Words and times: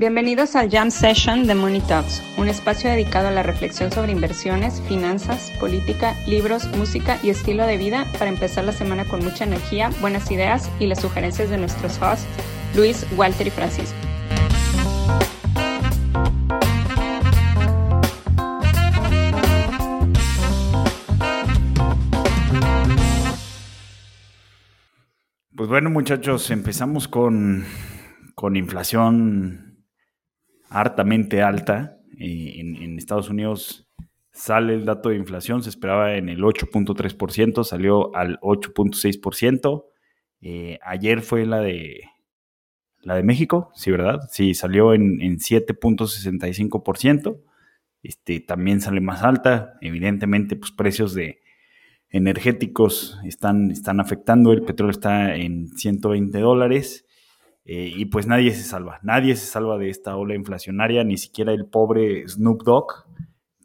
Bienvenidos 0.00 0.56
al 0.56 0.70
Jam 0.70 0.90
Session 0.90 1.46
de 1.46 1.54
Money 1.54 1.82
Talks, 1.82 2.22
un 2.38 2.48
espacio 2.48 2.88
dedicado 2.88 3.28
a 3.28 3.32
la 3.32 3.42
reflexión 3.42 3.92
sobre 3.92 4.12
inversiones, 4.12 4.80
finanzas, 4.88 5.52
política, 5.60 6.16
libros, 6.26 6.66
música 6.74 7.18
y 7.22 7.28
estilo 7.28 7.66
de 7.66 7.76
vida 7.76 8.06
para 8.18 8.30
empezar 8.30 8.64
la 8.64 8.72
semana 8.72 9.04
con 9.04 9.22
mucha 9.22 9.44
energía, 9.44 9.90
buenas 10.00 10.30
ideas 10.30 10.70
y 10.80 10.86
las 10.86 11.02
sugerencias 11.02 11.50
de 11.50 11.58
nuestros 11.58 12.00
hosts, 12.00 12.26
Luis, 12.74 13.06
Walter 13.14 13.46
y 13.46 13.50
Francisco. 13.50 13.94
Pues 25.54 25.68
bueno, 25.68 25.90
muchachos, 25.90 26.50
empezamos 26.50 27.06
con, 27.06 27.66
con 28.34 28.56
inflación 28.56 29.69
hartamente 30.70 31.42
alta. 31.42 31.98
En, 32.16 32.98
Estados 32.98 33.28
Unidos 33.30 33.88
sale 34.32 34.74
el 34.74 34.84
dato 34.84 35.10
de 35.10 35.16
inflación, 35.16 35.62
se 35.62 35.70
esperaba 35.70 36.16
en 36.16 36.28
el 36.28 36.42
8.3%, 36.42 37.64
salió 37.64 38.14
al 38.14 38.38
8.6%. 38.40 39.84
Eh, 40.42 40.78
ayer 40.82 41.20
fue 41.20 41.46
la 41.46 41.60
de 41.60 42.02
la 43.02 43.16
de 43.16 43.22
México, 43.22 43.70
sí, 43.74 43.90
¿verdad? 43.90 44.20
Sí, 44.30 44.54
salió 44.54 44.94
en, 44.94 45.20
en 45.22 45.38
7.65%. 45.38 47.40
Este, 48.02 48.40
también 48.40 48.80
sale 48.80 49.00
más 49.00 49.22
alta. 49.22 49.74
Evidentemente, 49.80 50.56
pues 50.56 50.72
precios 50.72 51.14
de 51.14 51.40
energéticos 52.10 53.18
están, 53.24 53.70
están 53.70 54.00
afectando. 54.00 54.52
El 54.52 54.62
petróleo 54.62 54.90
está 54.90 55.34
en 55.34 55.68
120 55.68 56.38
dólares. 56.38 57.06
Eh, 57.64 57.92
y 57.94 58.06
pues 58.06 58.26
nadie 58.26 58.52
se 58.52 58.64
salva, 58.64 58.98
nadie 59.02 59.36
se 59.36 59.46
salva 59.46 59.78
de 59.78 59.90
esta 59.90 60.16
ola 60.16 60.34
inflacionaria, 60.34 61.04
ni 61.04 61.18
siquiera 61.18 61.52
el 61.52 61.66
pobre 61.66 62.26
Snoop 62.26 62.62
Dogg, 62.62 63.04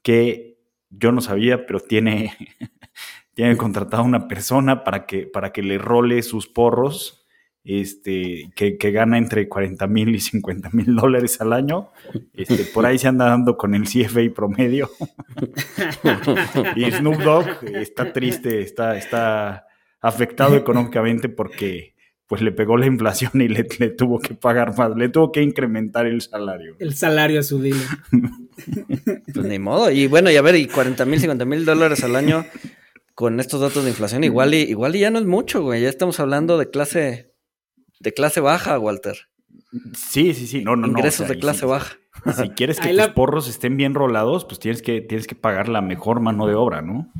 que 0.03 0.57
yo 0.89 1.11
no 1.11 1.21
sabía, 1.21 1.65
pero 1.65 1.79
tiene, 1.79 2.33
tiene 3.33 3.57
contratado 3.57 4.03
a 4.03 4.05
una 4.05 4.27
persona 4.27 4.83
para 4.83 5.05
que, 5.05 5.25
para 5.25 5.51
que 5.51 5.63
le 5.63 5.77
role 5.77 6.21
sus 6.23 6.47
porros, 6.47 7.25
este, 7.63 8.51
que, 8.55 8.77
gana 8.91 9.17
entre 9.17 9.49
40 9.49 9.87
mil 9.87 10.13
y 10.13 10.19
50 10.19 10.69
mil 10.73 10.95
dólares 10.95 11.41
al 11.41 11.51
año. 11.51 11.89
Este, 12.33 12.63
por 12.65 12.85
ahí 12.85 12.99
se 12.99 13.07
anda 13.07 13.25
dando 13.25 13.57
con 13.57 13.73
el 13.73 13.83
CFA 13.85 14.21
promedio. 14.35 14.89
y 16.75 16.91
Snoop 16.91 17.17
Dogg 17.23 17.47
está 17.73 18.13
triste, 18.13 18.61
está, 18.61 18.95
está 18.95 19.65
afectado 19.99 20.55
económicamente 20.55 21.27
porque 21.27 21.94
pues 22.27 22.41
le 22.41 22.51
pegó 22.51 22.77
la 22.77 22.87
inflación 22.87 23.41
y 23.41 23.47
le, 23.47 23.63
tuvo 23.63 24.19
que 24.19 24.33
pagar 24.33 24.77
más, 24.77 24.95
le 24.95 25.09
tuvo 25.09 25.31
que 25.31 25.41
incrementar 25.41 26.07
el 26.07 26.21
salario. 26.21 26.75
El 26.79 26.95
salario 26.95 27.39
a 27.39 27.43
su 27.43 27.61
dealer. 27.61 27.87
pues 29.33 29.45
ni 29.45 29.59
modo. 29.59 29.91
Y 29.91 30.07
bueno, 30.07 30.31
y 30.31 30.35
a 30.35 30.41
ver, 30.41 30.55
y 30.55 30.67
40 30.67 31.05
mil, 31.05 31.19
50 31.19 31.45
mil 31.45 31.65
dólares 31.65 32.03
al 32.03 32.15
año 32.15 32.45
con 33.13 33.39
estos 33.39 33.61
datos 33.61 33.83
de 33.83 33.91
inflación, 33.91 34.23
igual 34.23 34.53
y, 34.53 34.57
igual 34.57 34.95
y 34.95 34.99
ya 34.99 35.09
no 35.09 35.19
es 35.19 35.25
mucho, 35.25 35.61
güey. 35.61 35.81
Ya 35.81 35.89
estamos 35.89 36.19
hablando 36.19 36.57
de 36.57 36.69
clase, 36.69 37.33
de 37.99 38.13
clase 38.13 38.41
baja, 38.41 38.77
Walter. 38.77 39.29
Sí, 39.93 40.33
sí, 40.33 40.47
sí. 40.47 40.63
No, 40.63 40.75
no, 40.75 40.87
Ingresos 40.87 41.27
de 41.27 41.37
clase 41.37 41.65
baja. 41.65 41.97
Si 42.35 42.49
quieres 42.49 42.79
que 42.79 42.93
los 42.93 43.09
porros 43.09 43.47
estén 43.47 43.77
bien 43.77 43.93
rolados, 43.93 44.45
pues 44.45 44.59
tienes 44.59 44.81
que, 44.81 45.01
tienes 45.01 45.27
que 45.27 45.35
pagar 45.35 45.69
la 45.69 45.81
mejor 45.81 46.21
mano 46.21 46.47
de 46.47 46.55
obra, 46.55 46.81
¿no? 46.81 47.11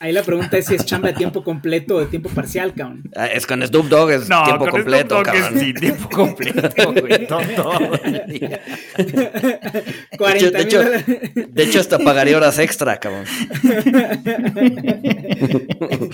Ahí 0.00 0.12
la 0.12 0.22
pregunta 0.22 0.56
es 0.56 0.66
si 0.66 0.76
es 0.76 0.84
chamba 0.84 1.08
de 1.08 1.14
tiempo 1.14 1.42
completo 1.42 1.96
o 1.96 2.00
de 2.00 2.06
tiempo 2.06 2.28
parcial, 2.28 2.72
cabrón. 2.72 3.10
Ah, 3.16 3.26
es 3.26 3.48
con 3.48 3.66
Snoop 3.66 3.88
Dogg, 3.88 4.12
es 4.12 4.28
tiempo 4.28 4.58
con 4.58 4.70
completo, 4.70 5.16
Snoop 5.16 5.26
Dogg 5.26 5.34
Es, 5.34 5.60
sí, 5.60 5.74
tiempo 5.74 6.08
completo, 6.10 6.92
güey. 6.92 7.26
Todo, 7.26 7.40
de, 10.28 10.62
hecho, 10.62 10.82
de, 10.82 11.62
hecho, 11.64 11.80
hasta 11.80 11.98
pagaría 11.98 12.36
horas 12.36 12.60
extra, 12.60 13.00
cabrón. 13.00 13.24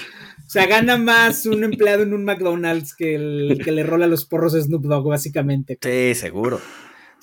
o 0.46 0.50
sea, 0.50 0.66
gana 0.66 0.96
más 0.96 1.44
un 1.44 1.64
empleado 1.64 2.04
en 2.04 2.14
un 2.14 2.24
McDonald's 2.24 2.94
que 2.94 3.16
el 3.16 3.60
que 3.62 3.70
le 3.70 3.82
rola 3.82 4.06
los 4.06 4.24
porros 4.24 4.54
a 4.54 4.62
Snoop 4.62 4.84
Dogg, 4.84 5.10
básicamente. 5.10 5.78
Sí, 5.82 6.14
seguro. 6.14 6.58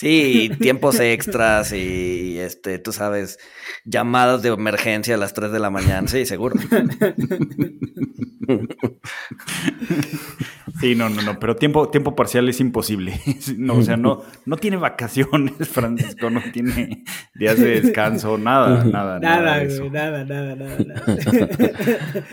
Sí, 0.01 0.49
tiempos 0.59 0.99
extras 0.99 1.71
y 1.73 2.39
este, 2.39 2.79
tú 2.79 2.91
sabes, 2.91 3.37
llamadas 3.85 4.41
de 4.41 4.49
emergencia 4.49 5.13
a 5.13 5.17
las 5.19 5.35
3 5.35 5.51
de 5.51 5.59
la 5.59 5.69
mañana, 5.69 6.07
sí, 6.07 6.25
seguro. 6.25 6.55
Sí, 10.81 10.95
no, 10.95 11.09
no, 11.09 11.21
no, 11.21 11.39
pero 11.39 11.55
tiempo, 11.55 11.89
tiempo 11.89 12.15
parcial 12.15 12.49
es 12.49 12.59
imposible. 12.59 13.19
No, 13.57 13.75
o 13.75 13.83
sea, 13.83 13.97
no, 13.97 14.23
no 14.45 14.57
tiene 14.57 14.77
vacaciones, 14.77 15.67
Francisco, 15.67 16.29
no 16.29 16.41
tiene 16.51 17.03
días 17.35 17.59
de 17.59 17.81
descanso, 17.81 18.37
nada, 18.37 18.83
nada, 18.83 19.19
nada. 19.19 19.63
Nada, 19.63 20.23
nada, 20.23 20.55
nada, 20.55 20.55
nada, 20.55 21.03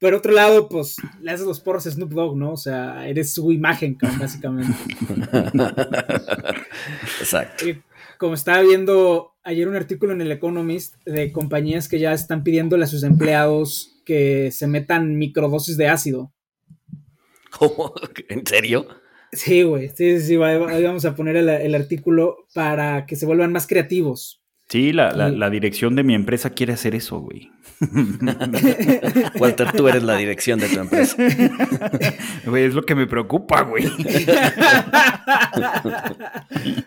Por 0.00 0.14
otro 0.14 0.32
lado, 0.32 0.68
pues 0.68 0.96
le 1.20 1.30
haces 1.30 1.46
los 1.46 1.60
porros 1.60 1.86
a 1.86 1.90
Snoop 1.90 2.12
Dogg, 2.12 2.36
¿no? 2.36 2.52
O 2.52 2.56
sea, 2.56 3.08
eres 3.08 3.32
su 3.32 3.52
imagen, 3.52 3.96
básicamente. 4.18 4.72
Exacto. 7.20 7.64
como 8.18 8.34
estaba 8.34 8.60
viendo 8.60 9.32
ayer 9.44 9.66
un 9.66 9.76
artículo 9.76 10.12
en 10.12 10.20
el 10.20 10.32
Economist 10.32 10.96
de 11.06 11.32
compañías 11.32 11.88
que 11.88 11.98
ya 11.98 12.12
están 12.12 12.42
pidiéndole 12.42 12.84
a 12.84 12.88
sus 12.88 13.02
empleados 13.02 14.02
que 14.04 14.50
se 14.52 14.66
metan 14.66 15.16
microdosis 15.16 15.76
de 15.76 15.88
ácido. 15.88 16.32
¿Cómo? 17.50 17.94
¿En 18.28 18.46
serio? 18.46 18.86
Sí, 19.32 19.62
güey. 19.62 19.88
Sí, 19.90 20.18
sí, 20.20 20.26
sí. 20.26 20.42
Ahí 20.42 20.82
vamos 20.82 21.04
a 21.04 21.14
poner 21.14 21.36
el, 21.36 21.74
artículo 21.74 22.46
para 22.54 23.06
que 23.06 23.16
se 23.16 23.26
vuelvan 23.26 23.52
más 23.52 23.66
creativos. 23.66 24.42
Sí, 24.68 24.92
la, 24.92 25.12
la, 25.12 25.48
dirección 25.48 25.96
de 25.96 26.02
mi 26.02 26.14
empresa 26.14 26.50
quiere 26.50 26.74
hacer 26.74 26.94
eso, 26.94 27.20
güey. 27.20 27.50
Walter, 29.38 29.72
tú 29.72 29.88
eres 29.88 30.02
la 30.02 30.16
dirección 30.16 30.58
de 30.58 30.68
tu 30.68 30.80
empresa. 30.80 31.16
Güey, 32.44 32.64
es 32.64 32.74
lo 32.74 32.82
que 32.82 32.94
me 32.94 33.06
preocupa, 33.06 33.62
güey. 33.62 33.84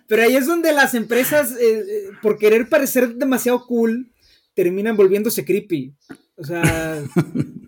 Pero 0.07 0.21
ahí 0.21 0.35
es 0.35 0.45
donde 0.45 0.73
las 0.73 0.93
empresas, 0.93 1.53
eh, 1.53 1.79
eh, 1.79 2.09
por 2.21 2.37
querer 2.37 2.67
parecer 2.67 3.15
demasiado 3.15 3.65
cool, 3.65 4.11
terminan 4.53 4.97
volviéndose 4.97 5.45
creepy. 5.45 5.95
O 6.41 6.43
sea, 6.43 7.03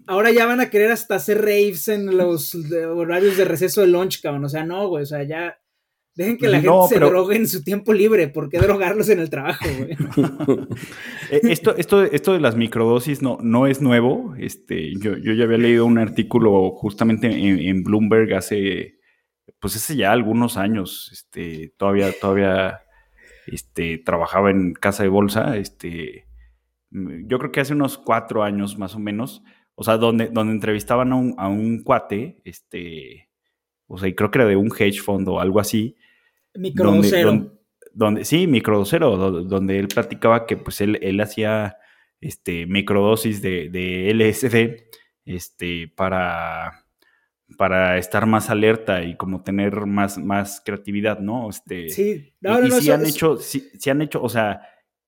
ahora 0.08 0.32
ya 0.32 0.48
van 0.48 0.60
a 0.60 0.70
querer 0.70 0.92
hasta 0.92 1.16
hacer 1.16 1.40
raves 1.40 1.88
en 1.88 2.18
los 2.18 2.56
horarios 2.56 3.38
de 3.38 3.46
receso 3.46 3.82
de 3.82 3.88
lunch, 3.88 4.22
cabrón. 4.22 4.46
O 4.46 4.50
sea, 4.50 4.66
no, 4.66 4.88
güey. 4.88 5.04
O 5.04 5.06
sea, 5.06 5.24
ya. 5.24 5.60
Dejen 6.16 6.38
que 6.38 6.48
la 6.48 6.62
gente 6.62 6.88
se 6.90 7.00
drogue 7.00 7.36
en 7.36 7.48
su 7.48 7.64
tiempo 7.64 7.92
libre. 7.92 8.28
¿Por 8.28 8.50
qué 8.50 8.60
drogarlos 8.60 9.10
en 9.10 9.20
el 9.20 9.30
trabajo, 9.30 9.66
güey? 9.78 9.98
Eh, 11.32 11.40
esto, 11.44 11.76
esto, 11.78 12.04
esto 12.04 12.34
de 12.34 12.42
las 12.42 12.56
microdosis 12.56 13.22
no, 13.24 13.40
no 13.42 13.66
es 13.66 13.82
nuevo. 13.82 14.36
Este, 14.38 14.94
yo, 15.00 15.18
yo 15.18 15.34
ya 15.34 15.46
había 15.46 15.58
leído 15.58 15.86
un 15.86 15.98
artículo 15.98 16.72
justamente 16.72 17.28
en, 17.28 17.84
Bloomberg 17.84 18.34
hace. 18.36 19.00
Pues 19.60 19.76
hace 19.76 19.96
ya 19.96 20.12
algunos 20.12 20.58
años. 20.58 21.10
Este, 21.12 21.74
todavía, 21.78 22.12
todavía 22.20 22.82
este, 23.48 23.98
trabajaba 24.00 24.52
en 24.52 24.74
casa 24.74 25.04
de 25.04 25.10
bolsa. 25.10 25.58
Este 25.58 26.26
yo 26.94 27.40
creo 27.40 27.52
que 27.52 27.62
hace 27.62 27.74
unos 27.74 27.98
cuatro 27.98 28.44
años 28.44 28.78
más 28.78 28.96
o 28.96 29.00
menos, 29.00 29.44
o 29.76 29.84
sea, 29.84 29.98
donde, 29.98 30.28
donde 30.28 30.54
entrevistaban 30.54 31.12
a 31.12 31.16
un, 31.16 31.36
a 31.38 31.48
un 31.48 31.84
cuate, 31.84 32.42
este, 32.46 33.30
o 33.88 33.98
sea, 33.98 34.08
y 34.08 34.14
creo 34.14 34.30
que 34.30 34.40
era 34.40 34.48
de 34.48 34.56
un 34.56 34.68
hedge 34.68 35.02
fund 35.02 35.28
o 35.28 35.40
algo 35.40 35.60
así. 35.60 35.96
Microdosero. 36.54 37.60
Donde, 37.96 38.26
sí, 38.26 38.48
microdosero, 38.48 39.18
donde, 39.44 39.78
él 39.78 39.88
platicaba 39.88 40.48
que 40.48 40.58
pues 40.58 40.82
él, 40.82 40.98
él 41.04 41.22
hacía 41.22 41.78
este, 42.22 42.66
microdosis 42.66 43.40
de, 43.42 43.70
de 43.70 44.12
LSD 44.16 44.84
este, 45.26 45.88
para, 45.96 46.86
para 47.58 47.98
estar 47.98 48.26
más 48.26 48.50
alerta 48.50 49.04
y 49.04 49.16
como 49.16 49.44
tener 49.44 49.86
más, 49.86 50.18
más 50.18 50.62
creatividad, 50.66 51.20
¿no? 51.20 51.50
Este, 51.50 51.90
sí, 51.90 52.34
no, 52.42 52.60
no, 52.60 52.80
y, 52.80 52.90
han 52.90 53.06
hecho, 53.06 53.38
sí, 53.38 53.70
sí 53.78 53.90
han 53.90 54.02
hecho, 54.02 54.24
o 54.24 54.30
sea, 54.30 54.62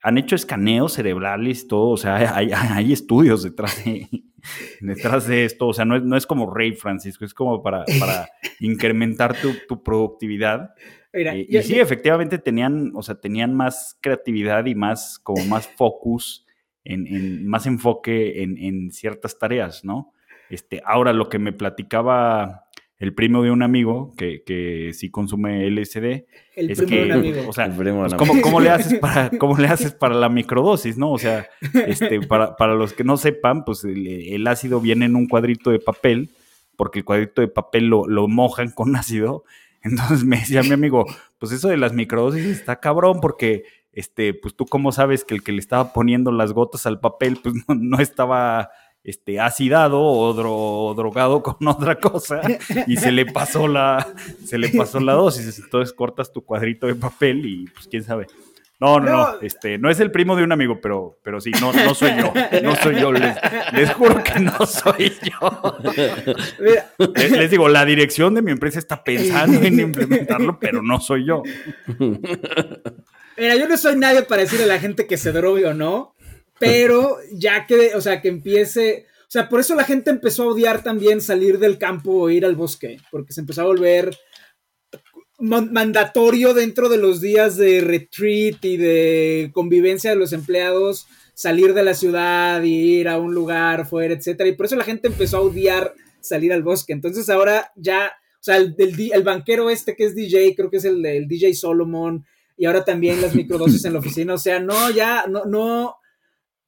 han 0.05 0.19
hecho 0.19 0.35
escaneos 0.35 0.93
cerebrales, 0.93 1.67
todo, 1.67 1.89
o 1.89 1.97
sea, 1.97 2.15
hay, 2.37 2.93
estudios 2.93 3.41
detrás 3.41 3.83
de, 3.83 4.07
detrás 4.79 5.27
de 5.27 5.45
esto, 5.45 5.67
o 5.67 5.73
sea, 5.73 5.83
no 5.83 5.95
es, 5.95 6.03
no 6.03 6.15
es 6.15 6.27
como 6.27 6.53
Ray 6.53 6.73
Francisco, 6.73 7.25
es 7.25 7.33
como 7.33 7.63
para, 7.63 7.83
para 7.99 8.29
incrementar 8.59 9.35
tu, 9.67 9.81
productividad. 9.83 10.75
Eh, 11.11 11.47
y 11.49 11.61
sí, 11.63 11.79
efectivamente 11.79 12.37
tenían, 12.37 12.91
o 12.93 13.01
sea, 13.01 13.15
tenían 13.15 13.55
más 13.55 13.97
creatividad 13.99 14.67
y 14.67 14.75
más, 14.75 15.17
como 15.17 15.43
más 15.45 15.67
focus, 15.67 16.45
en, 16.83 17.47
más 17.47 17.65
enfoque 17.65 18.43
en, 18.43 18.59
en, 18.59 18.91
ciertas 18.91 19.39
tareas, 19.39 19.83
¿no? 19.83 20.13
Este, 20.51 20.83
ahora 20.85 21.13
lo 21.13 21.29
que 21.29 21.39
me 21.39 21.51
platicaba 21.51 22.64
el 22.97 23.13
primo 23.13 23.43
de 23.43 23.51
un 23.51 23.61
amigo 23.61 24.13
que, 24.17 24.43
que 24.43 24.91
sí 24.93 25.09
consume 25.09 25.69
LSD. 25.69 26.25
El 26.55 26.71
es 26.71 26.77
primo 26.77 26.89
que, 26.89 26.95
de 26.95 27.05
un 27.05 27.11
amigo. 27.11 27.49
O 27.49 27.53
sea, 27.53 27.69
pues, 27.69 28.41
¿cómo, 28.41 28.59
le 28.59 28.69
haces 28.69 28.99
para, 28.99 29.29
¿cómo 29.39 29.57
le 29.57 29.67
haces 29.67 29.93
para 29.93 30.15
la 30.15 30.29
microdosis, 30.29 30.97
no? 30.97 31.11
O 31.11 31.17
sea, 31.17 31.47
este, 31.87 32.21
para, 32.21 32.55
para 32.55 32.73
los 32.73 32.93
que 32.93 33.03
no 33.03 33.17
sepan, 33.17 33.65
pues 33.65 33.83
el, 33.83 34.47
ácido 34.47 34.79
viene 34.79 35.05
en 35.05 35.15
un 35.15 35.27
cuadrito 35.27 35.71
de 35.71 35.79
papel, 35.79 36.31
porque 36.77 36.99
el 36.99 37.05
cuadrito 37.05 37.41
de 37.41 37.47
papel 37.47 37.87
lo, 37.87 38.07
lo 38.07 38.27
mojan 38.27 38.71
con 38.71 38.95
ácido. 38.95 39.43
Entonces 39.83 40.23
me 40.23 40.37
decía 40.37 40.63
mi 40.63 40.71
amigo, 40.71 41.05
pues 41.37 41.51
eso 41.51 41.67
de 41.67 41.77
las 41.77 41.93
microdosis 41.93 42.45
está 42.45 42.79
cabrón 42.79 43.19
porque, 43.21 43.65
este, 43.91 44.33
pues 44.33 44.55
tú 44.55 44.65
cómo 44.65 44.91
sabes 44.91 45.25
que 45.25 45.35
el 45.35 45.43
que 45.43 45.51
le 45.51 45.59
estaba 45.59 45.93
poniendo 45.93 46.31
las 46.31 46.53
gotas 46.53 46.85
al 46.85 46.99
papel, 46.99 47.37
pues 47.43 47.55
no, 47.67 47.75
no 47.75 47.99
estaba 47.99 48.69
este, 49.05 49.39
acidado 49.39 50.01
o, 50.01 50.33
dro- 50.35 50.89
o 50.89 50.93
drogado 50.95 51.41
con 51.41 51.55
otra 51.67 51.95
cosa 51.99 52.41
y 52.87 52.97
se 52.97 53.11
le 53.13 53.25
pasó 53.27 53.67
la, 53.69 54.05
se 54.45 54.57
le 54.57 54.69
pasó 54.69 54.99
la 54.99 55.13
dosis. 55.13 55.59
Entonces 55.59 55.93
cortas 55.93 56.33
tu 56.33 56.43
cuadrito 56.43 56.87
de 56.87 56.95
papel 56.95 57.45
y 57.45 57.65
pues 57.67 57.87
quién 57.87 58.03
sabe. 58.03 58.27
No, 58.77 58.99
no, 58.99 59.05
no, 59.09 59.17
No. 59.31 59.41
este, 59.41 59.77
no 59.77 59.89
es 59.89 60.01
el 60.01 60.11
primo 60.11 60.35
de 60.35 60.43
un 60.43 60.51
amigo, 60.51 60.81
pero, 60.81 61.17
pero 61.23 61.39
sí, 61.39 61.49
no, 61.61 61.71
no 61.71 61.95
soy 61.95 62.11
yo, 62.17 62.33
no 62.61 62.75
soy 62.75 62.99
yo, 62.99 63.13
les, 63.13 63.33
les 63.71 63.93
juro 63.93 64.21
que 64.21 64.37
no 64.41 64.65
soy 64.65 65.13
yo. 65.23 65.77
Les, 67.15 67.31
les 67.31 67.49
digo, 67.51 67.69
la 67.69 67.85
dirección 67.85 68.33
de 68.35 68.41
mi 68.41 68.51
empresa 68.51 68.77
está 68.79 69.01
pensando 69.01 69.61
en 69.61 69.79
implementarlo, 69.79 70.59
pero 70.59 70.81
no 70.81 70.99
soy 70.99 71.25
yo. 71.25 71.41
Mira, 73.37 73.55
yo 73.55 73.67
no 73.67 73.77
soy 73.77 73.95
nadie 73.97 74.23
para 74.23 74.41
decirle 74.43 74.65
a 74.65 74.67
la 74.67 74.79
gente 74.79 75.07
que 75.07 75.17
se 75.17 75.31
drogue 75.31 75.65
o 75.67 75.73
no, 75.73 76.14
pero 76.59 77.17
ya 77.33 77.65
que, 77.67 77.95
o 77.95 78.01
sea, 78.01 78.21
que 78.21 78.29
empiece, 78.29 79.05
o 79.21 79.29
sea, 79.31 79.49
por 79.49 79.59
eso 79.59 79.75
la 79.75 79.83
gente 79.83 80.09
empezó 80.09 80.43
a 80.43 80.47
odiar 80.47 80.83
también 80.83 81.21
salir 81.21 81.59
del 81.59 81.77
campo 81.77 82.11
o 82.13 82.29
ir 82.29 82.45
al 82.45 82.55
bosque, 82.55 82.97
porque 83.11 83.33
se 83.33 83.41
empezó 83.41 83.61
a 83.61 83.65
volver 83.65 84.17
man- 85.39 85.71
mandatorio 85.73 86.53
dentro 86.53 86.89
de 86.89 86.97
los 86.97 87.21
días 87.21 87.57
de 87.57 87.81
retreat 87.81 88.63
y 88.63 88.77
de 88.77 89.51
convivencia 89.53 90.11
de 90.11 90.15
los 90.15 90.33
empleados 90.33 91.07
salir 91.33 91.73
de 91.73 91.83
la 91.83 91.93
ciudad 91.93 92.61
ir 92.63 93.09
a 93.09 93.17
un 93.17 93.35
lugar 93.35 93.85
fuera, 93.87 94.13
etcétera, 94.13 94.47
y 94.49 94.53
por 94.55 94.67
eso 94.67 94.77
la 94.77 94.85
gente 94.85 95.07
empezó 95.09 95.37
a 95.37 95.41
odiar 95.41 95.93
salir 96.21 96.53
al 96.53 96.63
bosque. 96.63 96.93
Entonces 96.93 97.29
ahora 97.29 97.71
ya, 97.75 98.13
o 98.39 98.43
sea, 98.43 98.55
el, 98.55 98.73
di- 98.75 99.11
el 99.11 99.23
banquero 99.23 99.69
este 99.69 99.95
que 99.97 100.05
es 100.05 100.15
DJ, 100.15 100.55
creo 100.55 100.69
que 100.71 100.77
es 100.77 100.85
el, 100.85 101.05
el 101.05 101.27
DJ 101.27 101.53
Solomon, 101.53 102.25
y 102.57 102.65
ahora 102.65 102.85
también 102.85 103.21
las 103.21 103.35
microdosis 103.35 103.83
en 103.83 103.91
la 103.93 103.99
oficina, 103.99 104.33
o 104.33 104.37
sea, 104.37 104.59
no, 104.61 104.89
ya, 104.91 105.25
no, 105.27 105.43
no, 105.43 105.95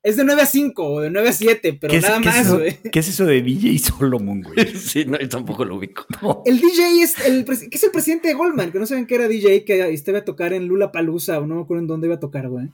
es 0.03 0.15
de 0.15 0.23
9 0.23 0.41
a 0.41 0.45
5 0.45 0.83
o 0.83 1.01
de 1.01 1.09
9 1.09 1.29
a 1.29 1.33
7, 1.33 1.73
pero 1.73 1.91
¿Qué 1.91 1.97
es, 1.97 2.03
nada 2.03 2.19
es 2.19 2.25
más, 2.25 2.53
güey. 2.53 2.77
qué 2.91 2.99
es 2.99 3.07
eso 3.09 3.25
de 3.25 3.41
DJ 3.41 3.77
Solomon, 3.79 4.41
güey? 4.41 4.55
Sí, 4.75 5.05
no, 5.05 5.19
yo 5.19 5.27
tampoco 5.27 5.65
lo 5.65 5.75
ubico. 5.77 6.05
El 6.45 6.59
DJ 6.59 7.01
es 7.01 7.19
el, 7.25 7.45
que 7.45 7.75
es 7.75 7.83
el 7.83 7.91
presidente 7.91 8.29
de 8.29 8.33
Goldman, 8.33 8.71
que 8.71 8.79
no 8.79 8.85
saben 8.85 9.05
que 9.05 9.15
era 9.15 9.27
DJ, 9.27 9.65
que 9.65 9.89
este 9.94 10.11
iba 10.11 10.19
a 10.19 10.25
tocar 10.25 10.53
en 10.53 10.67
Lula 10.67 10.91
Palusa, 10.91 11.39
o 11.39 11.45
no 11.47 11.55
me 11.55 11.61
acuerdo 11.61 11.81
en 11.81 11.88
dónde 11.88 12.07
iba 12.07 12.15
a 12.15 12.19
tocar, 12.19 12.47
güey. 12.47 12.69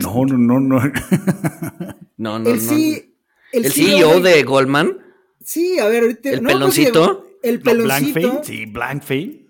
No, 0.00 0.24
no, 0.24 0.36
no, 0.38 0.60
no. 0.60 0.80
No, 2.18 2.38
no, 2.38 2.48
el 2.48 2.56
no. 2.56 2.62
sí, 2.62 3.14
El 3.52 3.70
CEO 3.70 4.22
de 4.22 4.42
Goldman, 4.42 4.98
Sí, 5.46 5.78
a 5.78 5.86
ver, 5.86 6.02
ahorita. 6.02 6.30
¿El 6.30 6.42
no 6.42 6.48
peloncito? 6.48 7.26
El 7.40 7.58
No, 7.58 7.62
Blank 7.62 8.12
peloncito. 8.14 8.32
Fame, 8.32 8.44
sí, 8.44 8.66
Blank 8.66 9.02
Fame. 9.04 9.46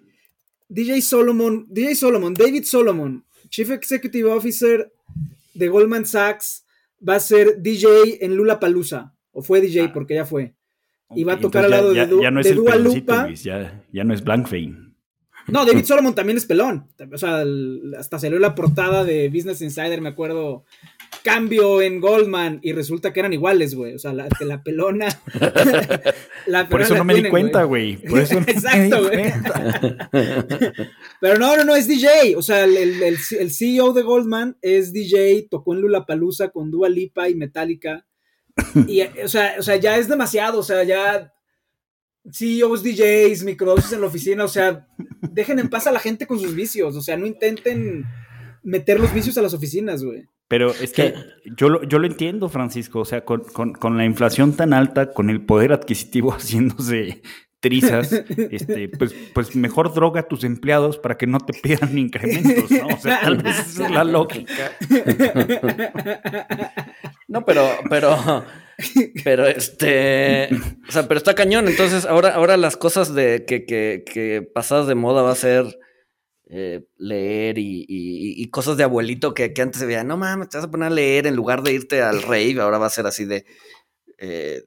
DJ 0.68 1.00
Solomon, 1.00 1.66
DJ 1.70 1.94
Solomon, 1.94 2.34
David 2.34 2.64
Solomon, 2.64 3.24
Chief 3.48 3.70
Executive 3.70 4.30
Officer 4.30 4.92
de 5.58 5.69
Goldman 5.69 6.06
Sachs, 6.06 6.64
va 7.06 7.17
a 7.17 7.20
ser 7.20 7.61
DJ 7.62 8.19
en 8.25 8.37
Lula 8.37 8.58
Palusa. 8.61 9.14
O 9.32 9.43
fue 9.43 9.61
DJ 9.61 9.82
Ah. 9.85 9.93
porque 9.93 10.14
ya 10.14 10.25
fue. 10.25 10.55
Y 11.14 11.25
va 11.25 11.35
a 11.35 11.41
tocar 11.41 11.64
al 11.64 11.70
lado 11.70 11.94
ya, 11.94 12.06
de 12.06 12.11
Du- 12.12 12.23
ya 12.23 12.31
no 12.31 12.41
es 12.41 12.44
de 12.47 12.50
el 12.50 12.56
Dua 12.56 12.73
peloncito, 12.73 13.12
Lupa. 13.12 13.26
Luis, 13.26 13.44
ya, 13.44 13.85
ya 13.93 14.05
no 14.05 14.12
es 14.14 14.25
Blank 14.25 14.47
Fame. 14.49 14.87
No, 15.49 15.64
David 15.64 15.85
Solomon 15.85 16.14
también 16.14 16.37
es 16.38 16.47
pelón. 16.47 16.88
O 17.12 17.19
sea, 17.19 17.43
el- 17.43 17.94
hasta 17.99 18.19
salió 18.19 18.38
la 18.38 18.55
portada 18.55 19.05
de 19.05 19.29
Business 19.29 19.62
Insider, 19.62 20.00
me 20.00 20.08
acuerdo. 20.08 20.64
Cambio 21.26 21.82
en 21.82 22.00
Goldman 22.00 22.61
y 22.62 22.73
resulta 22.73 23.12
que 23.12 23.19
eran 23.19 23.32
iguales, 23.32 23.75
güey. 23.75 23.94
O 23.94 23.99
sea, 23.99 24.12
la, 24.12 24.28
la 24.40 24.62
pelona. 24.62 25.08
la 26.46 26.69
Por 26.69 26.78
pelona 26.78 26.84
eso 26.84 26.93
la 26.94 26.99
no 26.99 27.05
me 27.05 27.14
di 27.17 27.28
cuenta, 27.28 27.64
güey. 27.64 27.96
Por 27.96 28.20
eso 28.20 28.34
no 28.40 28.46
Exacto, 28.46 29.02
güey. 29.08 29.32
Pero 31.20 31.38
no, 31.38 31.56
no, 31.56 31.64
no, 31.64 31.75
es 31.75 31.88
DJ. 31.88 32.37
O 32.37 32.43
sea, 32.43 32.62
el, 32.64 32.76
el- 32.76 33.02
el- 33.02 33.19
el 33.40 33.50
CEO 33.50 33.93
de 33.93 34.02
Goldman 34.02 34.56
es 34.62 34.93
DJ, 34.93 35.49
tocó 35.50 35.75
en 35.75 35.81
Lollapalooza 35.82 36.50
con 36.50 36.70
Dua 36.70 36.88
Lipa 36.88 37.28
y 37.28 37.34
Metallica. 37.34 38.06
Y, 38.87 39.02
o 39.02 39.28
sea, 39.28 39.56
o 39.58 39.62
sea, 39.62 39.76
ya 39.76 39.96
es 39.99 40.06
demasiado. 40.08 40.61
O 40.61 40.62
sea, 40.62 40.84
ya 40.84 41.32
CEOs, 42.32 42.82
DJs, 42.84 43.43
microdosis 43.43 43.93
en 43.93 44.00
la 44.00 44.06
oficina. 44.06 44.44
O 44.44 44.49
sea, 44.49 44.87
dejen 45.32 45.58
en 45.58 45.69
paz 45.70 45.88
a 45.88 45.93
la 45.93 45.99
gente 45.99 46.26
con 46.26 46.38
sus 46.38 46.55
vicios. 46.55 46.94
O 46.94 47.00
sea, 47.00 47.17
no 47.17 47.26
intenten 47.26 48.05
meter 48.62 49.00
los 49.00 49.12
vicios 49.12 49.37
a 49.38 49.43
las 49.43 49.55
oficinas, 49.55 50.05
güey. 50.05 50.25
Pero 50.48 50.70
es 50.70 50.93
que 50.93 51.14
yo 51.56 51.69
lo, 51.69 51.82
yo 51.84 51.98
lo 51.98 52.06
entiendo, 52.06 52.48
Francisco. 52.48 53.00
O 53.00 53.04
sea, 53.04 53.25
con, 53.25 53.40
con- 53.40 53.72
con 53.72 53.96
la 53.96 54.04
inflación 54.04 54.52
tan 54.54 54.72
alta, 54.72 55.12
con 55.12 55.28
el 55.31 55.40
poder 55.40 55.72
adquisitivo 55.72 56.31
haciéndose 56.37 57.22
trizas, 57.58 58.12
este, 58.12 58.88
pues, 58.90 59.12
pues 59.34 59.56
mejor 59.56 59.93
droga 59.93 60.20
a 60.20 60.28
tus 60.28 60.44
empleados 60.44 60.98
para 60.98 61.16
que 61.16 61.26
no 61.26 61.38
te 61.40 61.52
pidan 61.54 61.98
incrementos, 61.98 62.70
¿no? 62.70 62.87
O 62.94 62.98
sea, 62.98 63.20
tal 63.22 63.38
vez 63.38 63.58
esa 63.58 63.87
es 63.87 63.90
la 63.90 64.04
lógica. 64.04 64.72
No, 67.28 67.44
pero, 67.44 67.69
pero, 67.90 68.44
pero 69.25 69.46
este, 69.46 70.49
o 70.88 70.92
sea, 70.92 71.08
pero 71.08 71.19
está 71.19 71.34
cañón. 71.34 71.66
Entonces, 71.66 72.04
ahora, 72.06 72.34
ahora 72.34 72.56
las 72.56 72.76
cosas 72.76 73.14
de 73.14 73.44
que, 73.44 73.64
que, 73.64 74.04
que 74.06 74.42
pasadas 74.54 74.87
de 74.87 74.94
moda 74.94 75.22
va 75.22 75.32
a 75.32 75.37
ser 75.37 75.64
eh, 76.48 76.84
leer 76.96 77.58
y, 77.58 77.84
y- 77.88 78.40
y 78.43 78.46
cosas 78.50 78.76
de 78.76 78.84
abuelito 78.84 79.34
que, 79.34 79.52
que 79.52 79.62
antes 79.62 79.81
se 79.81 79.87
veía, 79.87 80.04
no 80.04 80.16
mames, 80.16 80.48
te 80.48 80.56
vas 80.58 80.66
a 80.66 80.70
poner 80.70 80.87
a 80.88 80.94
leer 80.94 81.26
en 81.26 81.34
lugar 81.37 81.62
de 81.62 81.72
irte 81.72 82.02
al 82.02 82.22
rave, 82.22 82.60
ahora 82.60 82.78
va 82.78 82.87
a 82.87 82.90
ser 82.90 83.06
así 83.06 83.25
de 83.25 83.44
eh, 84.19 84.62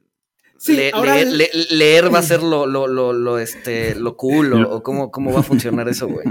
Sí, 0.58 0.76
le- 0.76 0.92
ahora 0.94 1.14
leer, 1.16 1.28
el- 1.28 1.38
le- 1.38 1.50
leer 1.72 2.14
va 2.14 2.20
a 2.20 2.24
ser 2.24 2.44
lo, 2.44 2.66
lo, 2.66 2.88
lo, 2.88 3.14
lo, 3.14 3.40
este, 3.40 3.96
lo 3.96 4.18
cool, 4.18 4.54
o, 4.54 4.76
o 4.76 4.84
cómo, 4.84 5.10
cómo 5.10 5.32
va 5.32 5.40
a 5.40 5.44
funcionar 5.44 5.88
eso, 5.88 6.08
güey. 6.10 6.28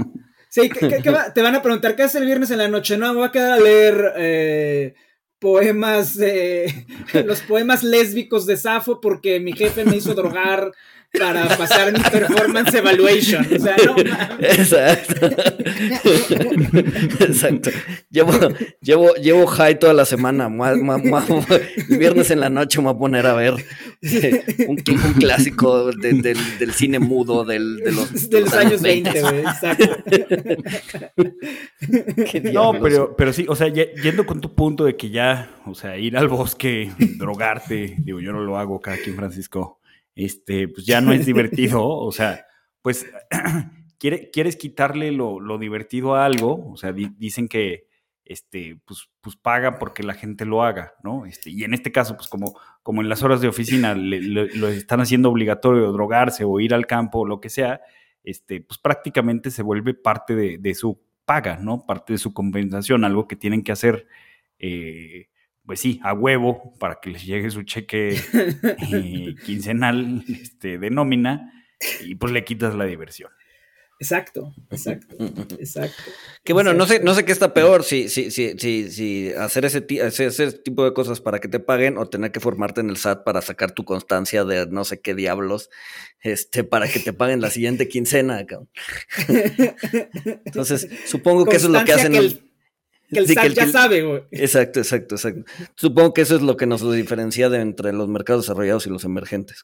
Sí, 0.49 0.69
¿qué- 0.69 0.87
qué- 0.87 1.01
qué 1.01 1.09
va? 1.09 1.33
te 1.33 1.41
van 1.41 1.55
a 1.55 1.61
preguntar 1.63 1.95
qué 1.95 2.03
hace 2.03 2.19
el 2.19 2.25
viernes 2.25 2.51
en 2.51 2.59
la 2.59 2.67
noche. 2.67 2.95
No, 2.97 3.07
me 3.13 3.19
voy 3.19 3.27
a 3.27 3.31
quedar 3.31 3.51
a 3.53 3.59
leer 3.59 4.13
eh, 4.17 4.93
poemas, 5.39 6.19
eh, 6.21 6.65
los 7.25 7.41
poemas 7.41 7.83
lésbicos 7.83 8.45
de 8.45 8.57
Safo 8.57 8.99
porque 9.01 9.39
mi 9.39 9.53
jefe 9.53 9.83
me 9.85 9.95
hizo 9.97 10.13
drogar 10.13 10.71
para 11.17 11.47
pasar 11.57 11.91
mi 11.91 11.99
performance 11.99 12.73
evaluation. 12.73 13.45
O 13.55 13.59
sea, 13.59 13.75
no. 13.85 13.95
Exacto. 14.39 15.27
Exacto. 17.19 17.69
Llevo, 18.09 18.31
llevo, 18.81 19.13
llevo 19.15 19.47
high 19.47 19.79
toda 19.79 19.93
la 19.93 20.05
semana. 20.05 20.49
Mua- 20.49 20.75
mua- 20.75 21.45
El 21.89 21.97
viernes 21.97 22.29
en 22.31 22.39
la 22.39 22.49
noche 22.49 22.79
me 22.79 22.85
voy 22.85 22.95
a 22.95 22.99
poner 22.99 23.25
a 23.25 23.33
ver 23.33 23.53
eh, 24.01 24.43
un, 24.67 24.77
un 24.87 25.13
clásico 25.13 25.91
de- 25.91 26.13
del, 26.13 26.37
del 26.59 26.73
cine 26.73 26.99
mudo 26.99 27.43
del, 27.43 27.77
de 27.77 27.91
los, 27.91 28.29
de 28.29 28.41
los 28.41 28.53
años 28.53 28.81
20, 28.81 29.21
güey. 29.21 29.39
Exacto. 29.39 29.97
Qué 32.31 32.41
No, 32.53 32.73
pero, 32.81 33.15
pero 33.15 33.33
sí, 33.33 33.45
o 33.47 33.55
sea, 33.55 33.67
ye- 33.67 33.93
yendo 34.01 34.25
con 34.25 34.41
tu 34.41 34.53
punto 34.53 34.85
de 34.85 34.95
que 34.95 35.09
ya, 35.09 35.49
o 35.65 35.73
sea, 35.75 35.97
ir 35.97 36.17
al 36.17 36.27
bosque, 36.27 36.91
drogarte, 37.17 37.95
digo, 37.99 38.19
yo 38.19 38.31
no 38.31 38.41
lo 38.41 38.57
hago, 38.57 38.79
cada 38.79 38.97
quien, 38.97 39.15
Francisco, 39.15 39.78
este, 40.25 40.67
pues 40.67 40.85
ya 40.85 41.01
no 41.01 41.13
es 41.13 41.25
divertido, 41.25 41.87
o 41.87 42.11
sea, 42.11 42.45
pues 42.81 43.05
quiere- 43.99 44.29
quieres 44.31 44.55
quitarle 44.55 45.11
lo, 45.11 45.39
lo 45.39 45.57
divertido 45.57 46.15
a 46.15 46.25
algo, 46.25 46.69
o 46.71 46.77
sea, 46.77 46.91
di- 46.93 47.11
dicen 47.17 47.47
que, 47.47 47.87
este, 48.25 48.79
pues, 48.85 49.09
pues 49.21 49.35
paga 49.35 49.79
porque 49.79 50.03
la 50.03 50.13
gente 50.13 50.45
lo 50.45 50.61
haga, 50.63 50.93
¿no? 51.03 51.25
Este, 51.25 51.49
y 51.49 51.63
en 51.63 51.73
este 51.73 51.91
caso, 51.91 52.15
pues 52.15 52.27
como, 52.29 52.53
como 52.83 53.01
en 53.01 53.09
las 53.09 53.23
horas 53.23 53.41
de 53.41 53.47
oficina 53.47 53.95
le- 53.95 54.21
le- 54.21 54.55
lo 54.55 54.67
están 54.67 55.01
haciendo 55.01 55.29
obligatorio 55.29 55.91
drogarse 55.91 56.43
o 56.43 56.59
ir 56.59 56.73
al 56.75 56.85
campo 56.85 57.19
o 57.19 57.25
lo 57.25 57.39
que 57.41 57.49
sea, 57.49 57.81
este, 58.23 58.61
pues 58.61 58.77
prácticamente 58.77 59.49
se 59.49 59.63
vuelve 59.63 59.95
parte 59.95 60.35
de, 60.35 60.57
de 60.59 60.75
su 60.75 61.01
paga, 61.25 61.57
¿no? 61.57 61.85
Parte 61.87 62.13
de 62.13 62.19
su 62.19 62.31
compensación, 62.33 63.03
algo 63.03 63.27
que 63.27 63.35
tienen 63.35 63.63
que 63.63 63.71
hacer, 63.71 64.05
eh, 64.59 65.28
pues 65.69 65.81
sí, 65.81 65.99
a 66.03 66.13
huevo, 66.15 66.73
para 66.79 66.95
que 66.99 67.11
les 67.11 67.23
llegue 67.23 67.51
su 67.51 67.61
cheque 67.61 68.19
eh, 68.33 69.35
quincenal 69.45 70.23
este, 70.27 70.79
de 70.79 70.89
nómina, 70.89 71.53
y 72.03 72.15
pues 72.15 72.33
le 72.33 72.43
quitas 72.43 72.73
la 72.73 72.85
diversión. 72.85 73.29
Exacto, 73.99 74.55
exacto, 74.71 75.15
exacto. 75.59 76.01
Que 76.43 76.53
bueno, 76.53 76.73
no 76.73 76.87
sé, 76.87 77.01
no 77.01 77.13
sé 77.13 77.23
qué 77.23 77.31
está 77.31 77.53
peor, 77.53 77.83
si, 77.83 78.09
si, 78.09 78.31
si, 78.31 78.57
si, 78.57 78.89
si 78.89 79.31
hacer 79.33 79.63
ese, 79.65 79.81
tipo 80.53 80.83
de 80.83 80.93
cosas 80.95 81.21
para 81.21 81.37
que 81.37 81.49
te 81.49 81.59
paguen 81.59 81.99
o 81.99 82.07
tener 82.07 82.31
que 82.31 82.39
formarte 82.39 82.81
en 82.81 82.89
el 82.89 82.97
SAT 82.97 83.23
para 83.23 83.43
sacar 83.43 83.71
tu 83.71 83.85
constancia 83.85 84.45
de 84.45 84.65
no 84.65 84.85
sé 84.85 85.01
qué 85.01 85.13
diablos, 85.13 85.69
este, 86.21 86.63
para 86.63 86.87
que 86.87 86.99
te 86.99 87.13
paguen 87.13 87.41
la 87.41 87.51
siguiente 87.51 87.87
quincena. 87.87 88.43
cabrón. 88.47 88.71
Entonces, 90.45 90.89
supongo 91.05 91.45
que 91.45 91.57
eso 91.57 91.67
es 91.67 91.73
lo 91.73 91.85
que 91.85 91.93
hacen. 91.93 92.13
Que 92.13 92.17
el, 92.17 92.48
que 93.11 93.19
el 93.19 93.27
Sí, 93.27 93.33
que 93.35 93.41
SAT 93.41 93.45
el- 93.47 93.53
ya 93.55 93.61
que 93.63 93.67
el- 93.67 93.71
sabe, 93.73 94.01
güey. 94.03 94.23
Exacto, 94.31 94.79
exacto, 94.79 95.15
exacto. 95.15 95.43
Supongo 95.75 96.13
que 96.13 96.21
eso 96.21 96.35
es 96.35 96.41
lo 96.41 96.57
que 96.57 96.65
nos 96.65 96.81
diferencia 96.91 97.49
de 97.49 97.59
entre 97.61 97.91
los 97.93 98.07
mercados 98.07 98.45
desarrollados 98.45 98.85
y 98.87 98.89
los 98.89 99.03
emergentes. 99.05 99.63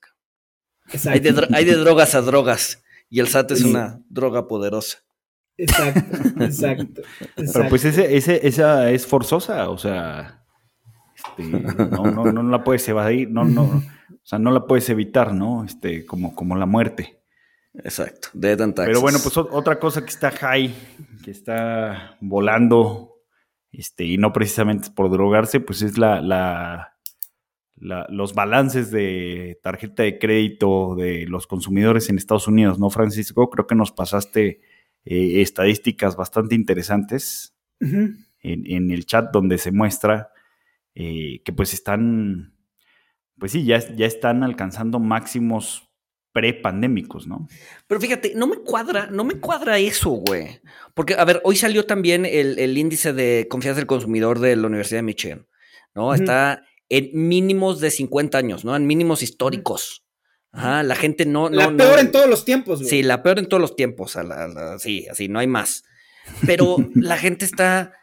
Exacto. 0.87 1.09
Hay 1.11 1.19
de, 1.19 1.47
hay 1.53 1.65
de 1.65 1.75
drogas 1.75 2.15
a 2.15 2.21
drogas 2.21 2.83
y 3.09 3.19
el 3.19 3.27
SAT 3.27 3.51
es 3.51 3.59
Sí. 3.59 3.69
una 3.69 4.01
droga 4.09 4.47
poderosa. 4.47 4.99
Exacto, 5.57 5.99
exacto. 6.43 7.01
Pero 7.35 7.47
exacto. 7.47 7.69
pues 7.69 7.85
ese, 7.85 8.17
ese, 8.17 8.45
esa 8.47 8.91
es 8.91 9.07
forzosa, 9.07 9.69
o 9.69 9.77
sea, 9.77 10.43
este, 11.15 11.43
no, 11.43 12.11
no, 12.11 12.31
no 12.31 12.43
la 12.43 12.63
puedes 12.63 12.87
evadir, 12.89 13.29
no, 13.31 13.45
no, 13.45 13.63
o 13.63 14.19
sea, 14.21 14.37
no 14.37 14.51
la 14.51 14.65
puedes 14.67 14.89
evitar, 14.89 15.33
¿no? 15.33 15.63
Este, 15.63 16.05
como, 16.05 16.35
como 16.35 16.55
la 16.57 16.65
muerte. 16.65 17.21
Exacto, 17.73 18.29
taxes. 18.73 18.87
Pero 18.91 19.01
bueno, 19.01 19.19
pues 19.23 19.37
otra 19.37 19.79
cosa 19.79 20.01
que 20.01 20.09
está 20.09 20.31
high, 20.31 20.73
que 21.23 21.31
está 21.31 22.17
volando, 22.21 23.14
este, 23.77 24.05
y 24.05 24.17
no 24.17 24.33
precisamente 24.33 24.89
por 24.91 25.09
drogarse, 25.09 25.59
pues 25.59 25.81
es 25.81 25.97
la, 25.97 26.21
la, 26.21 26.95
los 28.09 28.33
balances 28.33 28.89
de 28.91 29.59
tarjeta 29.61 30.03
de 30.03 30.17
crédito 30.17 30.95
de 30.95 31.25
los 31.27 31.45
consumidores 31.47 32.09
en 32.09 32.17
Estados 32.17 32.47
Unidos, 32.47 32.79
¿no, 32.79 32.89
Francisco? 32.89 33.49
Creo 33.49 33.67
que 33.67 33.75
nos 33.75 33.91
pasaste 33.91 34.61
eh, 35.03 35.41
estadísticas 35.41 36.15
bastante 36.15 36.55
interesantes 36.55 37.55
en, 37.79 38.25
en, 38.41 38.91
el 38.91 39.05
chat 39.05 39.31
donde 39.31 39.57
se 39.57 39.71
muestra 39.71 40.29
eh, 40.95 41.41
que 41.43 41.51
pues 41.51 41.73
están, 41.73 42.53
pues 43.37 43.51
sí, 43.51 43.65
ya, 43.65 43.79
ya 43.95 44.05
están 44.05 44.43
alcanzando 44.43 44.99
máximos 44.99 45.89
prepandémicos, 46.35 47.27
¿no? 47.27 47.47
Pero 47.87 48.01
fíjate, 48.01 48.33
no 48.35 48.45
me 48.45 48.57
cuadra, 48.57 49.07
no 49.09 49.23
me 49.23 49.39
cuadra 49.39 49.79
eso, 49.79 50.09
güey. 50.09 50.59
Porque, 50.93 51.13
a 51.13 51.23
ver, 51.23 51.39
hoy 51.45 51.55
salió 51.55 51.85
también 51.85 52.25
el, 52.25 52.77
índice 52.77 53.13
de 53.13 53.47
confianza 53.49 53.79
del 53.79 53.87
consumidor 53.87 54.39
de 54.39 54.57
la 54.57 54.67
Universidad 54.67 54.97
de 54.97 55.03
Michigan, 55.03 55.47
¿no? 55.93 56.13
Está 56.13 56.65
en 56.89 57.09
mínimos 57.13 57.79
de 57.79 57.89
50 57.89 58.37
años, 58.37 58.65
¿no? 58.65 58.75
En 58.75 58.85
mínimos 58.85 59.23
históricos. 59.23 60.05
Ajá, 60.51 60.83
la 60.83 60.95
gente 60.95 61.25
no... 61.25 61.49
la 61.49 61.71
peor 61.71 61.99
en 61.99 62.11
todos 62.11 62.29
los 62.29 62.43
tiempos, 62.43 62.79
güey. 62.79 62.89
Sí, 62.89 63.01
la 63.01 63.23
peor 63.23 63.39
en 63.39 63.47
todos 63.47 63.61
los 63.61 63.77
tiempos, 63.77 64.17
sí, 64.79 65.07
así, 65.09 65.29
no 65.29 65.39
hay 65.39 65.47
más. 65.47 65.85
Pero 66.45 66.75
la 66.95 67.17
gente 67.17 67.45
está 67.45 67.93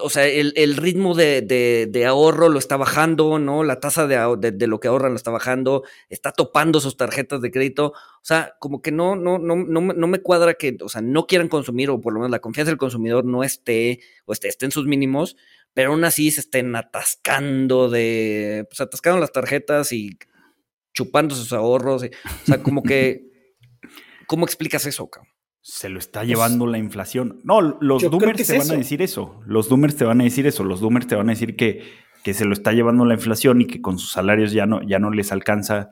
o 0.00 0.08
sea, 0.08 0.26
el, 0.26 0.76
ritmo 0.76 1.14
de, 1.14 2.04
ahorro 2.06 2.48
lo 2.48 2.58
está 2.58 2.76
bajando, 2.76 3.38
¿no? 3.38 3.64
La 3.64 3.80
tasa 3.80 4.06
de, 4.06 4.66
lo 4.66 4.80
que 4.80 4.88
ahorran 4.88 5.12
lo 5.12 5.16
está 5.16 5.30
bajando, 5.30 5.84
está 6.08 6.32
topando 6.32 6.80
sus 6.80 6.96
tarjetas 6.96 7.42
de 7.42 7.50
crédito. 7.50 7.92
O 7.92 8.24
sea, 8.24 8.56
como 8.60 8.80
que 8.80 8.92
no, 8.92 9.14
no, 9.14 9.38
no, 9.38 9.56
no, 9.56 9.80
no 9.80 10.06
me 10.06 10.20
cuadra 10.20 10.54
que, 10.54 10.76
o 10.80 10.88
sea, 10.88 11.02
no 11.02 11.26
quieran 11.26 11.48
consumir, 11.48 11.90
o 11.90 12.00
por 12.00 12.14
lo 12.14 12.20
menos 12.20 12.30
la 12.30 12.40
confianza 12.40 12.70
del 12.70 12.78
consumidor 12.78 13.24
no 13.24 13.44
esté, 13.44 14.00
o 14.24 14.32
esté, 14.32 14.48
esté 14.48 14.64
en 14.64 14.72
sus 14.72 14.86
mínimos, 14.86 15.36
pero 15.74 15.92
aún 15.92 16.04
así 16.04 16.30
se 16.30 16.40
estén 16.40 16.74
atascando 16.74 17.90
de, 17.90 18.66
pues 18.70 18.80
atascando 18.80 19.20
las 19.20 19.32
tarjetas 19.32 19.92
y 19.92 20.18
chupando 20.94 21.34
sus 21.34 21.52
ahorros. 21.52 22.04
o 22.04 22.46
sea, 22.46 22.62
como 22.62 22.82
que, 22.82 23.52
¿cómo 24.26 24.46
explicas 24.46 24.86
eso, 24.86 25.08
cabrón? 25.10 25.37
Se 25.60 25.88
lo 25.88 25.98
está 25.98 26.24
llevando 26.24 26.66
la 26.66 26.78
inflación. 26.78 27.40
No, 27.44 27.60
los 27.60 28.02
Doomers 28.02 28.46
te 28.46 28.58
van 28.58 28.70
a 28.70 28.76
decir 28.76 29.02
eso. 29.02 29.40
Los 29.46 29.68
Doomers 29.68 29.96
te 29.96 30.04
van 30.04 30.20
a 30.20 30.24
decir 30.24 30.46
eso. 30.46 30.64
Los 30.64 30.80
Doomers 30.80 31.06
te 31.06 31.14
van 31.14 31.28
a 31.28 31.32
decir 31.32 31.56
que, 31.56 31.82
que 32.24 32.34
se 32.34 32.44
lo 32.44 32.52
está 32.52 32.72
llevando 32.72 33.04
la 33.04 33.14
inflación 33.14 33.60
y 33.60 33.66
que 33.66 33.82
con 33.82 33.98
sus 33.98 34.12
salarios 34.12 34.52
ya 34.52 34.66
no, 34.66 34.82
ya 34.82 34.98
no 34.98 35.10
les 35.10 35.32
alcanza 35.32 35.90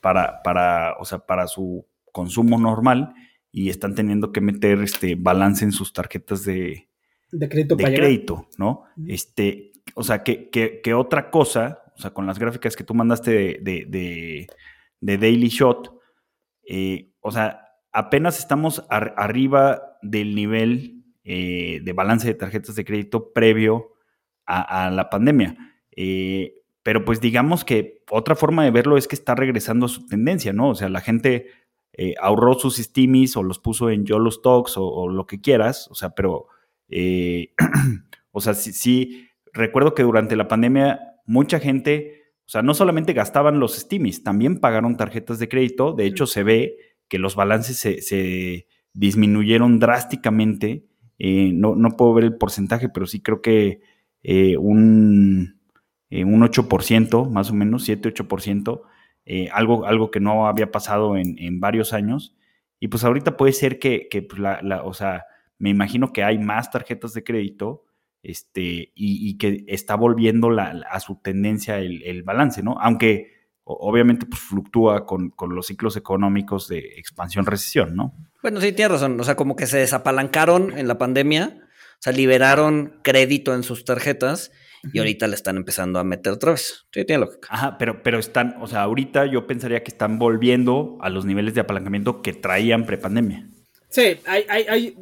para, 0.00 0.42
para, 0.42 0.94
o 0.98 1.04
sea, 1.04 1.18
para 1.20 1.46
su 1.48 1.86
consumo 2.12 2.58
normal 2.58 3.14
y 3.52 3.70
están 3.70 3.94
teniendo 3.94 4.32
que 4.32 4.40
meter 4.40 4.80
este 4.82 5.14
balance 5.14 5.64
en 5.64 5.72
sus 5.72 5.92
tarjetas 5.92 6.44
de, 6.44 6.88
de 7.32 7.48
crédito, 7.48 7.76
de 7.76 7.84
crédito 7.84 8.48
¿no? 8.58 8.84
Este, 9.06 9.72
o 9.94 10.02
sea, 10.02 10.22
que, 10.22 10.50
que, 10.50 10.94
otra 10.94 11.30
cosa, 11.30 11.82
o 11.96 12.00
sea, 12.00 12.10
con 12.10 12.26
las 12.26 12.38
gráficas 12.38 12.76
que 12.76 12.84
tú 12.84 12.94
mandaste 12.94 13.30
de, 13.30 13.86
de, 13.88 14.46
de 15.00 15.18
Daily 15.18 15.48
Shot, 15.48 15.90
eh, 16.68 17.12
o 17.20 17.30
sea, 17.30 17.65
apenas 17.96 18.38
estamos 18.38 18.84
arriba 18.90 19.96
del 20.02 20.34
nivel 20.34 21.02
eh, 21.24 21.80
de 21.82 21.92
balance 21.94 22.28
de 22.28 22.34
tarjetas 22.34 22.76
de 22.76 22.84
crédito 22.84 23.32
previo 23.32 23.94
a, 24.44 24.90
la 24.90 25.08
pandemia. 25.08 25.56
Eh, 25.96 26.56
pero 26.82 27.06
pues 27.06 27.22
digamos 27.22 27.64
que 27.64 28.02
otra 28.10 28.36
forma 28.36 28.64
de 28.64 28.70
verlo 28.70 28.98
es 28.98 29.08
que 29.08 29.16
está 29.16 29.34
regresando 29.34 29.86
a 29.86 29.88
su 29.88 30.06
tendencia, 30.06 30.52
¿no? 30.52 30.68
O 30.68 30.74
sea, 30.74 30.90
la 30.90 31.00
gente 31.00 31.46
eh, 31.94 32.14
ahorró 32.20 32.58
sus 32.58 32.76
stimis 32.76 33.34
o 33.34 33.42
los 33.42 33.58
puso 33.58 33.88
en 33.88 34.04
YOLO 34.04 34.30
Stocks 34.30 34.76
o, 34.76 34.86
o 34.86 35.08
lo 35.08 35.26
que 35.26 35.40
quieras, 35.40 35.88
o 35.90 35.94
sea, 35.94 36.10
pero, 36.10 36.48
o 38.30 38.40
sea, 38.42 38.52
sí, 38.52 38.74
sí, 38.74 39.30
recuerdo 39.54 39.94
que 39.94 40.02
durante 40.02 40.36
la 40.36 40.48
pandemia 40.48 41.00
mucha 41.24 41.60
gente, 41.60 42.34
o 42.40 42.50
sea, 42.50 42.60
no 42.60 42.74
solamente 42.74 43.14
gastaban 43.14 43.58
los 43.58 43.74
stimis, 43.74 44.22
también 44.22 44.60
pagaron 44.60 44.98
tarjetas 44.98 45.38
de 45.38 45.48
crédito, 45.48 45.94
de 45.94 46.04
hecho 46.04 46.26
se 46.26 46.42
ve 46.42 46.95
que 47.08 47.18
los 47.18 47.36
balances 47.36 47.78
se, 47.78 48.66
disminuyeron 48.92 49.78
drásticamente. 49.78 50.86
Eh, 51.18 51.50
no, 51.52 51.74
no, 51.76 51.96
puedo 51.96 52.14
ver 52.14 52.24
el 52.24 52.36
porcentaje, 52.36 52.88
pero 52.88 53.06
sí 53.06 53.20
creo 53.20 53.42
que 53.42 53.80
eh, 54.22 54.56
un, 54.56 55.60
eh, 56.10 56.24
un 56.24 56.42
8%, 56.42 57.30
más 57.30 57.50
o 57.50 57.54
menos, 57.54 57.88
7-8%, 57.88 58.82
algo, 59.52 59.86
algo 59.86 60.10
que 60.10 60.20
no 60.20 60.46
había 60.46 60.70
pasado 60.70 61.16
en, 61.16 61.60
varios 61.60 61.92
años. 61.92 62.36
Y 62.78 62.88
pues 62.88 63.04
ahorita 63.04 63.36
puede 63.36 63.52
ser 63.52 63.78
que, 63.78 64.08
pues 64.28 64.40
la, 64.40 64.82
o 64.84 64.94
sea, 64.94 65.24
me 65.58 65.70
imagino 65.70 66.12
que 66.12 66.22
hay 66.22 66.38
más 66.38 66.70
tarjetas 66.70 67.12
de 67.14 67.24
crédito 67.24 67.84
este, 68.22 68.92
y, 68.94 69.36
que 69.38 69.64
está 69.68 69.96
volviendo 69.96 70.50
a 70.58 71.00
su 71.00 71.16
tendencia 71.16 71.78
el, 71.78 72.02
el 72.02 72.22
balance, 72.22 72.62
¿no? 72.62 72.76
Aunque 72.80 73.35
obviamente 73.66 74.26
pues, 74.26 74.40
fluctúa 74.40 75.04
con, 75.04 75.32
los 75.48 75.66
ciclos 75.66 75.96
económicos 75.96 76.68
de 76.68 76.78
expansión-recesión, 76.96 77.96
¿no? 77.96 78.14
Bueno, 78.40 78.60
sí, 78.60 78.72
tienes 78.72 78.92
razón. 78.92 79.20
O 79.20 79.24
sea, 79.24 79.34
como 79.34 79.56
que 79.56 79.66
se 79.66 79.78
desapalancaron 79.78 80.78
en 80.78 80.86
la 80.86 80.98
pandemia, 80.98 81.58
o 81.60 81.98
sea, 81.98 82.12
liberaron 82.12 83.00
crédito 83.02 83.54
en 83.54 83.64
sus 83.64 83.84
tarjetas 83.84 84.52
y 84.92 85.00
ahorita 85.00 85.26
le 85.26 85.34
están 85.34 85.56
empezando 85.56 85.98
a 85.98 86.04
meter 86.04 86.32
otra 86.32 86.52
vez. 86.52 86.86
Sí, 86.92 87.04
tiene 87.04 87.24
lógica. 87.24 87.48
Ajá, 87.50 87.76
pero, 87.76 88.04
pero 88.04 88.18
están, 88.18 88.56
o 88.60 88.68
sea, 88.68 88.82
ahorita 88.82 89.26
yo 89.26 89.48
pensaría 89.48 89.82
que 89.82 89.90
están 89.90 90.20
volviendo 90.20 90.96
a 91.00 91.10
los 91.10 91.24
niveles 91.24 91.54
de 91.54 91.62
apalancamiento 91.62 92.22
que 92.22 92.32
traían 92.34 92.86
prepandemia. 92.86 93.48
Sí, 93.88 94.20
hay, 94.26 94.44
hay, 94.48 94.64
hay, 94.68 94.96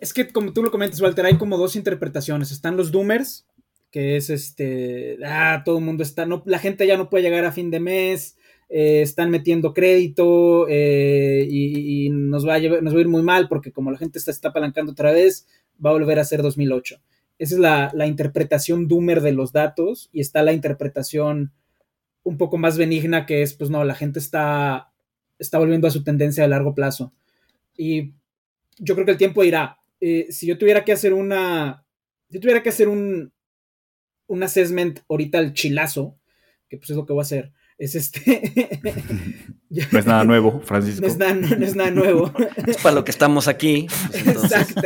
es 0.00 0.12
que 0.12 0.28
como 0.28 0.52
tú 0.52 0.62
lo 0.62 0.70
comentas, 0.70 1.00
Walter, 1.00 1.26
hay 1.26 1.36
como 1.36 1.58
dos 1.58 1.74
interpretaciones. 1.74 2.52
Están 2.52 2.76
los 2.76 2.92
doomers, 2.92 3.48
que 3.94 4.16
es 4.16 4.28
este, 4.28 5.18
ah, 5.24 5.62
todo 5.64 5.78
el 5.78 5.84
mundo 5.84 6.02
está, 6.02 6.26
no, 6.26 6.42
la 6.46 6.58
gente 6.58 6.84
ya 6.84 6.96
no 6.96 7.08
puede 7.08 7.22
llegar 7.22 7.44
a 7.44 7.52
fin 7.52 7.70
de 7.70 7.78
mes, 7.78 8.36
eh, 8.68 9.02
están 9.02 9.30
metiendo 9.30 9.72
crédito 9.72 10.66
eh, 10.68 11.46
y, 11.48 12.10
nos, 12.10 12.44
va 12.44 12.56
a 12.56 12.58
nos 12.58 12.92
va 12.92 12.98
a 12.98 13.00
ir 13.00 13.06
muy 13.06 13.22
mal 13.22 13.46
porque 13.46 13.70
como 13.70 13.92
la 13.92 13.98
gente 13.98 14.18
está, 14.18 14.32
está 14.32 14.48
apalancando 14.48 14.90
otra 14.90 15.12
vez, 15.12 15.46
va 15.78 15.90
a 15.90 15.92
volver 15.92 16.18
a 16.18 16.24
ser 16.24 16.42
2008. 16.42 17.00
Esa 17.38 17.54
es 17.54 17.60
la, 17.94 18.06
interpretación 18.08 18.88
doomer 18.88 19.20
de 19.20 19.30
los 19.30 19.52
datos 19.52 20.08
y 20.10 20.20
está 20.20 20.42
la 20.42 20.52
interpretación 20.52 21.52
un 22.24 22.36
poco 22.36 22.58
más 22.58 22.76
benigna 22.76 23.26
que 23.26 23.42
es, 23.42 23.54
pues 23.54 23.70
no, 23.70 23.84
la 23.84 23.94
gente 23.94 24.18
está, 24.18 24.90
está 25.38 25.58
volviendo 25.58 25.86
a 25.86 25.92
su 25.92 26.02
tendencia 26.02 26.42
a 26.42 26.48
largo 26.48 26.74
plazo. 26.74 27.12
Y 27.76 28.14
yo 28.76 28.96
creo 28.96 29.04
que 29.06 29.12
el 29.12 29.18
tiempo 29.18 29.44
irá. 29.44 29.78
Eh, 30.00 30.26
si 30.30 30.48
yo 30.48 30.58
tuviera 30.58 30.84
que 30.84 30.90
hacer 30.90 31.14
una, 31.14 31.86
si 32.28 32.40
tuviera 32.40 32.60
que 32.60 32.70
hacer 32.70 32.88
un, 32.88 33.32
un 34.26 34.42
assessment 34.42 35.00
ahorita 35.08 35.38
al 35.38 35.52
chilazo, 35.52 36.18
que 36.68 36.76
pues 36.76 36.90
es 36.90 36.96
lo 36.96 37.06
que 37.06 37.12
voy 37.12 37.20
a 37.20 37.22
hacer. 37.22 37.52
Es 37.76 37.94
este. 37.96 38.80
no 39.92 39.98
es 39.98 40.06
nada 40.06 40.24
nuevo, 40.24 40.60
Francisco. 40.60 41.00
No 41.00 41.08
es 41.08 41.74
nada, 41.76 41.90
nuevo. 41.90 42.32
es 42.66 42.76
para 42.78 42.94
lo 42.94 43.04
que 43.04 43.10
estamos 43.10 43.48
aquí. 43.48 43.88
Exacto. 44.12 44.82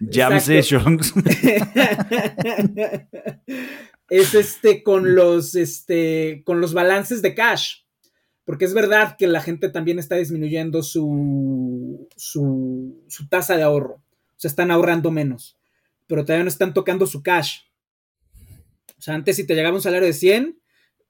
Jam 0.10 0.40
sessions. 0.40 1.14
es 4.10 4.34
este 4.34 4.82
con 4.82 5.14
los 5.14 5.54
este 5.54 6.42
con 6.44 6.60
los 6.60 6.74
balances 6.74 7.22
de 7.22 7.34
cash. 7.34 7.84
Porque 8.44 8.66
es 8.66 8.74
verdad 8.74 9.16
que 9.16 9.26
la 9.26 9.40
gente 9.40 9.70
también 9.70 9.98
está 9.98 10.16
disminuyendo 10.16 10.82
su, 10.82 12.08
su, 12.14 13.02
su 13.08 13.28
tasa 13.28 13.56
de 13.56 13.62
ahorro. 13.62 13.94
O 13.94 14.36
sea, 14.36 14.50
están 14.50 14.70
ahorrando 14.70 15.10
menos. 15.10 15.56
Pero 16.06 16.24
todavía 16.26 16.44
no 16.44 16.50
están 16.50 16.74
tocando 16.74 17.06
su 17.06 17.22
cash. 17.22 17.60
Sea, 19.04 19.14
antes 19.16 19.36
si 19.36 19.46
te 19.46 19.54
llegaba 19.54 19.76
un 19.76 19.82
salario 19.82 20.06
de 20.06 20.14
100, 20.14 20.58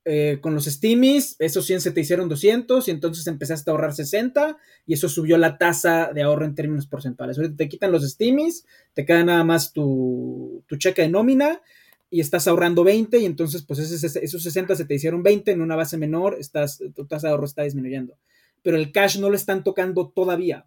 eh, 0.05 0.39
con 0.41 0.53
los 0.53 0.65
Steamies, 0.65 1.37
esos 1.39 1.65
100 1.65 1.81
se 1.81 1.93
te 1.93 2.01
hicieron 2.01 2.29
200 2.29 2.89
y 2.89 2.91
entonces 2.91 3.25
empezaste 3.29 3.71
a 3.71 3.73
ahorrar 3.73 3.95
60 3.95 4.59
y 4.85 4.95
eso 4.95 5.09
subió 5.09 5.39
la 5.39 5.59
tasa 5.59 6.11
de 6.13 6.23
ahorro 6.23 6.45
en 6.45 6.57
términos 6.57 6.89
porcentuales. 6.89 7.39
Ahorita 7.39 7.55
te 7.55 7.69
quitan 7.69 7.93
los 7.93 8.03
Steamies, 8.03 8.67
te 8.95 9.07
queda 9.07 9.23
nada 9.23 9.45
más 9.45 9.73
tu, 9.73 10.65
cheque 10.77 11.03
de 11.03 11.09
nómina 11.09 11.63
y 12.11 12.19
estás 12.19 12.49
ahorrando 12.49 12.83
20 12.83 13.17
y 13.19 13.27
entonces 13.27 13.63
pues 13.63 13.79
esos, 13.79 14.43
60 14.43 14.75
se 14.75 14.87
te 14.87 14.95
hicieron 14.95 15.23
20 15.23 15.53
en 15.53 15.61
una 15.63 15.77
base 15.77 15.97
menor, 15.97 16.37
estás, 16.41 16.83
tu 16.97 17.07
tasa 17.07 17.29
de 17.29 17.35
ahorro 17.35 17.47
está 17.47 17.63
disminuyendo. 17.63 18.19
Pero 18.63 18.77
el 18.77 18.91
cash 18.91 19.21
no 19.21 19.31
lo 19.31 19.37
están 19.37 19.63
tocando 19.63 20.09
todavía. 20.09 20.67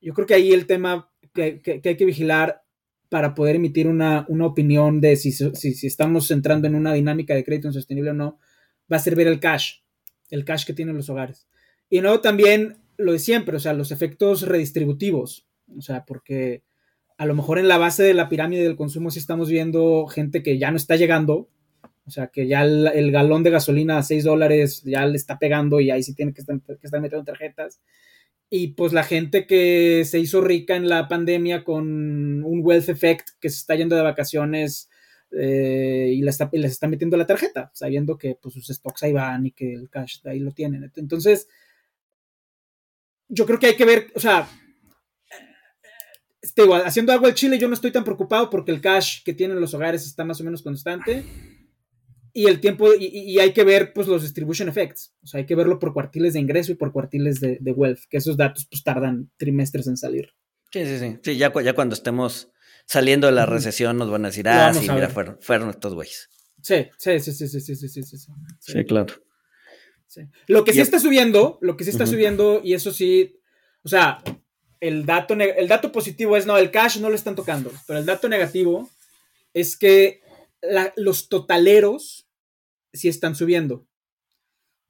Yo 0.00 0.14
creo 0.14 0.28
que 0.28 0.34
ahí 0.34 0.52
el 0.52 0.66
tema 0.66 1.10
que 1.34 1.60
hay 1.84 1.96
que 1.96 2.04
vigilar 2.04 2.62
para 3.08 3.34
poder 3.34 3.56
emitir 3.56 3.86
una, 3.86 4.26
opinión 4.28 5.00
de 5.00 5.16
si, 5.16 5.32
si, 5.32 5.86
estamos 5.86 6.30
entrando 6.30 6.66
en 6.66 6.74
una 6.74 6.92
dinámica 6.92 7.34
de 7.34 7.44
crédito 7.44 7.68
insostenible 7.68 8.10
o 8.10 8.14
no, 8.14 8.38
va 8.92 8.96
a 8.96 9.00
ser 9.00 9.14
ver 9.16 9.28
el 9.28 9.40
cash, 9.40 9.80
el 10.30 10.44
cash 10.44 10.64
que 10.64 10.72
tienen 10.72 10.96
los 10.96 11.08
hogares. 11.08 11.48
Y 11.88 12.00
luego 12.00 12.20
también 12.20 12.78
lo 12.96 13.12
de 13.12 13.18
siempre, 13.18 13.56
o 13.56 13.60
sea, 13.60 13.72
los 13.72 13.92
efectos 13.92 14.42
redistributivos, 14.42 15.46
o 15.76 15.82
sea, 15.82 16.04
porque 16.04 16.64
a 17.18 17.26
lo 17.26 17.34
mejor 17.34 17.58
en 17.58 17.68
la 17.68 17.78
base 17.78 18.02
de 18.02 18.14
la 18.14 18.28
pirámide 18.28 18.62
del 18.62 18.76
consumo 18.76 19.10
sí 19.10 19.18
estamos 19.18 19.48
viendo 19.48 20.06
gente 20.06 20.42
que 20.42 20.58
ya 20.58 20.70
no 20.70 20.76
está 20.76 20.96
llegando, 20.96 21.48
o 22.06 22.10
sea, 22.10 22.28
que 22.28 22.46
ya 22.46 22.62
el, 22.62 23.10
galón 23.10 23.42
de 23.42 23.50
gasolina 23.50 23.98
a 23.98 24.02
6 24.02 24.24
dólares 24.24 24.82
ya 24.84 25.06
le 25.06 25.16
está 25.16 25.38
pegando 25.38 25.80
y 25.80 25.90
ahí 25.90 26.02
sí 26.02 26.14
tiene 26.14 26.32
que 26.32 26.40
estar, 26.40 26.60
que 26.60 26.78
estar 26.82 27.00
metiendo 27.00 27.24
tarjetas. 27.24 27.80
Y 28.48 28.68
pues 28.68 28.92
la 28.92 29.02
gente 29.02 29.46
que 29.46 30.04
se 30.04 30.20
hizo 30.20 30.40
rica 30.40 30.76
en 30.76 30.88
la 30.88 31.08
pandemia 31.08 31.64
con 31.64 32.44
un 32.44 32.60
wealth 32.62 32.88
effect 32.88 33.30
que 33.40 33.50
se 33.50 33.56
está 33.56 33.74
yendo 33.74 33.96
de 33.96 34.02
vacaciones 34.02 34.88
eh, 35.32 36.12
y, 36.14 36.22
les 36.22 36.40
está 36.70 36.86
metiendo 36.86 37.16
la 37.16 37.26
tarjeta, 37.26 37.70
sabiendo 37.74 38.16
que 38.16 38.38
pues, 38.40 38.54
sus 38.54 38.68
stocks 38.68 39.02
ahí 39.02 39.12
van 39.12 39.46
y 39.46 39.52
que 39.52 39.74
el 39.74 39.90
cash 39.90 40.18
ahí 40.24 40.38
lo 40.38 40.52
tienen. 40.52 40.90
Entonces, 40.96 41.48
yo 43.28 43.46
creo 43.46 43.58
que 43.58 43.66
hay 43.66 43.76
que 43.76 43.84
ver, 43.84 44.06
o 44.14 44.20
sea, 44.20 44.48
este, 46.40 46.62
haciendo 46.84 47.12
algo 47.12 47.26
al 47.26 47.34
Chile, 47.34 47.58
yo 47.58 47.66
no 47.66 47.74
estoy 47.74 47.90
tan 47.90 48.04
preocupado 48.04 48.48
porque 48.48 48.70
el 48.70 48.80
cash 48.80 49.24
que 49.24 49.34
tienen 49.34 49.60
los 49.60 49.74
hogares 49.74 50.06
está 50.06 50.24
más 50.24 50.40
o 50.40 50.44
menos 50.44 50.62
constante. 50.62 51.24
Y 52.38 52.48
el 52.48 52.60
tiempo, 52.60 52.92
y, 52.92 53.38
hay 53.38 53.54
que 53.54 53.64
ver 53.64 53.94
pues 53.94 54.08
los 54.08 54.20
distribution 54.20 54.68
effects. 54.68 55.14
O 55.22 55.26
sea, 55.26 55.38
hay 55.38 55.46
que 55.46 55.54
verlo 55.54 55.78
por 55.78 55.94
cuartiles 55.94 56.34
de 56.34 56.40
ingreso 56.40 56.70
y 56.70 56.74
por 56.74 56.92
cuartiles 56.92 57.40
de, 57.40 57.58
wealth, 57.74 58.00
que 58.10 58.18
esos 58.18 58.36
datos 58.36 58.66
pues 58.70 58.84
tardan 58.84 59.30
trimestres 59.38 59.86
en 59.86 59.96
salir. 59.96 60.34
Sí, 60.70 60.84
sí, 60.84 60.98
sí. 60.98 61.18
Sí, 61.22 61.38
ya, 61.38 61.50
ya 61.62 61.72
cuando 61.72 61.94
estemos 61.94 62.50
saliendo 62.84 63.26
de 63.26 63.32
la 63.32 63.46
recesión 63.46 63.96
nos 63.96 64.10
van 64.10 64.26
a 64.26 64.28
decir, 64.28 64.46
ah, 64.50 64.74
sí, 64.74 64.80
mira, 64.80 65.08
fueron, 65.08 65.38
fueron 65.40 65.70
estos 65.70 65.94
güeyes. 65.94 66.28
Sí, 66.60 66.86
sí, 66.98 67.18
sí, 67.20 67.32
sí, 67.32 67.48
sí, 67.48 67.58
sí, 67.58 67.74
sí, 67.74 67.88
sí, 67.88 68.18
sí. 68.18 68.32
Sí, 68.60 68.84
claro. 68.84 69.14
Lo 70.46 70.62
que 70.62 70.74
sí 70.74 70.82
está 70.82 71.00
subiendo, 71.00 71.56
lo 71.62 71.78
que 71.78 71.84
sí 71.84 71.90
está 71.90 72.04
subiendo, 72.04 72.60
y 72.62 72.74
eso 72.74 72.92
sí, 72.92 73.40
o 73.82 73.88
sea, 73.88 74.22
el 74.80 75.06
dato, 75.06 75.32
el 75.32 75.68
dato 75.68 75.90
positivo 75.90 76.36
es, 76.36 76.44
no, 76.44 76.58
el 76.58 76.70
cash 76.70 76.98
no 76.98 77.08
lo 77.08 77.14
están 77.14 77.34
tocando, 77.34 77.72
pero 77.86 77.98
el 77.98 78.04
dato 78.04 78.28
negativo 78.28 78.90
es 79.54 79.78
que 79.78 80.20
los 80.96 81.30
totaleros 81.30 82.25
si 82.96 83.08
están 83.08 83.34
subiendo. 83.34 83.86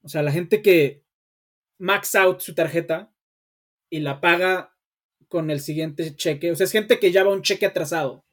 O 0.03 0.09
sea, 0.09 0.23
la 0.23 0.33
gente 0.33 0.63
que 0.63 1.05
max 1.79 2.15
out 2.15 2.41
su 2.41 2.55
tarjeta 2.55 3.13
y 3.91 4.01
la 4.01 4.21
paga 4.21 4.77
con 5.29 5.51
el 5.51 5.61
siguiente 5.61 6.15
cheque. 6.17 6.51
O 6.51 6.57
sea, 6.57 6.65
es 6.65 6.73
gente 6.73 6.99
que 6.99 7.13
ya 7.13 7.25
va 7.25 7.33
un 7.33 7.43
cheque 7.43 7.67
atrasado. 7.67 8.25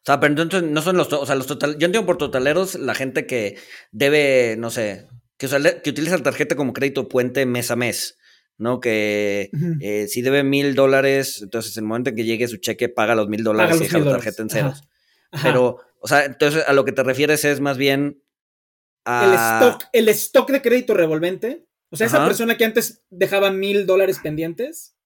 O 0.00 0.02
sea, 0.04 0.18
pero 0.18 0.32
entonces 0.32 0.62
no 0.62 0.80
son 0.80 0.96
los, 0.96 1.12
o 1.12 1.26
sea, 1.26 1.34
los 1.34 1.46
total, 1.46 1.72
yo 1.78 1.86
entiendo 1.86 2.06
por 2.06 2.16
totaleros 2.16 2.74
la 2.76 2.94
gente 2.94 3.26
que 3.26 3.58
debe, 3.92 4.56
no 4.56 4.70
sé, 4.70 5.08
que, 5.36 5.46
que 5.82 5.90
utiliza 5.90 6.16
la 6.16 6.22
tarjeta 6.22 6.56
como 6.56 6.72
crédito 6.72 7.08
puente 7.08 7.44
mes 7.44 7.70
a 7.70 7.76
mes, 7.76 8.16
¿no? 8.56 8.80
Que 8.80 9.50
eh, 9.80 10.06
si 10.08 10.22
debe 10.22 10.42
mil 10.42 10.74
dólares, 10.74 11.40
entonces 11.42 11.76
en 11.76 11.84
el 11.84 11.88
momento 11.88 12.10
en 12.10 12.16
que 12.16 12.24
llegue 12.24 12.48
su 12.48 12.56
cheque 12.56 12.88
paga 12.88 13.14
los 13.14 13.28
mil 13.28 13.44
dólares 13.44 13.76
y 13.76 13.80
deja 13.80 13.98
la 13.98 14.12
tarjeta 14.12 14.42
en 14.42 14.50
ceros. 14.50 14.82
Pero, 15.42 15.78
o 16.00 16.08
sea, 16.08 16.24
entonces 16.24 16.64
a 16.66 16.72
lo 16.72 16.84
que 16.84 16.92
te 16.92 17.02
refieres 17.02 17.44
es 17.44 17.60
más 17.60 17.76
bien 17.76 18.19
el, 19.24 19.34
stock, 19.34 19.88
el 19.92 20.08
stock 20.08 20.50
de 20.50 20.62
crédito 20.62 20.94
revolvente. 20.94 21.66
O 21.90 21.96
sea, 21.96 22.06
esa 22.06 22.24
persona 22.24 22.56
que 22.56 22.64
antes 22.64 23.04
dejaba 23.10 23.50
mil 23.50 23.86
dólares 23.86 24.20
pendientes, 24.22 24.96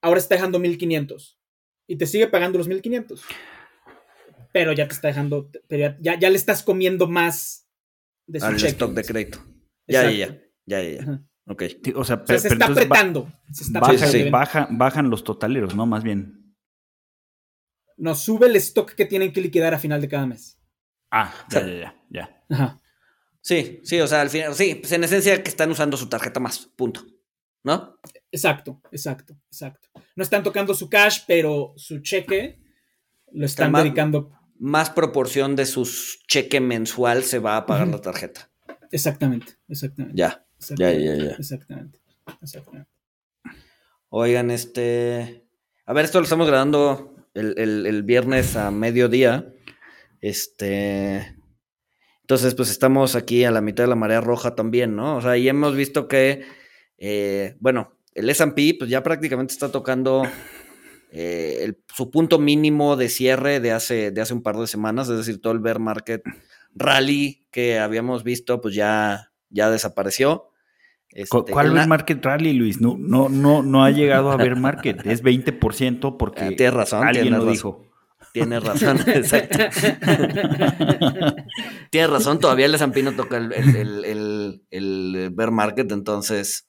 ahora 0.00 0.18
está 0.18 0.34
dejando 0.34 0.58
mil 0.58 0.78
quinientos. 0.78 1.38
Y 1.86 1.96
te 1.96 2.06
sigue 2.06 2.26
pagando 2.26 2.58
los 2.58 2.68
mil 2.68 2.82
quinientos. 2.82 3.22
Pero 4.52 4.72
ya 4.72 4.88
te 4.88 4.94
está 4.94 5.08
dejando, 5.08 5.50
pero 5.68 5.94
ya, 6.00 6.18
ya, 6.18 6.30
le 6.30 6.36
estás 6.36 6.62
comiendo 6.62 7.06
más 7.06 7.68
de 8.26 8.40
su 8.40 8.46
Al 8.46 8.56
stock 8.56 8.94
de 8.94 9.04
crédito. 9.04 9.38
Ya, 9.86 10.10
ya, 10.10 10.40
ya, 10.64 10.82
ya, 10.82 10.82
ya, 10.82 11.22
Ok. 11.46 11.62
O 11.94 12.04
sea, 12.04 12.24
se 12.26 12.48
está 12.48 12.66
apretando. 12.66 13.30
bajan 14.70 15.10
los 15.10 15.24
totaleros, 15.24 15.76
¿no? 15.76 15.86
Más 15.86 16.02
bien. 16.02 16.54
No, 17.98 18.14
sube 18.14 18.46
el 18.46 18.56
stock 18.56 18.92
que 18.92 19.06
tienen 19.06 19.32
que 19.32 19.40
liquidar 19.40 19.74
a 19.74 19.78
final 19.78 20.00
de 20.00 20.08
cada 20.08 20.26
mes. 20.26 20.60
Ah, 21.10 21.32
ya, 21.50 21.66
ya, 21.66 21.94
ya, 22.10 22.44
Ajá. 22.50 22.80
Sí, 23.46 23.78
sí, 23.84 24.00
o 24.00 24.08
sea, 24.08 24.22
al 24.22 24.30
final, 24.30 24.56
sí, 24.56 24.74
pues 24.74 24.90
en 24.90 25.04
esencia 25.04 25.40
que 25.40 25.48
están 25.48 25.70
usando 25.70 25.96
su 25.96 26.08
tarjeta 26.08 26.40
más, 26.40 26.66
punto. 26.74 27.06
¿No? 27.62 27.96
Exacto, 28.32 28.80
exacto, 28.90 29.38
exacto. 29.46 29.88
No 30.16 30.24
están 30.24 30.42
tocando 30.42 30.74
su 30.74 30.90
cash, 30.90 31.20
pero 31.28 31.72
su 31.76 32.00
cheque 32.00 32.58
lo 33.30 33.46
están 33.46 33.72
dedicando. 33.72 34.32
Más 34.58 34.90
proporción 34.90 35.54
de 35.54 35.64
su 35.64 35.88
cheque 36.26 36.60
mensual 36.60 37.22
se 37.22 37.38
va 37.38 37.56
a 37.56 37.66
pagar 37.66 37.86
la 37.86 38.00
tarjeta. 38.00 38.50
Exactamente, 38.90 39.52
exactamente. 39.68 40.18
Ya, 40.18 40.44
ya, 40.76 40.90
ya, 40.90 41.14
ya. 41.14 41.30
Exactamente, 41.38 42.00
exactamente. 42.42 42.90
Oigan, 44.08 44.50
este. 44.50 45.46
A 45.84 45.92
ver, 45.92 46.04
esto 46.04 46.18
lo 46.18 46.24
estamos 46.24 46.48
grabando 46.48 47.14
el, 47.32 48.02
viernes 48.02 48.56
a 48.56 48.72
mediodía. 48.72 49.54
Este. 50.20 51.35
Entonces, 52.26 52.56
pues 52.56 52.70
estamos 52.70 53.14
aquí 53.14 53.44
a 53.44 53.52
la 53.52 53.60
mitad 53.60 53.84
de 53.84 53.88
la 53.88 53.94
marea 53.94 54.20
roja 54.20 54.56
también, 54.56 54.96
¿no? 54.96 55.14
O 55.16 55.20
sea, 55.20 55.36
y 55.36 55.48
hemos 55.48 55.76
visto 55.76 56.08
que, 56.08 56.42
eh, 56.98 57.54
bueno, 57.60 57.92
el 58.14 58.28
SP, 58.34 58.74
pues 58.76 58.90
ya 58.90 59.04
prácticamente 59.04 59.52
está 59.52 59.70
tocando 59.70 60.24
eh, 61.12 61.74
su 61.86 62.10
punto 62.10 62.40
mínimo 62.40 62.96
de 62.96 63.10
cierre 63.10 63.60
de 63.60 63.70
hace, 63.70 64.10
de 64.10 64.20
hace 64.20 64.34
un 64.34 64.42
par 64.42 64.56
de 64.56 64.66
semanas, 64.66 65.08
es 65.08 65.18
decir, 65.18 65.40
todo 65.40 65.52
el 65.52 65.60
bear 65.60 65.78
market 65.78 66.24
rally 66.74 67.46
que 67.52 67.78
habíamos 67.78 68.24
visto, 68.24 68.60
pues 68.60 68.74
ya, 68.74 69.30
ya 69.48 69.70
desapareció. 69.70 70.50
Este, 71.10 71.28
¿Cuál 71.52 71.70
bear 71.70 71.86
market 71.86 72.24
rally, 72.24 72.54
Luis? 72.54 72.80
No, 72.80 72.96
no, 72.98 73.28
no, 73.28 73.62
no 73.62 73.84
ha 73.84 73.92
llegado 73.92 74.32
a 74.32 74.36
bear 74.36 74.56
market, 74.56 75.06
es 75.06 75.22
20% 75.22 76.16
porque 76.16 76.42
ah, 76.42 76.48
tienes 76.48 76.74
razón, 76.74 77.06
alguien 77.06 77.30
lo 77.30 77.46
dijo. 77.46 77.86
Tienes 78.36 78.62
razón, 78.62 78.98
exacto. 79.06 79.58
Tienes 81.90 82.10
razón, 82.10 82.38
todavía 82.38 82.66
el 82.66 82.74
S&P 82.74 83.02
no 83.02 83.12
toca 83.12 83.38
el, 83.38 83.50
el, 83.50 84.62
el, 84.70 85.30
bear 85.32 85.50
market, 85.52 85.90
entonces, 85.90 86.68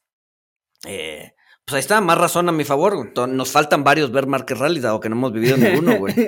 eh, 0.88 1.34
pues 1.66 1.74
ahí 1.74 1.80
está, 1.82 2.00
más 2.00 2.18
razón 2.18 2.48
a 2.48 2.54
mi 2.54 2.64
favor. 2.64 3.12
Nos 3.28 3.52
faltan 3.52 3.84
varios 3.84 4.14
bear 4.14 4.28
market 4.28 4.58
rallies, 4.58 4.84
dado 4.84 5.02
que 5.02 5.10
no 5.10 5.18
hemos 5.18 5.34
vivido 5.34 5.58
ninguno, 5.58 5.98
güey. 5.98 6.16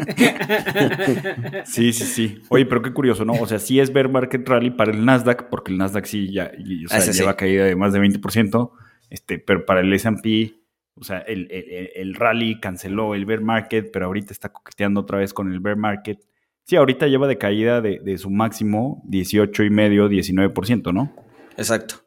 Sí, 1.63 1.93
sí, 1.93 2.03
sí. 2.03 2.41
Oye, 2.49 2.65
pero 2.65 2.81
qué 2.81 2.91
curioso, 2.91 3.23
¿no? 3.23 3.31
O 3.31 3.47
sea, 3.47 3.59
sí 3.59 3.79
es 3.79 3.93
bear 3.93 4.09
market 4.09 4.45
rally 4.45 4.71
para 4.71 4.91
el 4.91 5.05
Nasdaq, 5.05 5.47
porque 5.49 5.71
el 5.71 5.77
Nasdaq 5.77 6.03
sí 6.03 6.33
ya 6.33 6.51
o 6.85 6.89
sea, 6.89 7.13
lleva 7.13 7.37
caída 7.37 7.63
de 7.63 7.77
más 7.77 7.93
de 7.93 8.01
20%, 8.01 8.71
este, 9.09 9.39
pero 9.39 9.65
para 9.65 9.79
el 9.79 9.93
S&P 9.93 10.58
o 10.99 11.03
sea, 11.03 11.19
el, 11.19 12.15
rally 12.15 12.59
canceló 12.59 13.15
el 13.15 13.25
bear 13.25 13.41
market, 13.41 13.89
pero 13.91 14.05
ahorita 14.07 14.33
está 14.33 14.49
coqueteando 14.49 15.01
otra 15.01 15.17
vez 15.17 15.33
con 15.33 15.51
el 15.51 15.59
bear 15.59 15.77
market. 15.77 16.19
Sí, 16.65 16.75
ahorita 16.75 17.07
lleva 17.07 17.27
de 17.27 17.37
caída 17.37 17.81
de, 17.81 18.17
su 18.17 18.29
máximo 18.29 19.03
18,5, 19.07 20.09
19%, 20.53 20.93
¿no? 20.93 21.15
Exacto, 21.57 22.03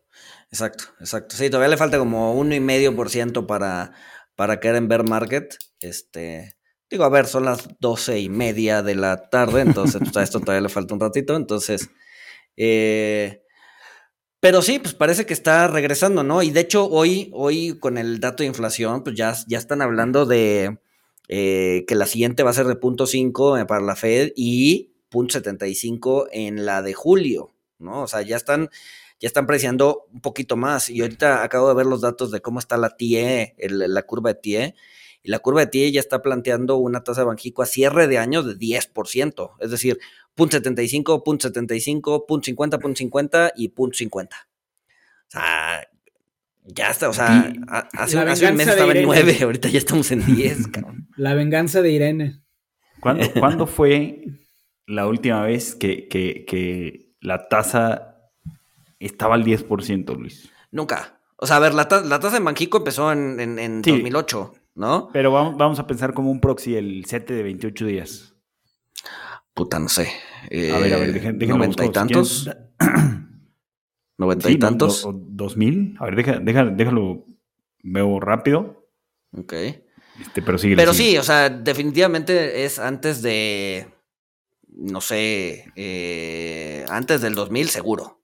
exacto, 0.51 0.85
exacto. 1.01 1.37
Sí, 1.37 1.51
todavía 1.51 1.71
le 1.71 1.77
falta 1.77 1.99
como 1.99 2.41
1,5% 2.41 3.47
para, 3.47 3.93
para 4.37 4.61
caer 4.61 4.77
en 4.77 4.89
bear 4.89 5.09
market. 5.09 5.57
Este, 5.81 6.55
digo, 6.91 7.05
a 7.05 7.09
ver, 7.09 7.27
son 7.27 7.45
las 7.45 7.69
12 7.81 8.21
y 8.21 8.29
media 8.29 8.83
de 8.83 8.95
la 8.95 9.29
tarde, 9.31 9.63
entonces 9.63 10.01
pues, 10.01 10.17
a 10.17 10.23
esto 10.23 10.41
todavía 10.41 10.63
le 10.63 10.69
falta 10.69 10.95
un 10.95 11.01
ratito. 11.01 11.35
Entonces, 11.35 11.91
eh, 12.57 13.43
pero 14.43 14.61
sí, 14.61 14.81
pues 14.81 14.93
parece 14.93 15.25
que 15.25 15.35
está 15.35 15.69
regresando, 15.69 16.25
¿no? 16.25 16.43
Y 16.43 16.51
de 16.51 16.59
hecho, 16.59 16.89
hoy, 16.89 17.31
hoy 17.33 17.79
con 17.79 17.97
el 17.97 18.19
dato 18.19 18.43
de 18.43 18.49
inflación, 18.49 19.05
pues 19.05 19.15
ya, 19.15 19.37
ya 19.47 19.57
están 19.57 19.83
hablando 19.83 20.27
de 20.27 20.81
eh, 21.29 21.85
que 21.87 21.95
la 21.95 22.07
siguiente 22.07 22.43
va 22.43 22.51
a 22.51 22.55
ser 22.55 22.67
de 22.67 22.75
punto 22.75 23.07
.5 23.07 23.65
para 23.67 23.81
la 23.81 23.95
Fed 23.95 24.33
y 24.35 24.95
punto 25.11 25.39
.75 25.39 26.27
en 26.33 26.67
la 26.67 26.83
de 26.83 26.93
julio, 26.93 27.55
¿no? 27.79 28.03
O 28.03 28.09
sea, 28.09 28.23
ya 28.23 28.35
están, 28.35 28.69
ya 29.21 29.29
están 29.29 29.47
preciando 29.47 30.09
un 30.13 30.21
poquito 30.21 30.57
más. 30.57 30.91
Y 30.91 31.03
ahorita 31.03 31.45
acabo 31.45 31.69
de 31.69 31.75
ver 31.75 31.87
los 31.87 32.01
datos 32.01 32.33
de 32.33 32.41
cómo 32.41 32.59
está 32.59 32.77
la 32.77 32.97
TIE, 32.97 33.55
la 33.61 34.03
curva 34.03 34.33
de 34.33 34.41
TIE. 34.41 34.75
Y 35.23 35.31
la 35.31 35.39
curva 35.39 35.61
de 35.61 35.67
TIE 35.69 35.93
ya 35.93 36.01
está 36.01 36.21
planteando 36.21 36.79
una 36.79 37.05
tasa 37.05 37.21
de 37.21 37.29
Banjico 37.29 37.63
a 37.63 37.67
cierre 37.67 38.09
de 38.09 38.19
año 38.19 38.43
de 38.43 38.57
10%. 38.57 39.53
Es 39.61 39.71
decir, 39.71 40.01
punto 40.35 40.59
.75, 40.59 41.23
punto 41.23 41.49
.75, 41.49 42.25
punto 42.27 42.51
.50, 42.51 42.81
punto 42.81 43.01
.50 43.03 43.53
y 43.57 43.69
punto 43.69 43.97
.50. 43.97 44.29
O 44.29 44.29
sea, 45.29 45.89
ya 46.65 46.91
está, 46.91 47.09
o 47.09 47.13
sea, 47.13 47.53
hace, 47.93 48.19
un 48.19 48.57
mes 48.57 48.69
estaba 48.69 48.93
en 48.93 49.05
9, 49.05 49.39
ahorita 49.43 49.69
ya 49.69 49.79
estamos 49.79 50.11
en 50.13 50.25
10, 50.25 50.67
cabrón. 50.73 51.09
La 51.17 51.35
venganza 51.35 51.83
de 51.83 51.91
Irene. 51.91 52.43
¿Cuándo, 53.01 53.67
fue 53.67 54.25
la 54.87 55.07
última 55.09 55.43
vez 55.43 55.75
que, 55.75 56.07
que, 56.09 57.11
la 57.21 57.49
tasa 57.49 58.17
estaba 59.01 59.35
al 59.35 59.45
10%, 59.45 60.17
Luis? 60.17 60.51
Nunca. 60.71 61.21
O 61.37 61.47
sea, 61.47 61.57
a 61.57 61.61
ver, 61.61 61.75
la, 61.75 61.89
la 62.05 62.21
tasa 62.21 62.37
en 62.37 62.45
Banjico 62.45 62.79
empezó 62.79 63.11
en, 63.11 63.41
en, 63.41 63.83
2008, 63.83 64.55
¿no? 64.77 65.09
Pero 65.13 65.33
vamos, 65.33 65.57
vamos 65.57 65.79
a 65.81 65.87
pensar 65.89 66.15
como 66.15 66.31
un 66.31 66.41
proxy 66.41 66.77
el 66.77 67.05
7 67.05 67.35
de 67.35 67.43
28 67.43 67.87
días. 67.87 68.35
Puta, 69.55 69.79
no 69.79 69.89
sé. 69.89 70.09
a 70.45 70.79
ver, 70.79 70.95
a 70.95 70.99
ver, 70.99 71.13
déjenme 71.13 71.47
¿Noventa 71.47 71.85
y 71.85 71.93
tantos? 71.93 72.51
¿Noventa 74.19 74.51
y 74.51 74.59
tantos? 74.59 75.07
¿Dos 75.13 75.57
mil? 75.57 75.97
A 75.99 76.07
ver, 76.07 76.43
déjalo, 76.43 77.27
veo 77.83 78.21
rápido. 78.21 78.89
Ok. 79.37 79.53
Este, 80.21 80.43
pero 80.43 80.59
sigue. 80.59 80.77
Pero 80.77 80.93
sí, 80.93 81.17
o 81.17 81.23
sea, 81.23 81.49
definitivamente 81.49 82.65
es 82.65 82.79
antes 82.79 83.23
de, 83.23 83.89
no 84.69 85.01
sé, 85.01 85.73
eh, 85.75 86.85
antes 86.89 87.21
del 87.21 87.35
2000 87.35 87.69
seguro. 87.69 88.23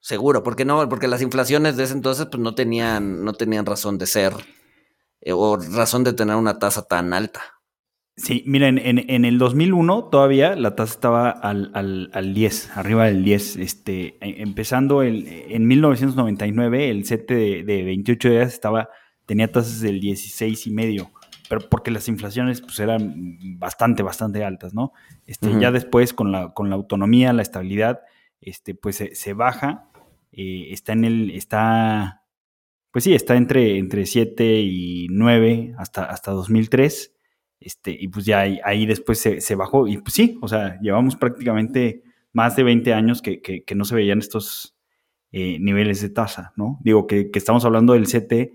Seguro, 0.00 0.42
porque 0.42 0.64
no, 0.64 0.88
porque 0.88 1.06
las 1.06 1.22
inflaciones 1.22 1.76
de 1.76 1.84
ese 1.84 1.92
entonces 1.92 2.26
pues 2.26 2.42
no 2.42 2.54
tenían, 2.54 3.24
no 3.24 3.34
tenían 3.34 3.66
razón 3.66 3.98
de 3.98 4.06
ser 4.06 4.32
eh, 5.20 5.32
o 5.32 5.56
razón 5.56 6.02
de 6.02 6.12
tener 6.12 6.34
una 6.34 6.58
tasa 6.58 6.82
tan 6.82 7.12
alta. 7.12 7.51
Sí, 8.16 8.44
miren, 8.46 8.78
en, 8.78 9.10
en, 9.10 9.24
el 9.24 9.38
2001 9.38 10.04
todavía 10.10 10.54
la 10.54 10.76
tasa 10.76 10.92
estaba 10.92 11.30
al, 11.30 11.70
al, 11.72 12.10
al 12.12 12.34
10, 12.34 12.76
arriba 12.76 13.06
del 13.06 13.24
10. 13.24 13.56
Este, 13.56 14.18
e, 14.20 14.42
empezando 14.42 15.02
el, 15.02 15.26
en 15.26 15.66
1999, 15.66 16.90
el 16.90 17.06
CET 17.06 17.28
de, 17.28 17.64
de 17.64 17.82
28 17.84 18.30
días 18.30 18.52
estaba, 18.52 18.90
tenía 19.24 19.50
tasas 19.50 19.80
del 19.80 19.98
16 19.98 20.66
y 20.66 20.70
medio, 20.72 21.10
pero 21.48 21.68
porque 21.70 21.90
las 21.90 22.06
inflaciones 22.08 22.60
pues, 22.60 22.78
eran 22.80 23.38
bastante, 23.58 24.02
bastante 24.02 24.44
altas, 24.44 24.74
¿no? 24.74 24.92
Este, 25.26 25.48
uh 25.48 25.52
-huh. 25.54 25.60
Ya 25.60 25.70
después, 25.72 26.12
con 26.12 26.32
la, 26.32 26.52
con 26.52 26.68
la 26.68 26.76
autonomía, 26.76 27.32
la 27.32 27.42
estabilidad, 27.42 28.00
este, 28.42 28.74
pues 28.74 28.96
se, 28.96 29.14
se 29.14 29.32
baja, 29.32 29.88
eh, 30.32 30.68
está 30.70 30.92
en 30.92 31.04
el, 31.04 31.30
está, 31.30 32.24
pues 32.90 33.04
sí, 33.04 33.14
está 33.14 33.36
entre, 33.36 33.78
entre 33.78 34.04
7 34.04 34.60
y 34.60 35.06
9 35.10 35.74
hasta, 35.78 36.04
hasta 36.04 36.32
2003. 36.32 37.14
Este, 37.64 37.96
y 37.98 38.08
pues 38.08 38.24
ya 38.24 38.40
ahí, 38.40 38.60
ahí 38.64 38.86
después 38.86 39.18
se, 39.18 39.40
se, 39.40 39.54
bajó. 39.54 39.86
Y 39.88 39.98
pues 39.98 40.14
sí, 40.14 40.38
o 40.40 40.48
sea, 40.48 40.78
llevamos 40.80 41.16
prácticamente 41.16 42.02
más 42.32 42.56
de 42.56 42.62
20 42.62 42.94
años 42.94 43.22
que, 43.22 43.40
que, 43.40 43.64
que 43.64 43.74
no 43.74 43.84
se 43.84 43.94
veían 43.94 44.18
estos 44.18 44.76
eh, 45.32 45.58
niveles 45.60 46.00
de 46.02 46.10
tasa, 46.10 46.52
¿no? 46.56 46.78
Digo 46.82 47.06
que, 47.06 47.30
que 47.30 47.38
estamos 47.38 47.64
hablando 47.64 47.94
del 47.94 48.06
CT 48.06 48.52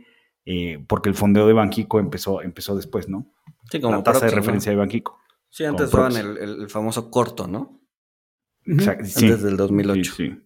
eh, 0.50 0.82
porque 0.88 1.10
el 1.10 1.16
fondeo 1.16 1.46
de 1.46 1.52
Banquico 1.52 2.00
empezó, 2.00 2.42
empezó 2.42 2.76
después, 2.76 3.10
¿no? 3.10 3.34
Sí, 3.70 3.82
como 3.82 3.98
La 3.98 4.04
tasa 4.04 4.28
de 4.28 4.32
referencia 4.32 4.72
¿no? 4.72 4.78
de 4.78 4.80
Banquico. 4.80 5.20
Sí, 5.50 5.66
antes 5.66 5.92
daban 5.92 6.16
el, 6.16 6.38
el, 6.38 6.70
famoso 6.70 7.12
corto, 7.12 7.48
¿no? 7.48 7.82
Exacto, 8.66 9.06
sí. 9.06 9.26
Antes 9.26 9.44
del 9.44 9.58
2008. 9.58 10.14
Sí, 10.16 10.30
sí. 10.30 10.42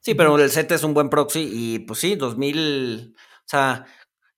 Sí, 0.00 0.14
pero 0.14 0.38
el 0.38 0.50
CET 0.50 0.70
es 0.70 0.84
un 0.84 0.94
buen 0.94 1.10
proxy 1.10 1.48
y 1.52 1.78
pues 1.80 1.98
sí, 1.98 2.14
2000, 2.14 3.14
o 3.16 3.18
sea, 3.46 3.86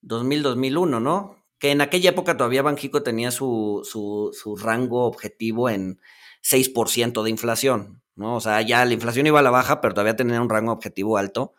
2000, 0.01 0.43
2001, 0.43 1.01
¿no? 1.01 1.38
Que 1.59 1.71
en 1.73 1.81
aquella 1.81 2.11
época 2.11 2.37
todavía 2.37 2.63
Banjico 2.63 3.03
tenía 3.03 3.31
su, 3.31 3.83
su, 3.85 4.31
su 4.33 4.57
rango 4.57 5.05
objetivo 5.05 5.69
en 5.69 6.01
6% 6.43 7.23
de 7.23 7.31
inflación, 7.31 8.03
¿no? 8.15 8.37
O 8.37 8.41
sea, 8.41 8.63
ya 8.63 8.85
la 8.85 8.95
inflación 8.95 9.27
iba 9.27 9.41
a 9.41 9.43
la 9.43 9.51
baja, 9.51 9.81
pero 9.81 9.95
todavía 9.95 10.17
tenía 10.17 10.41
un 10.41 10.49
rango 10.51 10.73
objetivo 10.73 11.19
alto. 11.19 11.55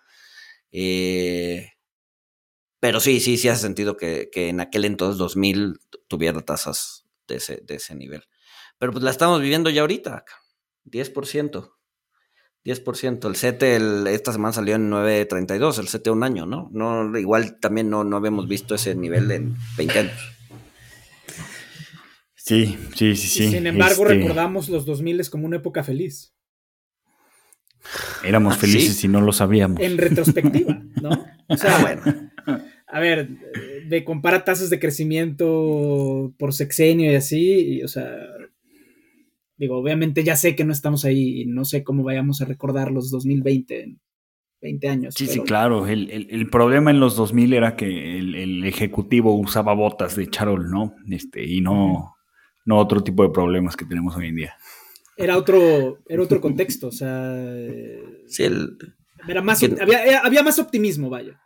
Eh, 0.72 1.72
pero 2.80 3.00
sí, 3.00 3.20
sí, 3.20 3.38
sí 3.38 3.50
hace 3.50 3.62
sentido 3.62 3.98
que, 3.98 4.30
que 4.32 4.50
en 4.50 4.62
aquel 4.62 4.86
entonces 4.86 5.18
2000 5.18 5.80
tuviera 6.08 6.42
tasas 6.42 7.06
de 7.28 7.36
ese, 7.36 7.62
de 7.64 7.76
ese 7.76 7.96
nivel. 7.96 8.24
Pero 8.78 8.94
pues 8.94 9.04
la 9.04 9.12
estamos 9.12 9.42
viviendo 9.42 9.70
ya 9.70 9.82
ahorita, 9.82 10.24
10%. 10.86 11.79
10%. 12.70 13.28
El 13.28 13.36
CETE 13.36 13.76
el, 13.76 14.08
esta 14.08 14.32
semana 14.32 14.54
salió 14.54 14.76
en 14.76 14.90
9.32, 14.92 15.80
el 15.80 15.88
CETE 15.88 16.12
un 16.12 16.24
año, 16.24 16.46
¿no? 16.46 16.70
no 16.72 17.18
igual 17.18 17.60
también 17.60 17.90
no, 17.90 18.04
no 18.04 18.18
habíamos 18.18 18.48
visto 18.48 18.76
ese 18.76 18.96
nivel 18.96 19.32
en 19.32 19.56
20 19.78 20.00
años. 20.00 20.14
Sí, 22.36 22.78
sí, 22.96 23.16
sí, 23.16 23.28
sí. 23.28 23.44
Y 23.46 23.52
sin 23.52 23.68
embargo, 23.68 24.04
Este, 24.04 24.16
recordamos 24.16 24.70
los 24.70 24.86
2000 24.86 25.30
como 25.30 25.46
una 25.46 25.58
época 25.58 25.84
feliz. 25.84 26.34
Éramos 28.24 28.56
¿Ah, 28.56 28.58
felices 28.60 28.98
sí? 28.98 29.08
y 29.08 29.10
no 29.10 29.22
lo 29.22 29.32
sabíamos. 29.34 29.80
En 29.82 29.98
retrospectiva, 29.98 30.82
¿no? 31.02 31.10
O 31.48 31.58
sea, 31.58 31.78
Ah, 31.78 31.82
bueno. 31.82 32.30
a 32.88 33.00
ver, 33.00 33.30
de 33.88 34.04
compara 34.04 34.44
tasas 34.44 34.70
de 34.70 34.80
crecimiento 34.80 36.34
por 36.38 36.54
sexenio 36.54 37.12
y 37.12 37.16
así, 37.16 37.78
y, 37.78 37.84
o 37.84 37.88
sea, 37.88 38.12
digo, 39.60 39.78
obviamente 39.78 40.24
ya 40.24 40.36
sé 40.36 40.56
que 40.56 40.64
no 40.66 40.72
estamos 40.74 41.06
ahí 41.06 41.42
y 41.42 41.46
no 41.46 41.66
sé 41.66 41.84
cómo 41.84 42.02
vayamos 42.04 42.42
a 42.42 42.46
recordar 42.46 42.92
los 42.92 43.12
2020 43.12 43.84
en 43.84 44.00
20 44.62 44.90
años. 44.90 45.14
Sí, 45.18 45.28
sí, 45.28 45.42
claro. 45.42 45.86
El, 45.88 46.10
el- 46.10 46.28
el 46.32 46.50
problema 46.50 46.90
en 46.92 47.00
los 47.00 47.16
2000 47.16 47.54
era 47.54 47.76
que 47.76 48.18
el, 48.18 48.36
el 48.36 48.66
ejecutivo 48.66 49.36
usaba 49.36 49.74
botas 49.74 50.16
de 50.16 50.28
charol, 50.30 50.70
¿no? 50.72 50.96
Este, 51.10 51.46
y 51.46 51.62
no, 51.62 52.16
no 52.66 52.78
otro 52.78 53.02
tipo 53.04 53.24
de 53.24 53.30
problemas 53.30 53.76
que 53.78 53.86
tenemos 53.86 54.16
hoy 54.16 54.28
en 54.30 54.36
día. 54.38 54.54
Era 55.18 55.38
otro, 55.38 56.00
era 56.08 56.24
otro 56.24 56.40
contexto, 56.40 56.88
o 56.88 56.92
sea, 56.94 57.36
Sí, 58.28 58.44
el, 58.44 58.78
era 59.28 59.42
más, 59.42 59.62
había, 59.64 60.20
había 60.20 60.44
más 60.44 60.60
optimismo, 60.60 61.10
vaya. 61.10 61.40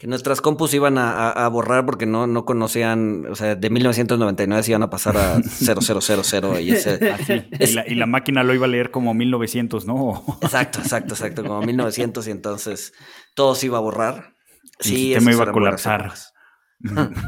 Que 0.00 0.06
nuestras 0.06 0.40
compus 0.40 0.72
iban 0.72 0.96
a, 0.96 1.10
a- 1.12 1.44
a 1.44 1.48
borrar 1.48 1.84
porque 1.84 2.06
no, 2.06 2.26
no 2.26 2.46
conocían, 2.46 3.26
o 3.26 3.34
sea, 3.36 3.54
de 3.54 3.68
1999 3.68 4.62
se 4.62 4.70
iban 4.70 4.82
a 4.82 4.88
pasar 4.88 5.14
a 5.18 5.40
0000 5.42 6.58
y 6.62 6.70
ese... 6.70 6.98
Y 7.60 7.72
la, 7.74 7.86
y 7.86 7.94
la 7.96 8.06
máquina 8.06 8.42
lo 8.42 8.54
iba 8.54 8.64
a 8.64 8.68
leer 8.70 8.90
como 8.90 9.12
1900, 9.12 9.84
¿no? 9.86 10.24
Exacto, 10.40 10.78
exacto, 10.80 11.12
exacto, 11.12 11.42
como 11.44 11.60
1900 11.60 12.26
y 12.28 12.30
entonces 12.30 12.94
todo 13.34 13.54
se 13.54 13.66
iba 13.66 13.76
a 13.76 13.82
borrar. 13.82 14.32
El 14.78 14.84
Sí, 14.86 14.96
sistema 14.96 15.30
esas 15.32 15.42
iba 15.42 15.50
a 15.50 15.52
colapsar. 15.52 16.12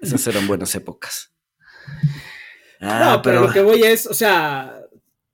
Esas 0.00 0.26
eran 0.26 0.46
buenas 0.46 0.74
épocas. 0.74 1.32
Ah, 2.80 3.12
no, 3.16 3.22
pero, 3.22 3.40
pero, 3.40 3.46
lo 3.46 3.52
que 3.52 3.62
voy 3.62 3.82
es, 3.82 4.06
o 4.06 4.14
sea, 4.14 4.80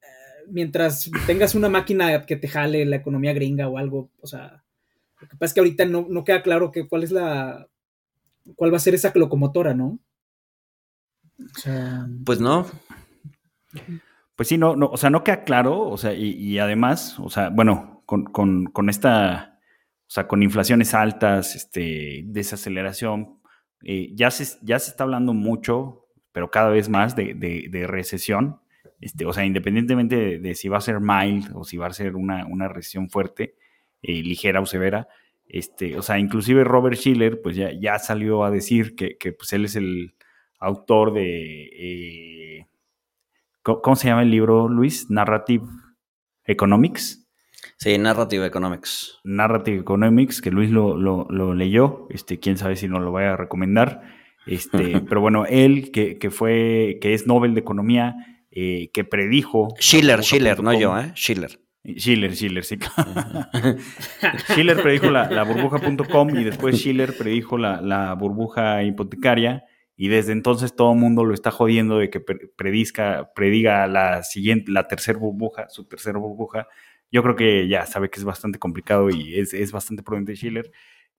eh, 0.01 0.45
mientras 0.49 1.11
tengas 1.27 1.55
una 1.55 1.69
máquina 1.69 2.25
que 2.27 2.37
te 2.37 2.49
jale 2.49 2.85
la 2.85 2.97
economía 2.97 3.33
gringa 3.33 3.69
o 3.69 3.79
algo, 3.79 4.11
o 4.21 4.27
sea, 4.27 4.65
lo 5.21 5.29
que 5.29 5.37
pasa 5.37 5.51
es 5.51 5.55
que 5.55 5.61
ahorita 5.61 5.85
no, 5.87 6.07
no 6.09 6.25
queda 6.25 6.43
claro 6.43 6.71
que 6.71 6.89
cuál 6.89 7.03
es 7.03 7.11
la, 7.11 7.69
cuál 8.55 8.73
va 8.73 8.77
a 8.77 8.81
ser 8.81 8.95
esa 8.95 9.13
locomotora, 9.15 9.75
¿no? 9.75 9.99
O 11.39 11.59
sea, 11.59 12.07
pues 12.25 12.41
no. 12.41 12.67
Pues 14.35 14.49
sí, 14.49 14.59
no, 14.59 14.77
no, 14.77 14.87
o 14.87 14.97
sea, 14.97 15.11
no 15.11 15.25
queda 15.25 15.45
claro, 15.45 15.81
o 15.89 15.97
sea, 15.97 16.13
y, 16.13 16.31
y 16.33 16.59
además, 16.59 17.19
o 17.19 17.31
sea, 17.31 17.49
bueno, 17.49 18.03
con, 18.07 18.25
con, 18.25 18.67
con 18.67 18.89
esta, 18.91 19.59
o 20.07 20.11
sea, 20.11 20.29
con 20.29 20.43
inflaciones 20.43 20.95
altas, 20.95 21.57
este, 21.57 22.23
desaceleración, 22.27 23.41
eh, 23.83 24.11
ya, 24.15 24.31
se, 24.31 24.59
ya 24.63 24.79
se 24.79 24.91
está 24.91 25.05
hablando 25.05 25.33
mucho, 25.33 26.07
pero 26.33 26.51
cada 26.51 26.69
vez 26.69 26.89
más 26.89 27.17
de, 27.17 27.35
de, 27.35 27.69
de 27.71 27.87
recesión, 27.87 28.61
este, 29.01 29.27
o 29.27 29.33
sea, 29.33 29.45
independientemente 29.45 30.17
de, 30.17 30.39
de, 30.39 30.55
si 30.55 30.69
va 30.69 30.79
a 30.79 30.83
ser 30.83 31.01
mild 31.01 31.51
o 31.55 31.65
si 31.65 31.77
va 31.77 31.87
a 31.87 31.93
ser 31.93 32.17
una, 32.17 32.47
una 32.47 32.69
recesión 32.69 33.11
fuerte, 33.11 33.57
eh, 34.07 34.23
ligera 34.23 34.61
o 34.61 34.67
severa, 34.67 35.09
este, 35.49 35.97
o 35.97 36.03
sea, 36.03 36.19
inclusive 36.19 36.65
Robert 36.65 36.97
Schiller, 36.97 37.41
pues 37.41 37.57
ya, 37.57 37.71
ya 37.73 37.99
salió 37.99 38.45
a 38.45 38.51
decir 38.51 38.95
que, 38.95 39.17
que 39.17 39.33
pues 39.33 39.53
él 39.53 39.65
es 39.65 39.77
el 39.77 40.15
autor 40.59 41.13
de... 41.13 41.71
Eh, 41.73 42.67
¿Cómo 43.63 43.97
se 43.97 44.07
llama 44.07 44.23
el 44.23 44.31
libro, 44.31 44.69
Luis? 44.69 45.11
Narrative 45.11 45.65
Economics. 46.45 47.29
Sí, 47.79 47.99
Narrative 47.99 48.47
Economics. 48.47 49.19
Narrative 49.25 49.79
Economics, 49.79 50.41
que 50.41 50.53
Luis 50.53 50.71
lo, 50.71 50.97
lo, 50.97 51.27
lo 51.31 51.53
leyó. 51.53 52.07
Este, 52.11 52.39
quién 52.39 52.59
sabe 52.59 52.77
si 52.77 52.87
nos 52.87 53.03
lo 53.03 53.11
vaya 53.11 53.33
a 53.33 53.37
recomendar. 53.37 54.03
Este, 54.47 55.01
pero 55.09 55.21
bueno, 55.21 55.47
él, 55.47 55.91
que, 55.91 56.17
que, 56.19 56.31
fue, 56.31 56.99
que 57.01 57.13
es 57.13 57.27
Nobel 57.27 57.55
de 57.55 57.61
Economía, 57.61 58.15
eh, 58.53 58.91
que 58.93 59.03
predijo. 59.03 59.75
Schiller, 59.81 60.23
Schiller, 60.23 60.63
no 60.63 60.73
yo, 60.73 60.97
¿eh? 60.97 61.11
Schiller. 61.17 61.59
Schiller, 61.95 62.35
Schiller, 62.35 62.65
sí. 62.65 62.79
Schiller 64.53 64.83
predijo 64.83 65.11
la, 65.11 65.31
la 65.31 65.45
burbuja.com 65.45 66.31
y 66.39 66.45
después 66.45 66.77
Schiller 66.77 67.17
predijo 67.17 67.59
la, 67.59 67.81
la 67.81 68.15
burbuja 68.15 68.83
hipotecaria. 68.83 69.65
Y 69.97 70.09
desde 70.09 70.33
entonces 70.33 70.77
todo 70.77 70.93
el 70.93 70.99
mundo 70.99 71.25
lo 71.25 71.33
está 71.33 71.51
jodiendo 71.51 71.99
de 71.99 72.11
que 72.11 72.21
predizca, 72.21 73.31
prediga 73.35 73.87
la 73.87 74.23
siguiente, 74.23 74.71
la 74.71 74.89
tercera 74.89 75.19
burbuja, 75.19 75.69
su 75.71 75.87
tercera 75.87 76.19
burbuja. 76.19 76.69
Yo 77.11 77.23
creo 77.23 77.37
que 77.37 77.67
ya 77.69 77.87
sabe 77.87 78.11
que 78.11 78.19
es 78.19 78.25
bastante 78.25 78.59
complicado 78.59 79.09
y 79.09 79.39
es, 79.39 79.55
es 79.55 79.73
bastante 79.73 80.03
prudente 80.03 80.35
Schiller. 80.35 80.71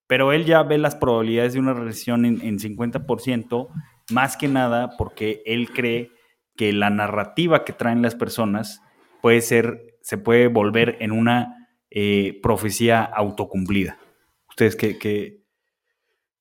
Pero 0.05 0.31
él 0.31 0.45
ya 0.45 0.63
ve 0.63 0.77
las 0.77 0.95
probabilidades 0.95 1.53
de 1.53 1.59
una 1.59 1.73
recesión 1.73 2.25
en, 2.25 2.41
en 2.41 2.59
50%, 2.59 3.67
más 4.11 4.37
que 4.37 4.47
nada 4.47 4.91
porque 4.97 5.41
él 5.45 5.71
cree 5.71 6.11
que 6.55 6.73
la 6.73 6.89
narrativa 6.89 7.63
que 7.65 7.73
traen 7.73 8.01
las 8.01 8.15
personas 8.15 8.81
puede 9.21 9.41
ser, 9.41 9.96
se 10.07 10.17
puede 10.17 10.47
volver 10.47 10.95
en 11.01 11.11
una 11.11 11.67
eh, 11.89 12.39
profecía 12.41 13.03
autocumplida. 13.03 13.99
¿Ustedes 14.47 14.77
qué, 14.77 14.97
qué, 14.97 15.43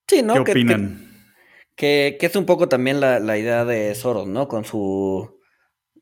sí, 0.06 0.22
¿no? 0.22 0.34
¿qué 0.44 0.52
opinan? 0.52 1.10
Que, 1.74 2.12
que, 2.12 2.16
que, 2.20 2.26
es 2.26 2.36
un 2.36 2.46
poco 2.46 2.68
también 2.68 3.00
la, 3.00 3.18
la 3.18 3.36
idea 3.36 3.64
de 3.64 3.92
Soros, 3.96 4.28
¿no? 4.28 4.46
Con 4.46 4.64
su 4.64 5.40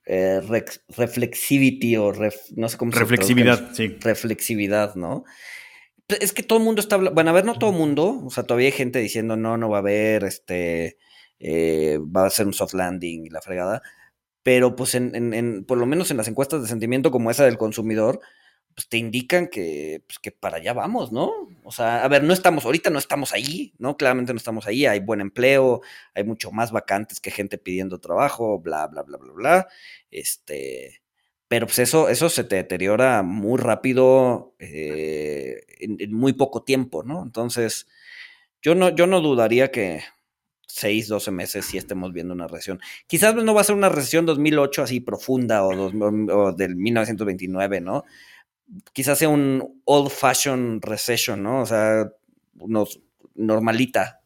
eh, 0.05 0.43
reflexivity 0.89 1.97
o 1.97 2.13
ref, 2.13 2.37
no 2.55 2.69
sé 2.69 2.77
cómo 2.77 2.93
se 2.93 2.99
Reflexividad, 2.99 3.73
sí. 3.73 3.97
Reflexividad, 3.99 4.95
¿no? 4.95 5.25
Es 6.21 6.35
que 6.35 6.43
todo 6.43 6.59
el 6.59 6.67
mundo 6.67 6.83
está 6.83 6.97
hablando, 6.97 7.15
bueno, 7.15 7.31
a 7.31 7.33
ver, 7.33 7.47
no 7.47 7.55
todo 7.55 7.71
el 7.71 7.79
mundo, 7.79 8.21
o 8.27 8.31
sea, 8.31 8.45
todavía 8.45 8.67
hay 8.67 8.73
gente 8.73 8.99
diciendo, 8.99 9.39
no, 9.39 9.57
no 9.57 9.71
va 9.71 9.79
a 9.79 9.81
haber, 9.81 10.25
este, 10.25 10.99
eh, 11.39 11.99
va 12.15 12.27
a 12.27 12.31
ser 12.31 12.47
un 12.47 12.53
soft 12.53 12.75
landing 12.75 13.25
y 13.25 13.31
la 13.31 13.41
fregada, 13.41 13.81
pero 14.45 14.77
pues 14.77 14.95
en, 14.95 15.17
en, 15.17 15.35
en, 15.35 15.65
por 15.65 15.79
lo 15.79 15.87
menos 15.87 16.13
en 16.13 16.19
las 16.19 16.29
encuestas 16.29 16.63
de 16.63 16.69
sentimiento 16.69 17.11
como 17.11 17.33
esa 17.33 17.45
del 17.45 17.59
consumidor, 17.59 18.21
pues 18.75 18.89
te 18.89 18.99
indican 18.99 19.49
que, 19.49 20.03
pues, 20.07 20.19
que 20.19 20.33
para 20.33 20.59
allá 20.59 20.73
vamos, 20.73 21.13
¿no? 21.13 21.33
O 21.63 21.73
sea, 21.73 22.05
a 22.05 22.09
ver, 22.09 22.25
no 22.25 22.33
estamos, 22.33 22.65
ahorita 22.65 22.91
no 22.91 22.99
estamos 22.99 23.33
ahí, 23.33 23.73
¿no? 23.79 23.97
Claramente 23.97 24.33
no 24.33 24.37
estamos 24.37 24.67
ahí, 24.67 24.85
hay 24.87 25.01
buen 25.01 25.21
empleo, 25.21 25.81
hay 26.15 26.25
mucho 26.25 26.51
más 26.53 26.73
vacantes 26.73 27.21
que 27.21 27.31
gente 27.31 27.57
pidiendo 27.59 28.01
trabajo, 28.01 28.59
bla, 28.61 28.87
bla, 28.89 29.03
bla, 29.03 29.17
bla, 29.19 29.33
bla. 29.33 29.69
Este, 30.11 31.03
pero 31.49 31.67
pues 31.67 31.79
eso, 31.79 32.09
eso 32.09 32.29
se 32.29 32.45
te 32.45 32.57
deteriora 32.57 33.23
muy 33.23 33.59
rápido 33.59 34.55
eh, 34.59 35.63
en, 35.79 36.13
muy 36.13 36.33
poco 36.35 36.65
tiempo, 36.65 37.03
¿no? 37.05 37.23
Entonces, 37.23 37.87
yo 38.61 38.75
no, 38.75 38.91
yo 38.91 39.07
no 39.07 39.21
dudaría 39.21 39.71
que 39.71 40.03
6, 40.75 41.07
12 41.07 41.31
meses 41.31 41.65
sí 41.65 41.79
estemos 41.79 42.13
viendo 42.13 42.35
una 42.35 42.49
recesión. 42.49 42.81
Quizás 43.07 43.37
no 43.37 43.55
va 43.55 43.61
a 43.61 43.65
ser 43.65 43.77
una 43.77 43.89
recesión 43.89 44.27
2008 44.27 44.83
así 44.83 44.99
profunda 44.99 45.65
o, 45.65 45.71
o 45.71 46.53
del 46.53 46.75
1929, 46.75 47.81
¿no? 47.81 48.05
Quizás 48.93 49.19
sea 49.19 49.29
un 49.29 49.81
old 49.85 50.11
fashion 50.11 50.81
recession, 50.83 51.45
¿no? 51.45 51.61
O 51.61 51.67
sea, 51.67 52.11
unos 52.59 53.01
normalita. 53.37 54.21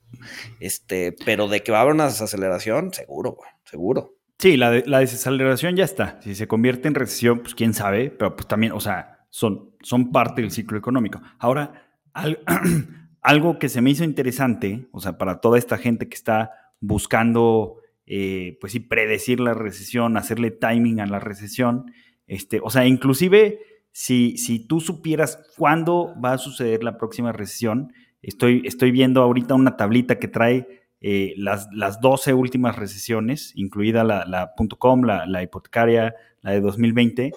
Este, 0.58 1.14
pero 1.26 1.48
de 1.48 1.62
que 1.62 1.70
va 1.70 1.78
a 1.78 1.80
haber 1.82 1.94
una 1.94 2.06
desaceleración, 2.06 2.94
seguro, 2.94 3.36
seguro. 3.64 4.14
Sí, 4.38 4.56
la, 4.56 4.70
desaceleración 4.70 5.76
ya 5.76 5.84
está. 5.84 6.18
Si 6.22 6.34
se 6.34 6.48
convierte 6.48 6.88
en 6.88 6.94
recesión, 6.94 7.40
pues 7.40 7.54
quién 7.54 7.74
sabe, 7.74 8.10
pero 8.10 8.36
pues 8.36 8.48
también, 8.48 8.72
o 8.72 8.80
sea, 8.80 9.26
son, 9.28 9.74
son 9.82 10.12
parte 10.12 10.40
del 10.40 10.50
ciclo 10.50 10.78
económico. 10.78 11.20
Ahora, 11.38 11.90
algo 13.28 13.58
que 13.58 13.68
se 13.68 13.82
me 13.82 13.90
hizo 13.90 14.04
interesante, 14.04 14.88
o 14.90 15.00
sea, 15.00 15.18
para 15.18 15.42
toda 15.42 15.58
esta 15.58 15.76
gente 15.76 16.08
que 16.08 16.14
está 16.14 16.50
buscando, 16.80 17.76
eh, 18.06 18.56
pues 18.58 18.72
sí, 18.72 18.80
predecir 18.80 19.38
la 19.38 19.52
recesión, 19.52 20.16
hacerle 20.16 20.50
timing 20.50 21.00
a 21.00 21.06
la 21.06 21.20
recesión, 21.20 21.92
este, 22.26 22.58
o 22.62 22.70
sea, 22.70 22.86
inclusive 22.86 23.58
si, 23.92 24.38
si 24.38 24.66
tú 24.66 24.80
supieras 24.80 25.44
cuándo 25.58 26.14
va 26.24 26.32
a 26.32 26.38
suceder 26.38 26.82
la 26.82 26.96
próxima 26.96 27.32
recesión, 27.32 27.92
estoy, 28.22 28.62
estoy 28.64 28.92
viendo 28.92 29.20
ahorita 29.20 29.52
una 29.52 29.76
tablita 29.76 30.18
que 30.18 30.28
trae 30.28 30.66
eh, 31.02 31.34
las, 31.36 31.68
las 31.70 32.00
12 32.00 32.32
últimas 32.32 32.76
recesiones, 32.76 33.52
incluida 33.56 34.04
la, 34.04 34.24
la 34.24 34.54
.com, 34.78 35.02
la, 35.02 35.42
hipotecaria, 35.42 36.14
la 36.40 36.52
de 36.52 36.62
2020, 36.62 37.32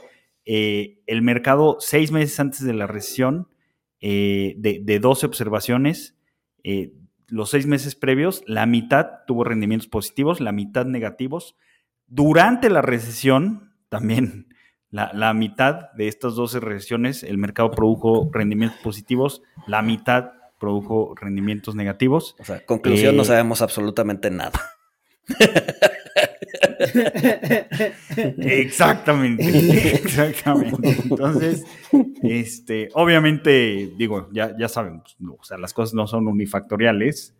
eh, 0.46 1.02
el 1.06 1.22
mercado 1.22 1.76
seis 1.82 2.14
meses 2.14 2.40
antes 2.40 2.64
de 2.64 2.76
la 2.76 2.88
recesión, 2.88 3.50
eh, 4.02 4.56
de, 4.58 4.82
de, 4.84 5.00
12 5.00 5.26
observaciones, 5.26 6.16
los 7.28 7.50
seis 7.50 7.66
meses 7.66 7.96
previos, 7.96 8.44
la 8.46 8.66
mitad 8.66 9.22
tuvo 9.26 9.44
rendimientos 9.44 9.88
positivos, 9.88 10.42
la 10.42 10.52
mitad 10.52 10.86
negativos. 10.86 11.56
Durante 12.08 12.70
la 12.70 12.82
recesión, 12.82 13.74
también 13.90 14.54
la, 14.90 15.12
la, 15.14 15.34
mitad 15.34 15.92
de 15.94 16.08
estas 16.10 16.36
12 16.36 16.60
recesiones, 16.60 17.24
el 17.24 17.38
mercado 17.38 17.72
produjo 17.72 18.30
rendimientos 18.34 18.80
positivos, 18.82 19.42
la 19.66 19.82
mitad 19.82 20.34
produjo 20.62 21.16
rendimientos 21.16 21.76
negativos. 21.76 22.36
O 22.40 22.46
sea, 22.46 22.66
conclusión, 22.66 23.16
no 23.16 23.24
eh, 23.24 23.26
sabemos 23.26 23.62
absolutamente 23.62 24.30
nada. 24.30 24.60
exactamente, 28.38 29.96
exactamente. 29.96 30.98
Entonces, 31.04 31.64
este, 32.24 32.90
obviamente, 32.94 33.92
digo, 33.98 34.30
ya, 34.32 34.56
ya 34.58 34.68
saben, 34.68 35.02
pues, 35.02 35.16
o 35.20 35.44
sea, 35.44 35.58
las 35.58 35.74
cosas 35.74 35.94
no 35.94 36.08
son 36.08 36.28
unifactoriales, 36.28 37.36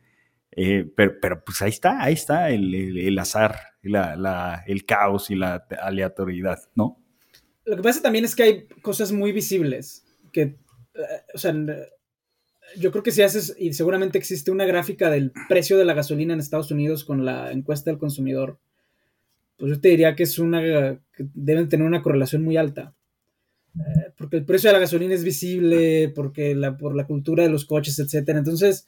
eh, 0.52 0.86
pero, 0.96 1.14
pero, 1.22 1.44
pues 1.44 1.62
ahí 1.62 1.70
está, 1.70 2.02
ahí 2.04 2.14
está 2.14 2.50
el, 2.50 3.18
azar, 3.20 3.56
el 3.82 4.86
caos 4.86 5.32
y 5.32 5.36
la 5.36 5.66
aleatoriedad, 5.82 6.60
¿no? 6.76 6.98
Lo 7.66 7.76
que 7.76 7.84
pasa 7.84 8.02
también 8.02 8.26
es 8.26 8.36
que 8.36 8.44
hay 8.44 8.68
cosas 8.82 9.12
muy 9.12 9.32
visibles 9.32 10.06
que, 10.34 10.42
eh, 10.42 10.58
o 11.34 11.38
sea, 11.38 11.54
yo 12.78 12.92
creo 12.92 13.04
que 13.04 13.12
si 13.12 13.22
haces, 13.22 13.56
y 13.58 13.74
seguramente 13.74 14.18
existe 14.18 14.52
una 14.52 14.66
gráfica 14.66 15.10
del 15.10 15.32
precio 15.48 15.78
de 15.78 15.86
la 15.86 15.94
gasolina 15.94 16.34
en 16.34 16.40
Estados 16.40 16.72
Unidos 16.72 17.06
con 17.06 17.26
la 17.26 17.52
encuesta 17.52 17.92
del 17.92 18.00
consumidor, 18.00 18.60
pues 19.62 19.76
yo 19.76 19.80
te 19.80 19.90
diría 19.90 20.16
que 20.16 20.24
es 20.24 20.40
una, 20.40 20.60
que 20.60 21.28
deben 21.36 21.70
tener 21.70 21.86
una 21.86 22.02
correlación 22.02 22.44
muy 22.44 22.58
alta. 22.58 22.96
Eh, 23.76 24.12
porque 24.18 24.38
el 24.38 24.44
precio 24.44 24.70
de 24.70 24.74
la 24.74 24.80
gasolina 24.80 25.14
es 25.14 25.24
visible, 25.24 26.10
porque 26.16 26.56
la, 26.56 26.78
por 26.78 26.96
la 26.96 27.06
cultura 27.06 27.44
de 27.44 27.50
los 27.52 27.66
coches, 27.66 28.00
etcétera. 28.00 28.40
Entonces, 28.40 28.88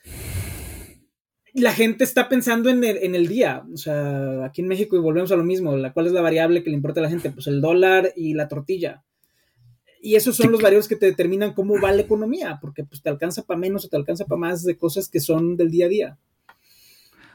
la 1.54 1.74
gente 1.74 2.04
está 2.04 2.28
pensando 2.28 2.72
en 2.72 2.84
el, 2.84 2.98
en 2.98 3.14
el, 3.14 3.28
día. 3.28 3.64
O 3.72 3.78
sea, 3.78 4.46
aquí 4.46 4.64
en 4.64 4.68
México, 4.68 4.96
y 4.96 5.00
volvemos 5.00 5.32
a 5.32 5.36
lo 5.36 5.44
mismo, 5.44 5.78
la, 5.78 5.94
¿cuál 5.94 6.08
es 6.08 6.12
la 6.12 6.22
variable 6.22 6.64
que 6.64 6.72
le 6.72 6.76
importa 6.76 7.02
a 7.02 7.04
la 7.04 7.10
gente? 7.12 7.30
Pues 7.30 7.46
el 7.46 7.62
dólar 7.62 8.12
y 8.16 8.34
la 8.34 8.48
tortilla. 8.48 9.04
Y 10.02 10.16
esos 10.16 10.36
son 10.36 10.52
los 10.52 10.64
variables 10.64 10.88
que 10.88 10.96
te 10.96 11.06
determinan 11.06 11.54
cómo 11.54 11.80
va 11.80 11.92
la 11.92 12.02
economía, 12.02 12.58
porque 12.60 12.84
pues 12.84 13.04
te 13.04 13.12
alcanza 13.12 13.44
para 13.44 13.60
menos 13.60 13.86
o 13.86 13.90
te 13.90 13.96
alcanza 13.96 14.26
para 14.26 14.40
más 14.40 14.64
de 14.64 14.76
cosas 14.76 15.08
que 15.08 15.20
son 15.20 15.56
del 15.56 15.70
día 15.70 15.86
a 15.86 15.90
día. 15.90 16.20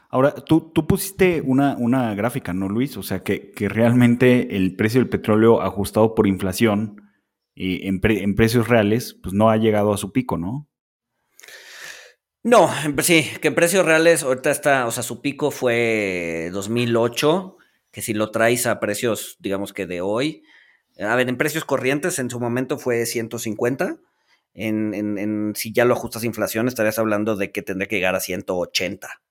Ahora, 0.09 0.33
tú, 0.33 0.71
tú 0.73 0.87
pusiste 0.87 1.41
una, 1.41 1.75
una, 1.77 2.15
gráfica, 2.15 2.51
¿no, 2.51 2.67
Luis? 2.67 2.97
O 2.97 3.03
sea, 3.03 3.21
que, 3.21 3.53
realmente 3.57 4.55
el 4.55 4.75
precio 4.75 4.99
del 4.99 5.09
petróleo 5.09 5.61
ajustado 5.61 6.15
por 6.15 6.25
inflación 6.27 7.01
y 7.53 7.87
en, 7.87 8.01
en, 8.03 8.35
precios 8.35 8.67
reales, 8.67 9.15
pues 9.21 9.33
no 9.33 9.51
ha 9.51 9.57
llegado 9.57 9.93
a 9.93 9.97
su 9.97 10.11
pico, 10.11 10.37
¿no? 10.37 10.67
No, 12.41 12.69
sí, 13.03 13.25
que 13.41 13.49
en 13.49 13.55
precios 13.55 13.85
reales 13.85 14.23
ahorita 14.23 14.49
está, 14.49 14.87
o 14.87 14.91
sea, 14.91 15.03
su 15.03 15.21
pico 15.21 15.51
fue 15.51 16.49
2008, 16.53 17.57
que 17.91 18.01
si 18.01 18.13
lo 18.13 18.31
traes 18.31 18.65
a 18.65 18.79
precios, 18.79 19.37
digamos 19.39 19.73
que 19.73 19.85
de 19.85 20.01
hoy, 20.01 20.43
a 20.99 21.15
ver, 21.15 21.29
en 21.29 21.37
precios 21.37 21.65
corrientes 21.65 22.19
en 22.19 22.29
su 22.29 22.39
momento 22.39 22.77
fue 22.77 23.05
150. 23.05 23.97
En, 24.53 24.93
en, 24.93 25.53
si 25.55 25.71
ya 25.71 25.85
lo 25.85 25.93
ajustas 25.93 26.23
a 26.23 26.25
inflación, 26.25 26.67
estarías 26.67 26.99
hablando 26.99 27.35
de 27.35 27.51
que 27.51 27.61
tendría 27.61 27.87
que 27.87 27.95
llegar 27.95 28.15
a 28.15 28.19
180, 28.19 29.21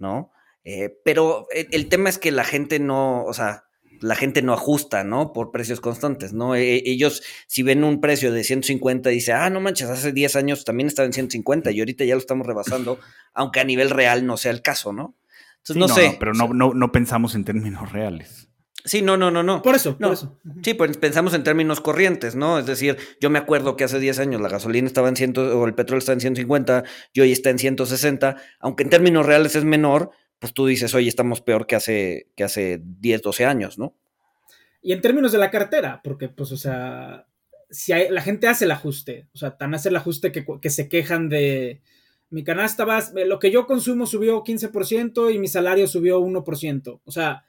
¿no? 0.00 0.32
Eh, 0.64 0.98
pero 1.04 1.46
el, 1.50 1.88
tema 1.88 2.10
es 2.10 2.18
que 2.18 2.32
la 2.32 2.44
gente 2.44 2.78
no, 2.80 3.24
o 3.24 3.32
sea, 3.32 3.64
la 4.00 4.14
gente 4.14 4.42
no 4.42 4.52
ajusta, 4.52 5.04
¿no? 5.04 5.32
Por 5.32 5.50
precios 5.50 5.80
constantes, 5.80 6.32
¿no? 6.32 6.54
E, 6.54 6.82
ellos, 6.84 7.22
si 7.46 7.62
ven 7.62 7.84
un 7.84 8.00
precio 8.00 8.32
de 8.32 8.44
150, 8.44 9.10
dice, 9.10 9.32
ah, 9.32 9.48
no 9.50 9.60
manches, 9.60 9.88
hace 9.88 10.12
10 10.12 10.36
años 10.36 10.64
también 10.64 10.88
estaba 10.88 11.06
en 11.06 11.12
150 11.12 11.70
y 11.70 11.80
ahorita 11.80 12.04
ya 12.04 12.14
lo 12.14 12.20
estamos 12.20 12.46
rebasando, 12.46 12.98
aunque 13.34 13.60
a 13.60 13.64
nivel 13.64 13.90
real 13.90 14.26
no 14.26 14.36
sea 14.36 14.52
el 14.52 14.62
caso, 14.62 14.92
¿no? 14.92 15.16
Entonces, 15.58 15.76
no, 15.76 15.88
sé. 15.88 16.16
pero 16.18 16.32
no, 16.32 16.48
no, 16.48 16.72
no 16.72 16.92
pensamos 16.92 17.34
en 17.34 17.44
términos 17.44 17.92
reales. 17.92 18.48
Sí, 18.84 19.02
no, 19.02 19.16
no, 19.16 19.30
no, 19.30 19.42
no. 19.42 19.62
Por 19.62 19.74
eso, 19.74 19.96
por 19.96 20.12
eso. 20.12 20.38
Sí, 20.62 20.74
pues 20.74 20.96
pensamos 20.96 21.34
en 21.34 21.42
términos 21.42 21.80
corrientes, 21.80 22.34
¿no? 22.34 22.58
Es 22.58 22.66
decir, 22.66 22.96
yo 23.20 23.30
me 23.30 23.38
acuerdo 23.38 23.76
que 23.76 23.84
hace 23.84 23.98
10 23.98 24.18
años 24.18 24.40
la 24.40 24.48
gasolina 24.48 24.86
estaba 24.86 25.08
en 25.08 25.16
100 25.16 25.38
o 25.38 25.66
el 25.66 25.74
petróleo 25.74 25.98
está 25.98 26.12
en 26.12 26.20
150 26.20 26.84
y 27.12 27.20
hoy 27.20 27.32
está 27.32 27.50
en 27.50 27.58
160, 27.58 28.36
aunque 28.60 28.82
en 28.82 28.90
términos 28.90 29.26
reales 29.26 29.56
es 29.56 29.64
menor, 29.64 30.10
pues 30.38 30.54
tú 30.54 30.66
dices, 30.66 30.94
oye, 30.94 31.08
estamos 31.08 31.40
peor 31.40 31.66
que 31.66 31.76
hace, 31.76 32.28
que 32.36 32.44
hace 32.44 32.80
10, 32.82 33.22
12 33.22 33.44
años, 33.44 33.78
¿no? 33.78 33.94
Y 34.82 34.92
en 34.92 35.00
términos 35.02 35.32
de 35.32 35.38
la 35.38 35.50
cartera, 35.50 36.00
porque 36.02 36.28
pues, 36.28 36.52
o 36.52 36.56
sea, 36.56 37.26
si 37.70 37.92
hay, 37.92 38.08
la 38.10 38.22
gente 38.22 38.48
hace 38.48 38.64
el 38.64 38.70
ajuste, 38.70 39.28
o 39.34 39.38
sea, 39.38 39.56
tan 39.56 39.74
hace 39.74 39.90
el 39.90 39.96
ajuste 39.96 40.32
que, 40.32 40.46
que 40.60 40.70
se 40.70 40.88
quejan 40.88 41.28
de 41.28 41.82
mi 42.30 42.44
canasta 42.44 42.84
va, 42.84 43.02
lo 43.26 43.38
que 43.38 43.50
yo 43.50 43.66
consumo 43.66 44.06
subió 44.06 44.42
15% 44.42 45.34
y 45.34 45.38
mi 45.38 45.48
salario 45.48 45.86
subió 45.86 46.20
1%. 46.20 47.00
O 47.04 47.10
sea, 47.10 47.44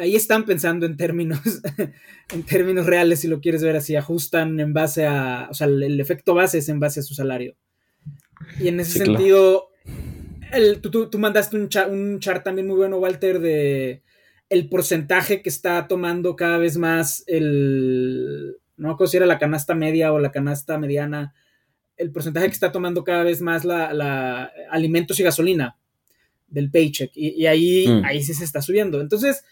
ahí 0.00 0.16
están 0.16 0.44
pensando 0.44 0.86
en 0.86 0.96
términos, 0.96 1.40
en 2.32 2.42
términos 2.44 2.86
reales, 2.86 3.20
si 3.20 3.28
lo 3.28 3.40
quieres 3.40 3.62
ver 3.62 3.76
así, 3.76 3.96
ajustan 3.96 4.58
en 4.60 4.72
base 4.72 5.06
a, 5.06 5.48
o 5.50 5.54
sea, 5.54 5.66
el, 5.66 6.00
efecto 6.00 6.34
base 6.34 6.58
es 6.58 6.68
en 6.68 6.80
base 6.80 7.00
a 7.00 7.02
su 7.02 7.14
salario. 7.14 7.56
Y 8.58 8.68
en 8.68 8.80
ese 8.80 9.04
sentido, 9.04 9.68
tú, 10.82 11.18
mandaste 11.18 11.56
un, 11.56 11.68
un 11.90 12.20
chart 12.20 12.42
también 12.42 12.66
muy 12.66 12.76
bueno, 12.76 12.98
Walter, 12.98 13.38
de 13.40 14.02
el 14.48 14.68
porcentaje 14.68 15.42
que 15.42 15.48
está 15.48 15.86
tomando 15.86 16.34
cada 16.34 16.58
vez 16.58 16.76
más 16.76 17.22
el, 17.28 18.56
no 18.76 18.96
considera 18.96 19.26
la 19.26 19.38
canasta 19.38 19.74
media 19.74 20.12
o 20.12 20.18
la 20.18 20.32
canasta 20.32 20.76
mediana, 20.76 21.34
el 21.96 22.10
porcentaje 22.10 22.46
que 22.46 22.54
está 22.54 22.72
tomando 22.72 23.04
cada 23.04 23.22
vez 23.22 23.40
más 23.40 23.64
la, 23.64 24.50
alimentos 24.70 25.20
y 25.20 25.22
gasolina 25.22 25.78
del 26.48 26.70
paycheck. 26.70 27.12
Y, 27.14 27.46
ahí, 27.46 27.86
mm. 27.86 28.04
ahí 28.04 28.22
sí 28.22 28.34
se 28.34 28.42
está 28.42 28.60
subiendo. 28.60 29.00
Entonces, 29.00 29.44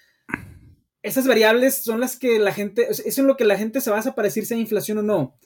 esas 1.02 1.26
variables 1.26 1.82
son 1.82 2.00
las 2.00 2.16
que 2.16 2.38
la 2.38 2.52
gente, 2.52 2.90
eso 2.90 3.02
es 3.04 3.18
en 3.18 3.26
lo 3.26 3.36
que 3.36 3.44
la 3.44 3.56
gente 3.56 3.80
se 3.80 3.90
basa 3.90 4.14
para 4.14 4.26
decir 4.26 4.46
si 4.46 4.54
hay 4.54 4.60
inflación 4.60 4.98
o 4.98 5.02
no. 5.02 5.38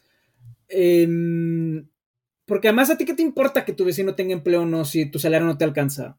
Em, 0.69 1.89
porque 2.47 2.69
además 2.69 2.91
a 2.91 2.97
ti 2.97 3.05
qué 3.05 3.15
te 3.15 3.23
importa 3.23 3.65
que 3.65 3.73
tu 3.73 3.85
vecino 3.85 4.15
tenga 4.15 4.33
empleo 4.33 4.63
o 4.63 4.67
no 4.67 4.85
si 4.85 5.11
tu 5.11 5.19
salario 5.19 5.47
no 5.47 5.59
te 5.59 5.65
alcanza. 5.65 6.19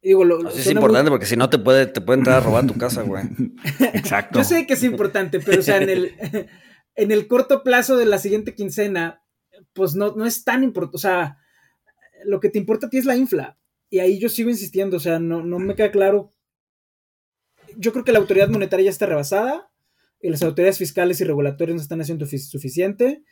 Digo, 0.00 0.24
lo, 0.24 0.48
es 0.50 0.66
importante 0.66 1.10
porque 1.10 1.26
si 1.26 1.36
no 1.36 1.48
te 1.48 1.58
puede, 1.58 1.86
te 1.86 2.02
puede 2.02 2.18
entrar 2.18 2.36
a 2.36 2.40
robar 2.40 2.66
tu 2.66 2.74
casa, 2.74 3.02
güey. 3.02 3.24
Exacto. 3.94 4.38
Yo 4.38 4.44
sé 4.44 4.66
que 4.66 4.74
es 4.74 4.82
importante, 4.82 5.40
pero 5.40 5.60
o 5.60 5.62
sea, 5.62 5.78
en 5.78 5.88
el, 5.88 6.14
en 6.94 7.10
el 7.10 7.26
corto 7.26 7.62
plazo 7.62 7.96
de 7.96 8.04
la 8.04 8.18
siguiente 8.18 8.54
quincena, 8.54 9.22
pues 9.72 9.94
no, 9.94 10.14
no 10.14 10.26
es 10.26 10.44
tan 10.44 10.62
importante. 10.62 10.96
O 10.96 11.00
sea, 11.00 11.38
lo 12.26 12.38
que 12.38 12.50
te 12.50 12.58
importa 12.58 12.86
a 12.86 12.90
ti 12.90 12.98
es 12.98 13.06
la 13.06 13.16
infla. 13.16 13.58
Y 13.88 14.00
ahí 14.00 14.18
yo 14.18 14.28
sigo 14.28 14.50
insistiendo, 14.50 14.98
o 14.98 15.00
sea, 15.00 15.18
no, 15.18 15.42
no 15.42 15.58
me 15.58 15.74
queda 15.74 15.90
claro 15.90 16.33
yo 17.78 17.92
creo 17.92 18.04
que 18.04 18.12
la 18.12 18.18
autoridad 18.18 18.48
monetaria 18.48 18.84
ya 18.84 18.90
está 18.90 19.06
rebasada 19.06 19.70
y 20.20 20.30
las 20.30 20.42
autoridades 20.42 20.78
fiscales 20.78 21.20
y 21.20 21.24
regulatorias 21.24 21.76
no 21.76 21.82
están 21.82 22.00
haciendo 22.00 22.26
suficiente 22.26 23.22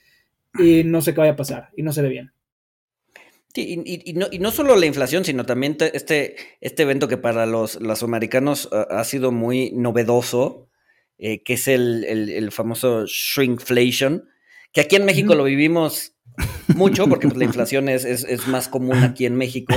y 0.58 0.84
no 0.84 1.00
sé 1.00 1.14
qué 1.14 1.20
vaya 1.20 1.32
a 1.32 1.36
pasar 1.36 1.70
y 1.76 1.82
no 1.82 1.92
se 1.92 2.02
ve 2.02 2.08
bien. 2.08 2.32
Sí, 3.54 3.82
y, 3.84 4.12
no, 4.14 4.28
y, 4.30 4.38
no, 4.38 4.50
solo 4.50 4.76
la 4.76 4.86
inflación, 4.86 5.26
sino 5.26 5.44
también 5.44 5.76
este, 5.92 6.36
este 6.62 6.82
evento 6.84 7.06
que 7.06 7.18
para 7.18 7.44
los, 7.44 7.78
los 7.82 8.02
americanos 8.02 8.70
ha 8.72 9.04
sido 9.04 9.30
muy 9.30 9.72
novedoso, 9.72 10.70
eh, 11.18 11.42
que 11.42 11.54
es 11.54 11.68
el, 11.68 12.04
el, 12.04 12.30
el, 12.30 12.50
famoso 12.50 13.04
shrinkflation, 13.06 14.26
que 14.72 14.80
aquí 14.80 14.96
en 14.96 15.04
México 15.04 15.34
lo 15.34 15.44
vivimos 15.44 16.12
mucho, 16.74 17.06
porque 17.08 17.28
pues, 17.28 17.38
la 17.38 17.44
inflación 17.44 17.88
es, 17.88 18.04
es, 18.04 18.24
es, 18.24 18.46
más 18.48 18.68
común 18.68 18.96
aquí 18.98 19.26
en 19.26 19.36
México, 19.36 19.74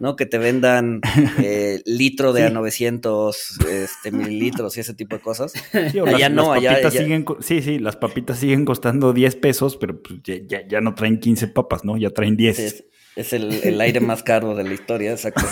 ¿no? 0.00 0.16
Que 0.16 0.26
te 0.26 0.38
vendan 0.38 1.00
eh, 1.38 1.80
litro 1.86 2.32
de 2.32 2.44
a 2.44 2.50
900 2.50 3.58
este, 3.70 4.10
mililitros 4.10 4.76
y 4.76 4.80
ese 4.80 4.94
tipo 4.94 5.16
de 5.16 5.22
cosas. 5.22 5.52
Sí, 5.90 5.98
allá 5.98 6.28
no, 6.28 6.52
allá, 6.52 6.90
Siguen, 6.90 7.24
sí, 7.40 7.62
sí, 7.62 7.78
las 7.78 7.96
papitas 7.96 8.38
siguen 8.38 8.64
costando 8.64 9.12
10 9.12 9.36
pesos, 9.36 9.76
pero 9.76 10.00
pues, 10.02 10.20
ya, 10.22 10.66
ya, 10.66 10.80
no 10.80 10.94
traen 10.94 11.20
15 11.20 11.48
papas, 11.48 11.84
¿no? 11.84 11.96
Ya 11.96 12.10
traen 12.10 12.36
10. 12.36 12.84
es, 13.16 13.32
el, 13.32 13.52
el, 13.62 13.80
aire 13.80 14.00
más 14.00 14.22
caro 14.22 14.54
de 14.54 14.64
la 14.64 14.74
historia, 14.74 15.12
exacto. 15.12 15.44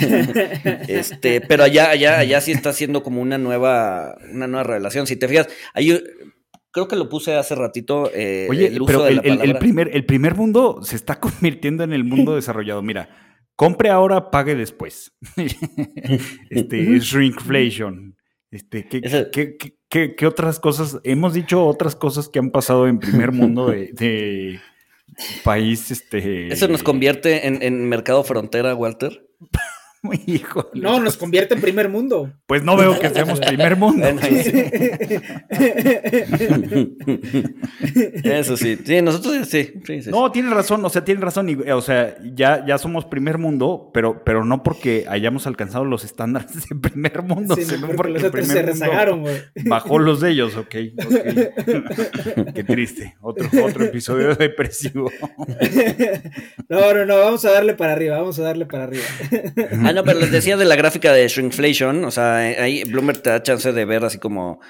este, 0.88 1.40
pero 1.40 1.64
allá, 1.64 1.90
allá, 1.90 2.18
allá 2.18 2.40
sí 2.40 2.52
está 2.52 2.72
siendo 2.72 3.02
como 3.02 3.20
una 3.20 3.38
nueva, 3.38 4.16
una 4.32 4.46
nueva 4.46 4.64
revelación. 4.64 5.06
Si 5.06 5.16
te 5.16 5.28
fijas, 5.28 5.48
hay 5.74 6.00
creo 6.78 6.88
que 6.88 6.96
lo 6.96 7.08
puse 7.08 7.34
hace 7.34 7.54
ratito. 7.54 8.10
Eh, 8.14 8.46
Oye, 8.48 8.68
el 8.68 8.82
pero 8.86 9.06
el, 9.08 9.58
primer, 9.58 9.90
el 9.92 10.04
primer 10.04 10.36
mundo 10.36 10.80
se 10.82 10.96
está 10.96 11.18
convirtiendo 11.20 11.82
en 11.82 11.92
el 11.92 12.04
mundo 12.04 12.34
desarrollado. 12.34 12.82
Mira, 12.82 13.08
compre 13.56 13.90
ahora, 13.90 14.30
pague 14.30 14.54
después. 14.54 15.12
este, 16.50 16.98
shrinkflation. 17.00 18.16
Este, 18.50 18.88
¿qué, 18.88 20.14
qué, 20.16 20.26
otras 20.26 20.58
cosas? 20.60 21.00
Hemos 21.04 21.34
dicho 21.34 21.66
otras 21.66 21.96
cosas 21.96 22.28
que 22.28 22.38
han 22.38 22.50
pasado 22.50 22.86
en 22.86 22.98
primer 22.98 23.32
mundo 23.32 23.68
de, 23.68 24.60
país. 25.44 25.90
Este... 25.90 26.52
Eso 26.52 26.68
nos 26.68 26.82
convierte 26.82 27.46
en, 27.46 27.62
en 27.62 27.88
mercado 27.88 28.22
frontera, 28.22 28.74
Walter. 28.74 29.26
No, 30.74 31.00
nos 31.00 31.16
convierte 31.16 31.54
en 31.54 31.60
primer 31.60 31.88
mundo. 31.88 32.32
Pues 32.46 32.62
no 32.62 32.76
veo 32.76 32.98
que 32.98 33.08
seamos 33.10 33.40
primer 33.40 33.76
mundo. 33.76 34.06
Eso 38.24 38.56
sí. 38.56 38.78
Sí, 38.84 39.02
nosotros 39.02 39.48
sí. 39.48 39.72
No, 40.06 40.30
tiene 40.30 40.50
razón, 40.50 40.84
o 40.84 40.90
sea, 40.90 41.04
tiene 41.04 41.20
razón. 41.20 41.48
o 41.72 41.80
sea, 41.80 42.16
ya, 42.34 42.64
ya 42.66 42.78
somos 42.78 43.04
primer 43.04 43.38
mundo, 43.38 43.90
pero, 43.92 44.22
pero 44.24 44.44
no 44.44 44.62
porque 44.62 45.06
hayamos 45.08 45.46
alcanzado 45.46 45.84
los 45.84 46.04
estándares 46.04 46.68
de 46.68 46.76
primer 46.76 47.22
mundo, 47.22 47.56
sino 47.56 47.88
porque, 47.88 48.12
los 48.12 48.24
otros 48.24 48.46
se 48.46 48.62
rezagaron, 48.62 49.24
Bajó 49.66 49.98
los 49.98 50.20
de 50.20 50.30
ellos, 50.30 50.56
ok. 50.56 50.66
okay. 50.66 50.94
Qué 52.54 52.64
triste. 52.64 53.16
Otro, 53.20 53.48
otro 53.64 53.84
episodio 53.84 54.34
depresivo. 54.34 55.10
no, 56.68 56.94
no, 56.94 57.04
no, 57.04 57.18
vamos 57.18 57.44
a 57.44 57.52
darle 57.52 57.74
para 57.74 57.92
arriba, 57.92 58.18
vamos 58.18 58.38
a 58.38 58.42
darle 58.42 58.66
para 58.66 58.84
arriba. 58.84 59.04
Ah, 59.84 59.92
no, 59.98 60.04
pero 60.04 60.20
les 60.20 60.30
decía 60.30 60.56
de 60.56 60.64
la 60.64 60.76
gráfica 60.76 61.12
de 61.12 61.26
Shrinkflation, 61.26 62.04
o 62.04 62.10
sea, 62.10 62.36
ahí 62.36 62.84
Bloomberg 62.84 63.20
te 63.20 63.30
da 63.30 63.42
chance 63.42 63.72
de 63.72 63.84
ver 63.84 64.04
así 64.04 64.18
como 64.18 64.60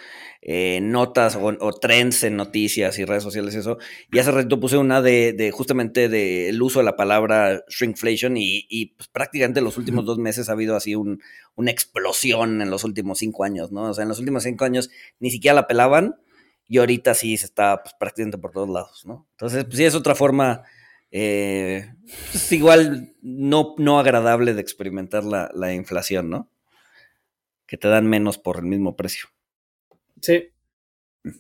eh, 0.41 0.79
notas 0.81 1.37
o, 1.37 1.73
trends 1.73 2.23
en 2.23 2.37
noticias 2.37 2.99
y 2.99 3.05
redes 3.05 3.23
sociales 3.23 3.55
y 3.55 3.59
eso. 3.59 3.77
Y 4.11 4.19
hace 4.19 4.31
rato 4.31 4.59
puse 4.59 4.79
una 4.79 5.03
de, 5.03 5.51
justamente 5.53 6.09
del 6.09 6.63
uso 6.63 6.79
de 6.79 6.87
la 6.87 6.97
palabra 6.97 7.63
shrinkflation 7.69 8.37
y, 8.39 8.95
pues, 8.97 9.09
prácticamente 9.09 9.59
en 9.59 9.65
los 9.65 9.77
últimos 9.77 10.07
dos 10.07 10.19
meses 10.19 10.49
ha 10.49 10.53
habido 10.53 10.77
así 10.77 10.95
un, 10.95 11.21
una 11.57 11.71
explosión 11.71 12.63
en 12.63 12.71
los 12.71 12.85
últimos 12.85 13.19
cinco 13.19 13.45
años, 13.45 13.71
¿no? 13.71 13.91
O 13.91 13.95
sea, 13.95 14.03
en 14.03 14.09
los 14.09 14.19
últimos 14.19 14.45
cinco 14.45 14.65
años 14.65 14.91
ni 15.21 15.31
siquiera 15.31 15.55
la 15.55 15.67
pelaban 15.67 16.17
y 16.67 16.79
ahorita 16.79 17.15
sí 17.15 17.37
se 17.37 17.47
está 17.47 17.83
pues, 17.83 17.95
prácticamente 17.99 18.39
por 18.39 18.53
todos 18.53 18.69
lados, 18.69 19.05
¿no? 19.05 19.27
Entonces, 19.33 19.65
pues 19.65 19.77
sí 19.77 19.85
es 19.85 19.95
otra 19.95 20.15
forma 20.15 20.63
eh, 21.11 21.95
es 22.35 22.53
igual 22.53 23.15
no, 23.23 23.75
no 23.79 23.99
agradable 23.99 24.55
de 24.55 24.61
experimentar 24.61 25.25
la, 25.25 25.75
inflación, 25.75 26.31
¿no? 26.31 26.51
Que 27.67 27.77
te 27.77 27.89
dan 27.89 28.07
menos 28.07 28.39
por 28.39 28.59
el 28.59 28.65
mismo 28.65 28.97
precio. 28.97 29.29
Sí. 30.21 30.49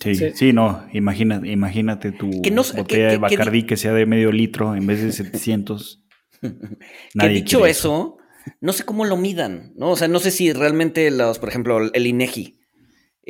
Sí, 0.00 0.32
sí, 0.34 0.52
no, 0.52 0.86
imagina, 0.92 1.40
imagínate 1.44 2.12
tu 2.12 2.30
botella 2.30 3.08
de 3.08 3.16
Bacardí 3.16 3.62
que, 3.62 3.76
sea 3.76 3.94
de 3.94 4.04
medio 4.04 4.32
litro 4.32 4.74
en 4.74 4.86
vez 4.86 5.02
de 5.02 5.12
700. 5.12 6.02
que 7.18 7.28
dicho 7.28 7.64
eso, 7.64 8.18
no 8.60 8.72
sé 8.72 8.84
cómo 8.84 9.04
lo 9.04 9.16
midan, 9.16 9.72
¿no? 9.76 9.90
O 9.92 9.96
sea, 9.96 10.08
no 10.08 10.18
sé 10.18 10.30
si 10.30 10.52
realmente 10.52 11.10
los, 11.10 11.38
por 11.38 11.48
ejemplo, 11.48 11.78
el 11.92 12.06
INEGI 12.06 12.58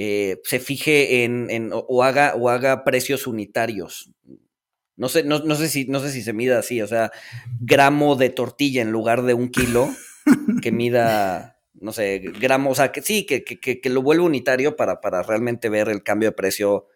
eh, 0.01 0.41
se 0.45 0.61
fije 0.61 1.25
en, 1.25 1.51
en 1.51 1.71
o, 1.73 2.05
haga, 2.05 2.37
o 2.37 2.49
haga 2.51 2.85
precios 2.85 3.27
unitarios. 3.27 4.13
No 4.99 5.09
sé, 5.09 5.23
no, 5.23 5.55
sé 5.55 5.69
si, 5.69 5.87
no 5.87 6.01
sé 6.01 6.11
si 6.11 6.23
se 6.23 6.33
mida 6.33 6.59
así, 6.59 6.83
o 6.83 6.89
sea, 6.89 7.13
gramo 7.61 8.17
de 8.17 8.31
tortilla 8.31 8.83
en 8.83 8.91
lugar 8.91 9.23
de 9.23 9.33
un 9.33 9.49
kilo, 9.49 9.89
que 10.61 10.73
mida, 10.73 11.61
no 11.75 11.93
sé, 11.93 12.19
gramo, 12.19 12.71
o 12.71 12.75
sea, 12.75 12.91
que 12.91 13.01
sí, 13.01 13.25
que, 13.25 13.45
que, 13.45 13.81
que 13.81 13.91
lo 13.91 14.03
vuelva 14.03 14.25
unitario 14.25 14.75
para, 14.75 15.01
para 15.01 15.23
realmente 15.23 15.69
ver 15.69 15.89
el 15.89 16.03
cambio 16.03 16.31
de 16.31 16.35
precio 16.35 16.89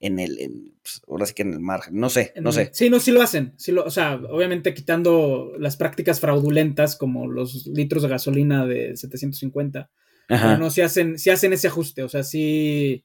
en 0.00 0.18
el, 0.18 0.72
pues, 0.82 1.02
ahora 1.06 1.26
sí 1.26 1.34
que 1.34 1.42
en 1.42 1.52
el 1.52 1.60
margen, 1.60 2.00
no 2.00 2.08
sé, 2.08 2.32
no 2.40 2.50
sé. 2.50 2.70
Sí, 2.72 2.88
no, 2.88 2.98
sí 2.98 3.10
lo 3.12 3.20
hacen, 3.20 3.52
sí 3.58 3.72
lo, 3.72 3.84
o 3.84 3.90
sea, 3.90 4.14
obviamente 4.14 4.72
quitando 4.72 5.52
las 5.58 5.76
prácticas 5.76 6.18
fraudulentas 6.18 6.96
como 6.96 7.28
los 7.28 7.66
litros 7.66 8.02
de 8.02 8.08
gasolina 8.08 8.66
de 8.66 8.96
750, 8.96 9.90
pero 10.28 10.56
no, 10.56 10.70
si 10.70 10.80
hacen, 10.80 11.18
si 11.18 11.28
hacen 11.28 11.52
ese 11.52 11.68
ajuste, 11.68 12.02
o 12.04 12.08
sea, 12.08 12.22
sí, 12.22 13.04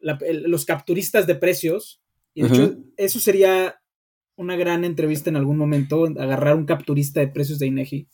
los 0.00 0.64
capturistas 0.64 1.26
de 1.26 1.34
precios, 1.34 2.00
y 2.34 2.42
de 2.42 2.48
hecho, 2.48 2.76
eso 2.96 3.18
sería 3.18 3.80
una 4.36 4.56
gran 4.56 4.84
entrevista 4.84 5.30
en 5.30 5.36
algún 5.36 5.56
momento, 5.56 6.04
agarrar 6.04 6.56
un 6.56 6.66
capturista 6.66 7.20
de 7.20 7.28
precios 7.28 7.58
de 7.58 7.66
INEGI 7.66 8.08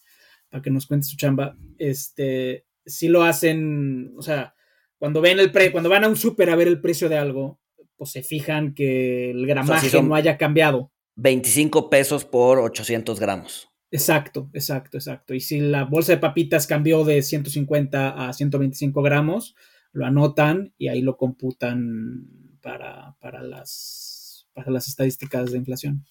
para 0.49 0.63
que 0.63 0.71
nos 0.71 0.87
cuente 0.87 1.07
su 1.07 1.17
chamba. 1.17 1.57
Este, 1.79 2.67
si 2.87 3.09
lo 3.09 3.25
hacen, 3.25 4.15
o 4.17 4.23
sea, 4.23 4.55
cuando 4.99 5.21
ven 5.21 5.41
el 5.41 5.51
pre, 5.51 5.73
cuando 5.73 5.91
van 5.91 6.05
a 6.05 6.09
un 6.09 6.17
súper 6.17 6.51
a 6.51 6.57
ver 6.57 6.69
el 6.69 6.81
precio 6.81 7.09
de 7.09 7.19
algo, 7.19 7.61
pues 7.97 8.11
se 8.11 8.23
fijan 8.23 8.75
que 8.75 9.31
el 9.31 9.47
gramaje 9.47 10.03
no 10.03 10.15
haya 10.15 10.37
cambiado. 10.37 10.93
25 11.17 11.91
pesos 11.91 12.25
por 12.25 12.59
800 12.59 13.21
gramos. 13.21 13.69
Exacto, 13.91 14.49
exacto, 14.55 14.97
exacto. 14.97 15.35
Y 15.35 15.41
si 15.41 15.61
la 15.61 15.85
bolsa 15.85 16.13
de 16.13 16.19
papitas 16.19 16.67
cambió 16.67 17.05
de 17.05 17.21
150 17.21 18.29
a 18.29 18.33
125 18.33 19.03
gramos, 19.03 19.55
lo 19.93 20.07
anotan 20.07 20.73
y 20.79 20.89
ahí 20.89 21.03
lo 21.03 21.17
computan 21.17 22.27
para, 22.63 23.17
para 23.21 23.43
las, 23.43 24.12
para 24.53 24.71
las 24.71 24.89
estadísticas 24.89 25.53
de 25.53 25.59
inflación. 25.59 26.05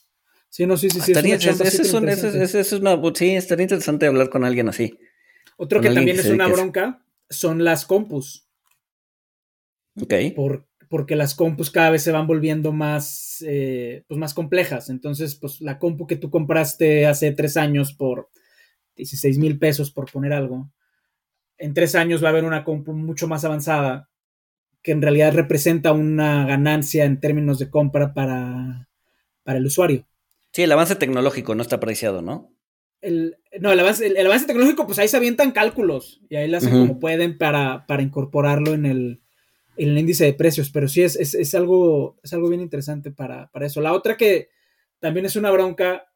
Sí, 0.50 0.66
no, 0.66 0.76
sí, 0.76 0.90
sí, 0.90 1.00
sí. 1.00 1.12
Estaría, 1.12 1.36
es 1.36 1.94
una, 1.94 3.02
sí, 3.16 3.36
estaría 3.36 3.64
interesante 3.64 4.06
hablar 4.06 4.30
con 4.30 4.44
alguien 4.44 4.68
así. 4.68 4.98
Otro 5.58 5.80
que 5.80 5.90
también 5.90 6.20
es 6.20 6.26
una 6.26 6.48
bronca 6.48 7.06
son 7.30 7.64
las 7.64 7.86
compus. 7.86 8.48
Ok. 10.02 10.14
Por, 10.36 10.68
porque 10.90 11.16
las 11.16 11.36
compus 11.36 11.72
cada 11.72 11.90
vez 11.90 12.04
se 12.04 12.12
van 12.12 12.28
volviendo 12.28 12.74
más, 12.74 13.42
eh, 13.48 14.04
pues 14.10 14.20
más 14.20 14.34
complejas. 14.34 14.90
Entonces, 14.90 15.36
pues 15.36 15.62
la 15.62 15.80
compu 15.80 16.06
que 16.06 16.18
tú 16.18 16.30
compraste 16.30 17.06
hace 17.06 17.32
tres 17.32 17.56
años 17.56 17.94
por 17.94 18.30
16 18.98 19.38
mil 19.38 19.58
pesos, 19.58 19.90
por 19.90 20.12
poner 20.12 20.34
algo, 20.34 20.70
en 21.58 21.74
tres 21.74 21.96
años 21.96 22.22
va 22.22 22.28
a 22.28 22.32
haber 22.32 22.44
una 22.44 22.66
compu 22.66 22.92
mucho 22.94 23.28
más 23.28 23.46
avanzada 23.46 24.10
que 24.84 24.92
en 24.92 25.02
realidad 25.02 25.34
representa 25.34 25.92
una 25.92 26.46
ganancia 26.46 27.06
en 27.06 27.20
términos 27.20 27.60
de 27.60 27.70
compra 27.70 28.14
para, 28.14 28.90
para 29.44 29.60
el 29.60 29.66
usuario. 29.66 30.08
Sí, 30.52 30.64
el 30.64 30.72
avance 30.72 30.96
tecnológico 30.96 31.56
no 31.56 31.62
está 31.62 31.78
apreciado, 31.78 32.22
¿no? 32.22 32.54
El, 33.02 33.38
no, 33.60 33.72
el 33.72 33.80
avance, 33.80 34.06
el, 34.06 34.26
avance 34.26 34.46
tecnológico, 34.46 34.86
pues 34.86 35.00
ahí 35.00 35.08
se 35.08 35.18
avientan 35.18 35.52
cálculos 35.52 36.22
y 36.30 36.36
ahí 36.36 36.48
lo 36.48 36.58
hacen 36.58 36.72
como 36.72 37.00
pueden 37.00 37.38
para, 37.38 37.88
para 37.88 38.04
incorporarlo 38.04 38.74
en 38.74 38.86
el, 38.86 39.22
el, 39.76 39.98
índice 39.98 40.26
de 40.26 40.34
precios, 40.34 40.70
pero 40.70 40.88
sí 40.88 41.02
es, 41.02 41.16
es, 41.16 41.56
algo, 41.56 42.20
es 42.22 42.32
algo 42.34 42.50
bien 42.50 42.62
interesante 42.62 43.10
para, 43.10 43.50
para, 43.50 43.66
eso. 43.66 43.82
La 43.82 43.94
otra 43.94 44.18
que 44.18 44.50
también 45.00 45.26
es 45.26 45.36
una 45.36 45.50
bronca 45.50 46.12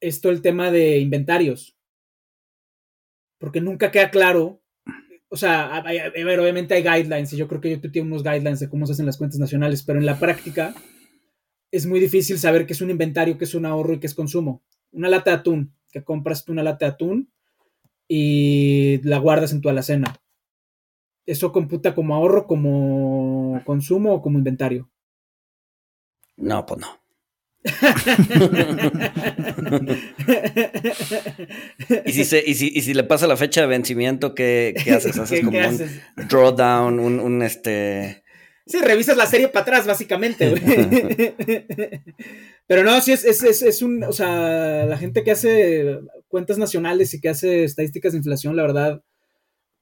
es 0.00 0.22
todo 0.22 0.32
el 0.32 0.40
tema 0.40 0.70
de 0.70 0.98
inventarios, 0.98 1.76
porque 3.36 3.60
nunca 3.60 3.90
queda 3.90 4.10
claro, 4.10 4.61
o 5.32 5.36
sea, 5.36 5.82
obviamente 5.82 6.74
hay 6.74 6.82
guidelines 6.82 7.32
y 7.32 7.38
yo 7.38 7.48
creo 7.48 7.58
que 7.62 7.70
yo 7.70 7.80
tengo 7.80 8.06
unos 8.06 8.22
guidelines 8.22 8.60
de 8.60 8.68
cómo 8.68 8.84
se 8.84 8.92
hacen 8.92 9.06
las 9.06 9.16
cuentas 9.16 9.40
nacionales, 9.40 9.82
pero 9.82 9.98
en 9.98 10.04
la 10.04 10.18
práctica 10.18 10.74
es 11.70 11.86
muy 11.86 12.00
difícil 12.00 12.38
saber 12.38 12.66
qué 12.66 12.74
es 12.74 12.82
un 12.82 12.90
inventario, 12.90 13.38
qué 13.38 13.44
es 13.44 13.54
un 13.54 13.64
ahorro 13.64 13.94
y 13.94 13.98
qué 13.98 14.06
es 14.06 14.14
consumo. 14.14 14.62
Una 14.90 15.08
lata 15.08 15.30
de 15.30 15.36
atún, 15.38 15.74
que 15.90 16.04
compras 16.04 16.44
tú 16.44 16.52
una 16.52 16.62
lata 16.62 16.84
de 16.84 16.92
atún 16.92 17.32
y 18.06 19.00
la 19.08 19.16
guardas 19.16 19.52
en 19.52 19.62
tu 19.62 19.70
alacena. 19.70 20.14
¿Eso 21.24 21.50
computa 21.50 21.94
como 21.94 22.14
ahorro, 22.14 22.46
como 22.46 23.62
consumo 23.64 24.12
o 24.12 24.20
como 24.20 24.36
inventario? 24.36 24.90
No, 26.36 26.66
pues 26.66 26.78
no. 26.78 27.01
¿Y, 32.04 32.12
si 32.12 32.36
y, 32.44 32.82
si, 32.82 32.94
le 32.94 33.04
pasa 33.04 33.28
la 33.28 33.36
fecha 33.36 33.60
de 33.60 33.68
vencimiento, 33.68 34.34
¿qué, 34.34 34.74
haces? 34.94 35.16
¿Haces 35.18 35.40
como 35.44 35.58
un 35.58 35.78
drawdown, 36.28 36.98
un, 36.98 37.20
un 37.20 37.42
este 37.42 38.22
Sí, 38.64 38.78
revisas 38.80 39.16
la 39.16 39.26
serie 39.26 39.48
para 39.48 39.62
atrás, 39.62 39.86
básicamente, 39.86 40.54
Pero 42.68 42.84
no, 42.84 43.00
sí, 43.00 43.12
es, 43.12 43.24
es, 43.24 43.82
un, 43.82 44.04
o 44.04 44.12
sea, 44.12 44.86
la 44.86 44.96
gente 44.96 45.24
que 45.24 45.32
hace 45.32 45.98
cuentas 46.28 46.58
nacionales 46.58 47.12
y 47.12 47.20
que 47.20 47.28
hace 47.28 47.64
estadísticas 47.64 48.12
de 48.12 48.18
inflación, 48.18 48.54
la 48.54 48.62
verdad, 48.62 49.02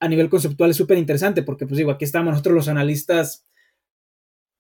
a 0.01 0.09
nivel 0.09 0.31
conceptual 0.31 0.71
es 0.71 0.77
súper 0.77 0.97
interesante, 0.97 1.43
porque 1.43 1.67
pues 1.67 1.77
digo, 1.77 1.91
aquí 1.91 2.07
estamos 2.07 2.33
nosotros 2.33 2.55
los 2.55 2.69
analistas 2.69 3.45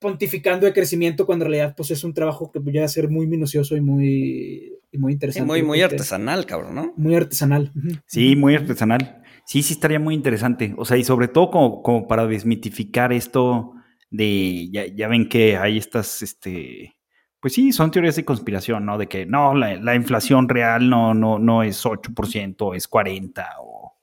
pontificando 0.00 0.66
de 0.66 0.72
crecimiento 0.72 1.26
cuando 1.26 1.44
en 1.44 1.52
realidad 1.52 1.74
pues 1.76 1.90
es 1.90 2.02
un 2.02 2.14
trabajo 2.14 2.50
que 2.50 2.60
puede 2.60 2.88
ser 2.88 3.08
muy 3.08 3.26
minucioso 3.26 3.76
y 3.76 3.80
muy, 3.80 4.72
y 4.90 4.98
muy 4.98 5.12
interesante. 5.12 5.46
muy, 5.46 5.62
muy 5.62 5.82
artesanal, 5.82 6.46
cabrón, 6.46 6.74
¿no? 6.74 6.94
Muy 6.96 7.14
artesanal. 7.14 7.70
Sí, 8.06 8.34
muy 8.34 8.54
artesanal. 8.56 9.22
Sí, 9.44 9.62
sí 9.62 9.74
estaría 9.74 10.00
muy 10.00 10.14
interesante. 10.14 10.74
O 10.78 10.84
sea, 10.84 10.96
y 10.96 11.04
sobre 11.04 11.28
todo 11.28 11.50
como, 11.50 11.82
como 11.82 12.08
para 12.08 12.26
desmitificar 12.26 13.12
esto 13.12 13.74
de, 14.10 14.70
ya, 14.72 14.86
ya, 14.86 15.06
ven 15.08 15.28
que 15.28 15.56
hay 15.56 15.76
estas, 15.76 16.22
este, 16.22 16.96
pues 17.38 17.52
sí, 17.52 17.72
son 17.72 17.90
teorías 17.90 18.16
de 18.16 18.24
conspiración, 18.24 18.86
¿no? 18.86 18.96
De 18.96 19.06
que 19.06 19.26
no, 19.26 19.54
la, 19.54 19.76
la 19.76 19.94
inflación 19.94 20.48
real 20.48 20.88
no, 20.88 21.14
no, 21.14 21.38
no 21.38 21.62
es 21.62 21.84
8%, 21.84 22.74
es 22.74 22.90
40% 22.90 23.44
o 23.60 23.94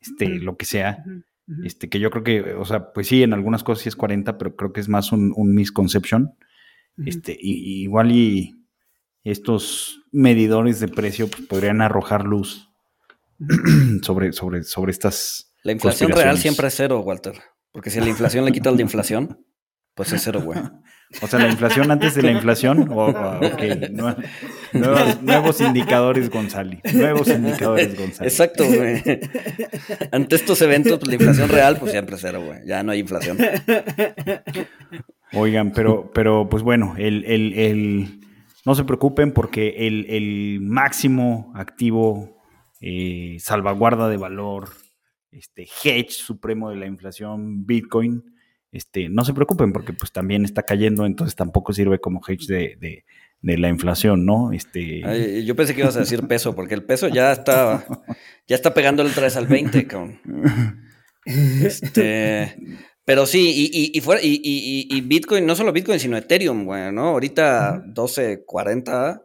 este, 0.00 0.28
lo 0.28 0.56
que 0.56 0.64
sea. 0.64 1.04
Este, 1.64 1.88
que 1.88 1.98
yo 1.98 2.10
creo 2.10 2.22
que, 2.22 2.54
o 2.54 2.64
sea, 2.64 2.92
pues 2.92 3.08
sí, 3.08 3.22
en 3.22 3.32
algunas 3.32 3.64
cosas 3.64 3.82
sí 3.82 3.88
es 3.88 3.96
40, 3.96 4.38
pero 4.38 4.56
creo 4.56 4.72
que 4.72 4.80
es 4.80 4.88
más 4.88 5.12
un, 5.12 5.32
un 5.36 5.54
misconception. 5.54 6.34
Este, 7.04 7.36
y, 7.38 7.82
igual 7.82 8.12
y 8.12 8.66
estos 9.24 10.00
medidores 10.12 10.80
de 10.80 10.88
precio 10.88 11.28
pues, 11.28 11.42
podrían 11.42 11.80
arrojar 11.80 12.24
luz 12.24 12.70
sobre, 14.02 14.32
sobre, 14.32 14.62
sobre 14.62 14.92
estas. 14.92 15.54
La 15.62 15.72
inflación 15.72 16.10
real 16.10 16.38
siempre 16.38 16.68
es 16.68 16.74
cero, 16.74 17.00
Walter. 17.00 17.34
Porque 17.72 17.90
si 17.90 18.00
la 18.00 18.08
inflación 18.08 18.44
le 18.44 18.52
quita 18.52 18.70
el 18.70 18.76
de 18.76 18.82
inflación, 18.82 19.46
pues 19.94 20.12
es 20.12 20.22
cero, 20.22 20.42
güey. 20.42 20.60
O 21.20 21.26
sea, 21.26 21.38
la 21.40 21.48
inflación 21.48 21.90
antes 21.90 22.14
de 22.14 22.22
la 22.22 22.30
inflación. 22.32 22.88
O, 22.90 23.08
ok, 23.08 23.62
nuevos, 23.90 25.22
nuevos, 25.22 25.60
indicadores, 25.60 26.30
González. 26.30 26.80
Nuevos 26.94 27.28
indicadores, 27.28 27.96
González. 27.98 28.32
Exacto, 28.32 28.64
güey. 28.66 29.02
Ante 30.10 30.36
estos 30.36 30.62
eventos, 30.62 30.98
pues 30.98 31.08
la 31.08 31.14
inflación 31.14 31.48
real, 31.48 31.76
pues 31.78 31.92
siempre 31.92 32.16
cero, 32.18 32.42
güey. 32.44 32.60
Ya 32.66 32.82
no 32.82 32.92
hay 32.92 33.00
inflación. 33.00 33.38
Oigan, 35.34 35.72
pero, 35.72 36.10
pero 36.14 36.48
pues 36.48 36.62
bueno, 36.62 36.94
el, 36.96 37.24
el, 37.24 37.52
el 37.54 38.20
no 38.64 38.74
se 38.74 38.84
preocupen 38.84 39.32
porque 39.32 39.86
el, 39.86 40.06
el 40.08 40.60
máximo 40.60 41.52
activo 41.54 42.40
eh, 42.80 43.36
salvaguarda 43.40 44.08
de 44.08 44.16
valor, 44.16 44.70
este 45.30 45.66
hedge 45.82 46.10
supremo 46.10 46.70
de 46.70 46.76
la 46.76 46.86
inflación, 46.86 47.64
Bitcoin, 47.66 48.22
este, 48.72 49.08
no 49.08 49.24
se 49.24 49.34
preocupen 49.34 49.72
porque 49.72 49.92
pues 49.92 50.12
también 50.12 50.44
está 50.44 50.62
cayendo, 50.62 51.06
entonces 51.06 51.36
tampoco 51.36 51.72
sirve 51.72 52.00
como 52.00 52.20
hedge 52.26 52.46
de, 52.46 53.04
la 53.42 53.68
inflación, 53.68 54.24
¿no? 54.24 54.52
Este... 54.52 55.44
yo 55.44 55.54
pensé 55.54 55.74
que 55.74 55.82
ibas 55.82 55.96
a 55.96 56.00
decir 56.00 56.26
peso, 56.26 56.54
porque 56.54 56.74
el 56.74 56.84
peso 56.84 57.08
ya 57.08 57.32
está, 57.32 57.84
ya 58.46 58.56
está 58.56 58.72
pegándole 58.72 59.10
otra 59.10 59.24
vez 59.24 59.36
al 59.36 59.46
20, 59.46 59.86
cabrón. 59.86 60.20
Este, 61.24 62.56
pero 63.04 63.26
sí, 63.26 63.70
y, 63.72 63.96
y, 63.96 64.00
fuera, 64.00 64.20
y, 64.22 65.00
Bitcoin, 65.02 65.44
no 65.44 65.54
solo 65.54 65.72
Bitcoin, 65.72 66.00
sino 66.00 66.16
Ethereum, 66.16 66.64
güey, 66.64 66.92
¿no? 66.92 67.08
Ahorita 67.08 67.84
12.40, 67.84 69.22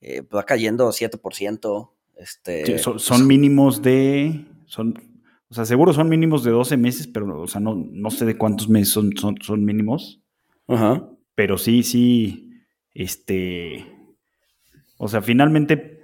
eh, 0.00 0.22
va 0.22 0.44
cayendo 0.44 0.88
7%. 0.90 1.90
Este, 2.16 2.78
son, 2.78 3.26
mínimos 3.26 3.82
de. 3.82 4.44
Son, 4.66 5.13
o 5.54 5.56
sea, 5.56 5.64
seguro 5.66 5.92
son 5.92 6.08
mínimos 6.08 6.42
de 6.42 6.50
12 6.50 6.76
meses, 6.76 7.06
pero, 7.06 7.40
o 7.40 7.46
sea, 7.46 7.60
no, 7.60 7.76
no 7.76 8.10
sé 8.10 8.24
de 8.24 8.36
cuántos 8.36 8.68
meses 8.68 8.88
son, 8.92 9.12
son, 9.40 9.64
mínimos. 9.64 10.20
Ajá. 10.66 11.08
Pero 11.36 11.58
sí, 11.58 11.84
sí. 11.84 12.58
Este. 12.92 13.86
O 14.98 15.06
sea, 15.06 15.22
finalmente, 15.22 16.02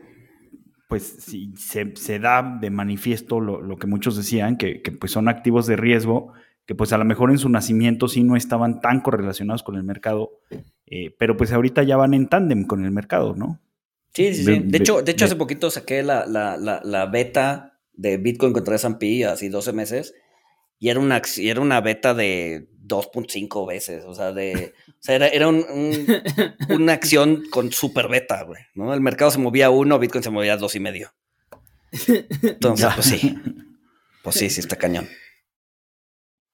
pues 0.86 1.03
sí, 1.18 1.53
se, 1.57 2.18
da 2.20 2.59
de 2.61 2.70
manifiesto 2.70 3.40
lo, 3.40 3.76
que 3.76 3.88
muchos 3.88 4.16
decían, 4.16 4.57
que, 4.57 4.80
pues 5.01 5.11
son 5.11 5.28
activos 5.28 5.66
de 5.66 5.74
riesgo, 5.74 6.32
que 6.64 6.76
pues 6.76 6.92
a 6.92 6.98
lo 6.98 7.05
mejor 7.05 7.32
en 7.32 7.38
su 7.38 7.48
nacimiento 7.48 8.07
sí 8.07 8.22
no 8.22 8.36
estaban 8.36 8.80
tan 8.80 9.01
correlacionados 9.01 9.64
con 9.64 9.74
el 9.74 9.82
mercado, 9.82 10.30
eh, 10.86 11.12
pero 11.18 11.36
pues 11.36 11.51
ahorita 11.53 11.82
ya 11.82 11.96
van 11.96 12.14
en 12.14 12.28
tándem 12.28 12.68
con 12.68 12.84
el 12.84 12.92
mercado, 12.92 13.34
¿no? 13.34 13.59
Sí, 14.14 14.32
sí, 14.32 14.44
sí. 14.44 14.59
De, 14.61 14.78
hecho, 14.78 15.03
de 15.03 15.11
hecho 15.11 15.24
hace 15.24 15.34
poquito 15.34 15.70
saqué 15.70 16.05
la, 16.05 16.24
la, 16.26 16.57
la, 16.57 17.07
beta 17.07 17.70
de 18.01 18.16
Bitcoin 18.16 18.53
contra 18.53 18.76
S&P, 18.76 19.24
así 19.24 19.48
12 19.48 19.72
meses, 19.72 20.14
y 20.78 20.88
era 20.88 21.01
una, 21.01 21.20
era 21.38 21.61
una 21.61 21.80
beta 21.80 22.14
de 22.14 22.68
2.5 22.86 23.68
veces, 23.68 24.05
o 24.05 24.14
sea, 24.14 24.32
de, 24.32 24.72
o 24.88 24.92
sea 24.98 25.16
era, 25.16 25.28
era 25.28 25.48
un, 25.48 25.64
una 26.70 26.92
acción 26.92 27.44
con 27.51 27.72
super 27.72 28.09
beta, 28.09 28.42
güey, 28.44 28.62
¿no? 28.74 28.94
El 28.94 29.01
mercado 29.01 29.30
se 29.30 29.38
movía 29.38 29.70
uno, 29.70 29.98
Bitcoin 29.98 30.24
se 30.24 30.30
movía 30.30 30.57
dos 30.57 30.74
y 30.74 30.80
medio. 30.80 31.12
Entonces, 32.42 32.88
pues 32.94 33.07
sí, 33.07 33.34
pues 34.22 34.36
sí, 34.36 34.51
sí 34.51 34.61
está 34.61 34.76
cañón. 34.76 35.09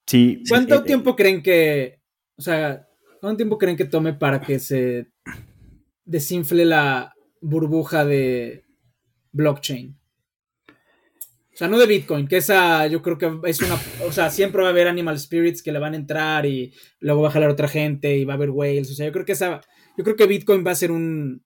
Sí. 0.07 0.43
¿Cuánto 0.49 0.77
eh, 0.77 0.83
tiempo 0.83 1.15
creen 1.15 1.43
que, 1.43 2.01
o 2.37 2.43
sea, 2.43 2.89
cuánto 3.21 3.37
tiempo 3.37 3.59
creen 3.59 3.77
que 3.77 3.85
tome 3.85 4.15
para 4.15 4.41
que 4.41 4.59
se 4.59 5.09
desinfle 6.05 6.65
la, 6.65 7.17
burbuja 7.41 8.05
de 8.05 8.65
blockchain. 9.33 9.99
O 11.57 11.59
sea, 11.59 11.69
no 11.69 11.79
de 11.79 11.87
Bitcoin, 11.87 12.29
que 12.29 12.37
esa 12.37 12.87
yo 12.87 13.01
creo 13.01 13.17
que 13.17 13.33
es 13.45 13.63
una, 13.63 13.81
o 14.07 14.13
sea, 14.13 14.29
siempre 14.29 14.61
va 14.61 14.69
a 14.69 14.73
haber 14.73 14.89
animal 14.89 15.19
spirits 15.19 15.63
que 15.63 15.73
le 15.73 15.79
van 15.79 15.95
a 15.95 15.97
entrar 15.97 16.45
y 16.45 16.75
luego 17.01 17.23
va 17.23 17.29
a 17.29 17.31
jalar 17.31 17.49
otra 17.49 17.67
gente 17.67 18.15
y 18.15 18.27
va 18.27 18.35
a 18.35 18.37
haber 18.37 18.51
whales. 18.51 18.91
O 18.91 18.95
sea, 18.95 19.07
yo 19.07 19.13
creo 19.13 19.25
que 19.25 19.33
esa, 19.33 19.63
yo 19.97 20.05
creo 20.05 20.17
que 20.17 20.27
Bitcoin 20.27 20.67
va 20.67 20.73
a 20.73 20.75
ser 20.75 20.91
un, 20.91 21.43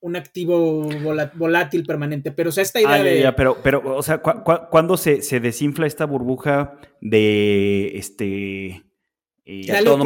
un 0.00 0.16
activo 0.16 0.88
volátil 1.36 1.84
permanente. 1.84 2.32
Pero, 2.32 2.48
o 2.48 2.52
sea, 2.52 2.62
esta 2.64 2.80
idea 2.80 2.94
ah, 2.94 3.02
de. 3.04 3.32
pero, 3.36 3.58
pero, 3.62 3.96
o 3.96 4.02
sea, 4.02 4.18
¿cuándo 4.18 4.96
se, 4.96 5.22
se, 5.22 5.38
desinfla 5.38 5.86
esta 5.86 6.06
burbuja 6.06 6.80
de 7.00 7.96
este. 7.98 8.82
Eh, 9.44 9.84
todo 9.84 10.04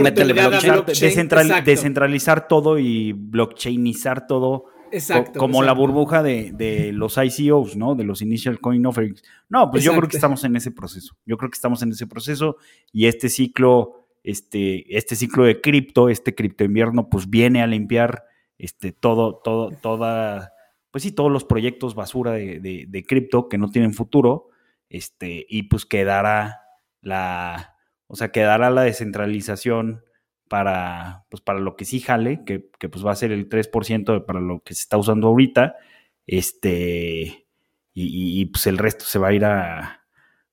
descentralizar 1.64 2.46
todo 2.46 2.78
y 2.78 3.12
blockchainizar 3.12 4.26
todo 4.26 4.66
Exacto. 4.92 5.38
como 5.38 5.62
la 5.62 5.72
burbuja 5.72 6.22
de, 6.22 6.90
los 6.92 7.16
ICOs, 7.16 7.76
¿no? 7.76 7.94
De 7.94 8.04
los 8.04 8.22
Initial 8.22 8.60
Coin 8.60 8.84
Offerings. 8.86 9.22
No, 9.48 9.70
pues 9.70 9.84
yo 9.84 9.92
creo 9.92 10.08
que 10.08 10.16
estamos 10.16 10.44
en 10.44 10.56
ese 10.56 10.70
proceso. 10.70 11.16
Yo 11.26 11.36
creo 11.36 11.50
que 11.50 11.56
estamos 11.56 11.82
en 11.82 11.90
ese 11.90 12.06
proceso 12.06 12.56
y 12.92 13.06
este 13.06 13.28
ciclo, 13.28 14.06
este, 14.22 14.96
este 14.96 15.16
ciclo 15.16 15.44
de 15.44 15.60
cripto, 15.60 16.08
este 16.08 16.34
cripto 16.34 16.64
invierno, 16.64 17.08
pues 17.08 17.28
viene 17.28 17.62
a 17.62 17.66
limpiar 17.66 18.24
este, 18.58 18.92
todo, 18.92 19.36
todo, 19.42 19.70
toda, 19.70 20.52
pues 20.90 21.02
sí, 21.02 21.12
todos 21.12 21.30
los 21.30 21.44
proyectos 21.44 21.94
basura 21.94 22.32
de, 22.32 22.86
de 22.88 23.04
cripto 23.04 23.48
que 23.48 23.58
no 23.58 23.70
tienen 23.70 23.94
futuro, 23.94 24.50
este, 24.90 25.46
y 25.48 25.64
pues 25.64 25.86
quedará 25.86 26.62
la, 27.00 27.76
o 28.06 28.16
sea, 28.16 28.32
quedará 28.32 28.70
la 28.70 28.82
descentralización 28.82 30.02
para, 30.50 31.26
pues 31.30 31.40
para 31.40 31.60
lo 31.60 31.76
que 31.76 31.84
sí 31.84 32.00
jale, 32.00 32.42
que, 32.44 32.58
pues 32.58 33.06
va 33.06 33.12
a 33.12 33.16
ser 33.16 33.30
el 33.30 33.48
3% 33.48 34.26
para 34.26 34.40
lo 34.40 34.64
que 34.64 34.74
se 34.74 34.80
está 34.80 34.96
usando 34.98 35.28
ahorita, 35.28 35.76
este, 36.26 37.46
y, 37.94 38.44
pues 38.46 38.66
el 38.66 38.76
resto 38.76 39.04
se 39.04 39.20
va 39.20 39.28
a 39.28 39.32
ir 39.32 39.44
a, 39.44 40.02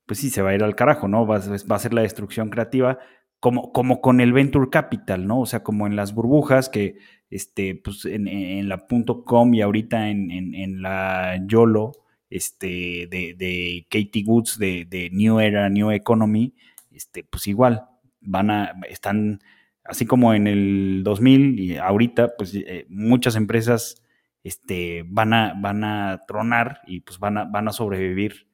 pues 0.06 0.20
sí, 0.20 0.30
se 0.30 0.43
va 0.43 0.52
a 0.52 0.56
ir 0.56 0.64
al 0.64 0.76
carajo, 0.76 1.08
¿no? 1.08 1.26
Va, 1.26 1.39
va 1.39 1.76
a 1.76 1.80
ser 1.80 1.95
la 1.95 2.04
destrucción 2.04 2.52
creativa, 2.52 3.00
como, 3.39 3.72
como 3.74 4.00
con 4.00 4.22
el 4.22 4.34
Venture 4.34 4.70
Capital, 4.70 5.26
¿no? 5.26 5.41
O 5.41 5.45
sea, 5.48 5.64
como 5.64 5.88
en 5.88 5.95
las 5.95 6.14
burbujas 6.14 6.70
que, 6.70 7.00
este, 7.32 7.74
pues 7.74 8.06
en, 8.06 8.70
la 8.70 8.86
.com 9.26 9.54
y 9.56 9.62
ahorita 9.62 10.10
en, 10.10 10.30
en, 10.32 10.82
la 10.84 11.43
YOLO, 11.48 11.93
este, 12.30 13.08
de, 13.10 13.34
de 13.36 13.88
Katie 13.89 14.26
Woods, 14.28 14.60
de, 14.60 14.86
de 14.86 15.10
New 15.10 15.39
Era, 15.39 15.70
New 15.70 15.89
Economy, 15.89 16.54
este, 16.91 17.24
pues 17.24 17.48
igual, 17.48 17.88
van 18.22 18.52
a, 18.52 18.74
están 18.89 19.39
así 19.88 20.05
como 20.05 20.33
en 20.33 20.47
el 20.47 21.01
2000 21.03 21.59
y 21.59 21.77
ahorita, 21.77 22.35
pues 22.38 22.53
eh, 22.55 22.85
muchas 22.89 23.35
empresas 23.35 24.03
este, 24.43 25.03
van, 25.07 25.33
a, 25.33 25.53
van 25.57 25.83
a 25.83 26.21
tronar 26.27 26.81
y 26.88 27.01
pues 27.01 27.19
van 27.19 27.38
a, 27.38 27.45
van 27.45 27.67
a 27.67 27.73
sobrevivir 27.73 28.47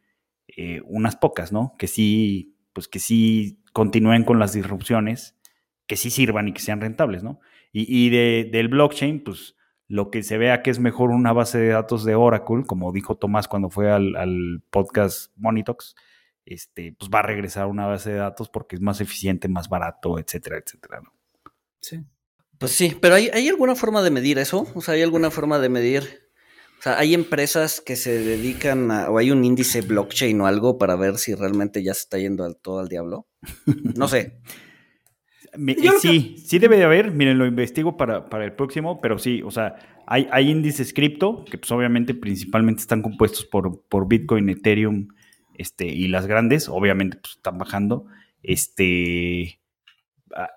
eh, 0.47 0.81
unas 0.85 1.15
pocas, 1.15 1.51
¿no? 1.51 1.75
Que 1.77 1.87
sí, 1.87 2.57
pues 2.73 2.87
que 2.87 2.99
sí 2.99 3.63
continúen 3.73 4.23
con 4.23 4.39
las 4.39 4.53
disrupciones, 4.53 5.37
que 5.87 5.95
sí 5.95 6.09
sirvan 6.09 6.47
y 6.47 6.53
que 6.53 6.61
sean 6.61 6.81
rentables, 6.81 7.23
¿no? 7.23 7.39
Y, 7.75 8.11
de, 8.11 8.47
del 8.51 8.67
blockchain, 8.67 9.23
pues 9.23 9.55
lo 9.87 10.11
que 10.11 10.21
se 10.21 10.37
vea 10.37 10.61
que 10.61 10.69
es 10.69 10.79
mejor 10.79 11.09
una 11.09 11.33
base 11.33 11.57
de 11.57 11.69
datos 11.69 12.05
de 12.05 12.13
Oracle, 12.13 12.65
como 12.67 12.91
dijo 12.91 13.17
Tomás 13.17 13.47
cuando 13.47 13.71
fue 13.71 13.91
al, 13.91 14.15
al 14.15 14.61
podcast 14.69 15.31
Monitox, 15.37 15.95
este, 16.45 16.93
pues 16.93 17.09
va 17.11 17.19
a 17.19 17.23
regresar 17.23 17.63
a 17.63 17.67
una 17.67 17.87
base 17.87 18.11
de 18.11 18.17
datos 18.17 18.49
porque 18.49 18.75
es 18.75 18.81
más 18.81 19.01
eficiente, 19.01 19.47
más 19.47 19.69
barato, 19.69 20.19
etcétera, 20.19 20.57
etcétera, 20.57 21.01
¿no? 21.01 21.13
Sí. 21.83 21.99
Pues 22.57 22.71
sí, 22.71 22.95
pero 22.99 23.15
¿hay, 23.15 23.29
¿hay 23.33 23.49
alguna 23.49 23.75
forma 23.75 24.01
de 24.01 24.09
medir 24.09 24.39
eso? 24.39 24.65
O 24.73 24.81
sea, 24.81 24.93
¿hay 24.93 25.01
alguna 25.01 25.29
forma 25.29 25.59
de 25.59 25.67
medir? 25.67 26.21
O 26.79 26.81
sea, 26.81 26.97
¿hay 26.97 27.13
empresas 27.13 27.81
que 27.81 27.97
se 27.97 28.19
dedican 28.23 28.89
a, 28.89 29.09
o 29.09 29.17
hay 29.17 29.31
un 29.31 29.43
índice 29.43 29.81
blockchain 29.81 30.39
o 30.39 30.47
algo 30.47 30.77
para 30.77 30.95
ver 30.95 31.17
si 31.17 31.35
realmente 31.35 31.83
ya 31.83 31.93
se 31.93 32.01
está 32.01 32.17
yendo 32.17 32.45
al, 32.45 32.55
todo 32.55 32.79
al 32.79 32.87
diablo? 32.87 33.27
No 33.97 34.07
sé. 34.07 34.39
sí, 36.01 36.35
sí 36.37 36.59
debe 36.59 36.77
de 36.77 36.85
haber, 36.85 37.11
miren, 37.11 37.37
lo 37.37 37.45
investigo 37.45 37.97
para, 37.97 38.29
para, 38.29 38.45
el 38.45 38.53
próximo, 38.53 39.01
pero 39.01 39.19
sí, 39.19 39.41
o 39.43 39.51
sea, 39.51 39.75
hay, 40.07 40.27
hay 40.31 40.49
índices 40.49 40.93
cripto 40.93 41.43
que 41.45 41.57
pues 41.57 41.71
obviamente 41.71 42.13
principalmente 42.13 42.81
están 42.81 43.01
compuestos 43.01 43.45
por, 43.45 43.83
por 43.87 44.07
Bitcoin, 44.07 44.49
Ethereum 44.49 45.09
este, 45.55 45.87
y 45.87 46.07
las 46.07 46.27
grandes, 46.27 46.69
obviamente, 46.69 47.17
pues, 47.17 47.35
están 47.35 47.57
bajando. 47.57 48.05
Este, 48.41 49.59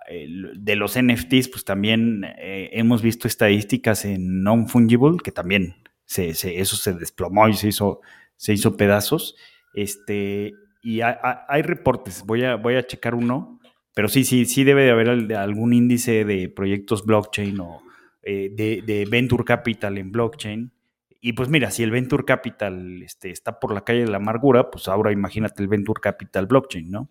de 0.09 0.77
los 0.77 0.99
NFTs, 1.01 1.49
pues 1.49 1.65
también 1.65 2.25
eh, 2.39 2.71
hemos 2.73 3.03
visto 3.03 3.29
estadísticas 3.29 4.05
en 4.05 4.43
non-fungible, 4.43 5.19
que 5.23 5.33
también 5.33 5.77
se, 6.05 6.31
eso 6.31 6.77
se 6.77 6.95
desplomó 6.95 7.49
y 7.49 7.55
se 7.55 7.69
hizo, 7.69 8.01
se 8.37 8.53
hizo 8.53 8.77
pedazos. 8.77 9.37
Este, 9.75 10.55
y 10.83 11.01
hay, 11.01 11.63
reportes, 11.63 12.25
voy 12.25 12.45
a, 12.45 12.57
voy 12.57 12.77
a 12.77 12.87
checar 12.87 13.15
uno, 13.15 13.61
pero 13.95 14.09
sí, 14.09 14.25
sí, 14.25 14.45
sí 14.47 14.65
debe 14.65 14.85
de 14.85 14.91
haber 14.91 15.35
algún 15.37 15.73
índice 15.73 16.25
de 16.25 16.49
proyectos 16.49 17.05
blockchain 17.05 17.59
o 17.61 17.83
eh, 18.23 18.51
de, 18.55 19.07
venture 19.11 19.45
capital 19.45 19.99
en 19.99 20.13
blockchain. 20.13 20.73
Y 21.21 21.33
pues 21.33 21.49
mira, 21.49 21.71
si 21.71 21.83
el 21.83 21.91
venture 21.91 22.25
capital 22.25 23.03
este, 23.03 23.31
está 23.31 23.59
por 23.59 23.73
la 23.75 23.85
calle 23.85 24.01
de 24.01 24.11
la 24.11 24.19
amargura, 24.19 24.71
pues 24.71 24.87
ahora 24.87 25.13
imagínate 25.13 25.63
el 25.63 25.69
venture 25.69 26.01
capital 26.01 26.47
blockchain, 26.47 26.91
¿no? 26.91 27.11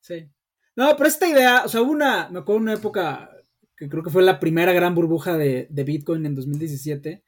Sí. 0.00 0.30
No, 0.76 0.94
pero 0.96 1.08
esta 1.08 1.26
idea, 1.26 1.62
o 1.64 1.68
sea, 1.68 1.82
hubo 1.82 1.90
una, 1.90 2.28
me 2.28 2.40
acuerdo 2.40 2.60
una 2.60 2.74
época 2.74 3.30
que 3.76 3.88
creo 3.88 4.02
que 4.02 4.10
fue 4.10 4.22
la 4.22 4.38
primera 4.38 4.72
gran 4.72 4.94
burbuja 4.94 5.36
de, 5.36 5.66
de 5.70 5.84
Bitcoin 5.84 6.24
en 6.26 6.34
2017, 6.34 7.24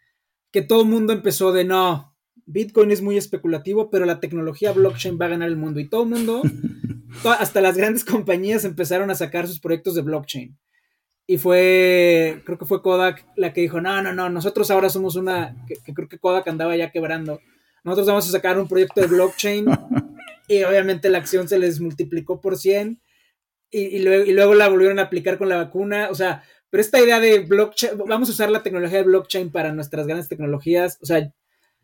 que 0.51 0.62
todo 0.62 0.82
el 0.82 0.88
mundo 0.88 1.12
empezó 1.12 1.53
de 1.53 1.64
no, 1.64 2.14
Bitcoin 2.51 2.90
es 2.90 3.03
muy 3.03 3.18
especulativo, 3.18 3.90
pero 3.90 4.07
la 4.07 4.20
tecnología 4.20 4.72
blockchain 4.72 5.18
va 5.20 5.26
a 5.26 5.28
ganar 5.28 5.49
el 5.49 5.59
mundo. 5.59 5.80
Y 5.80 5.88
todo 5.88 6.05
el 6.05 6.09
mundo, 6.09 6.40
hasta 7.38 7.61
las 7.61 7.76
grandes 7.76 8.07
compañías 8.07 8.64
empezaron 8.64 9.11
a 9.11 9.14
sacar 9.14 9.46
sus 9.46 9.61
proyectos 9.61 9.94
de 9.94 10.01
blockchain. 10.01 10.59
Y 11.26 11.36
fue, 11.36 12.40
creo 12.46 12.57
que 12.57 12.64
fue 12.64 12.80
Kodak 12.80 13.26
la 13.36 13.53
que 13.53 13.61
dijo, 13.61 13.82
no, 13.82 14.01
no, 14.01 14.14
no, 14.14 14.30
nosotros 14.30 14.70
ahora 14.70 14.88
somos 14.88 15.14
una, 15.16 15.55
que, 15.66 15.92
creo 15.92 16.09
que 16.09 16.18
Kodak 16.18 16.49
andaba 16.49 16.74
ya 16.74 16.90
quebrando. 16.90 17.38
Nosotros 17.84 18.07
vamos 18.07 18.26
a 18.26 18.32
sacar 18.32 18.59
un 18.59 18.66
proyecto 18.66 19.03
de 19.03 19.09
blockchain 19.09 19.66
y 20.49 20.62
obviamente 20.62 21.11
la 21.11 21.18
acción 21.18 21.49
se 21.49 21.59
les 21.59 21.80
multiplicó 21.80 22.40
por 22.40 22.57
100 22.57 22.99
y, 23.71 23.99
luego, 24.01 24.25
y 24.25 24.33
luego 24.33 24.55
la 24.55 24.69
volvieron 24.69 24.99
a 24.99 25.03
aplicar 25.03 25.39
con 25.39 25.49
la 25.49 25.57
vacuna. 25.57 26.09
O 26.11 26.14
sea, 26.14 26.43
pero 26.71 26.81
esta 26.81 27.01
idea 27.01 27.21
de 27.21 27.41
blockchain, 27.41 27.93
vamos 28.07 28.29
a 28.29 28.33
usar 28.33 28.51
la 28.51 28.62
tecnología 28.62 28.99
de 28.99 29.05
blockchain 29.05 29.51
para 29.51 29.73
nuestras 29.73 30.07
grandes 30.07 30.29
tecnologías, 30.29 30.99
o 31.03 31.07
sea... 31.07 31.31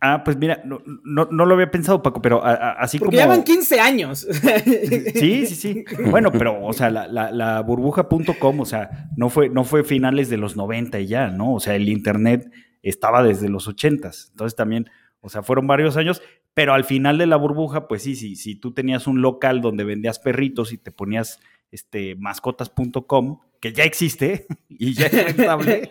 Ah, 0.00 0.22
pues 0.22 0.36
mira, 0.36 0.60
no, 0.66 0.82
no, 0.84 1.46
lo 1.46 1.54
había 1.54 1.70
pensado, 1.70 2.02
Paco, 2.02 2.20
pero 2.20 2.44
así 2.44 2.98
Porque 2.98 3.16
como... 3.16 3.22
llevan 3.22 3.42
15 3.42 3.80
años. 3.80 4.26
Sí, 5.14 5.46
sí, 5.46 5.54
sí. 5.54 5.84
Bueno, 6.10 6.30
pero, 6.30 6.62
o 6.62 6.72
sea, 6.74 6.90
la, 6.90 7.06
la, 7.08 7.30
la 7.30 7.62
burbuja.com, 7.62 8.60
o 8.60 8.66
sea, 8.66 9.08
no 9.16 9.30
fue, 9.30 9.48
no 9.48 9.64
fue 9.64 9.82
finales 9.82 10.28
de 10.28 10.36
los 10.36 10.56
90 10.56 11.00
y 11.00 11.06
ya, 11.06 11.28
¿no? 11.30 11.54
O 11.54 11.60
sea, 11.60 11.74
el 11.74 11.88
Internet 11.88 12.50
estaba 12.82 13.22
desde 13.22 13.48
los 13.48 13.66
80. 13.66 14.10
Entonces 14.30 14.54
también, 14.54 14.90
o 15.20 15.30
sea, 15.30 15.42
fueron 15.42 15.66
varios 15.66 15.96
años, 15.96 16.20
pero 16.52 16.74
al 16.74 16.84
final 16.84 17.16
de 17.16 17.26
la 17.26 17.36
burbuja, 17.36 17.88
pues 17.88 18.02
sí, 18.02 18.14
sí, 18.14 18.36
si 18.36 18.56
tú 18.56 18.74
tenías 18.74 19.06
un 19.06 19.22
local 19.22 19.62
donde 19.62 19.84
vendías 19.84 20.18
perritos 20.18 20.72
y 20.72 20.76
te 20.76 20.92
ponías 20.92 21.40
este, 21.70 22.14
mascotas.com, 22.16 23.40
que 23.60 23.72
ya 23.72 23.84
existe 23.84 24.46
y 24.68 24.92
ya 24.94 25.06
es 25.06 25.24
rentable. 25.24 25.90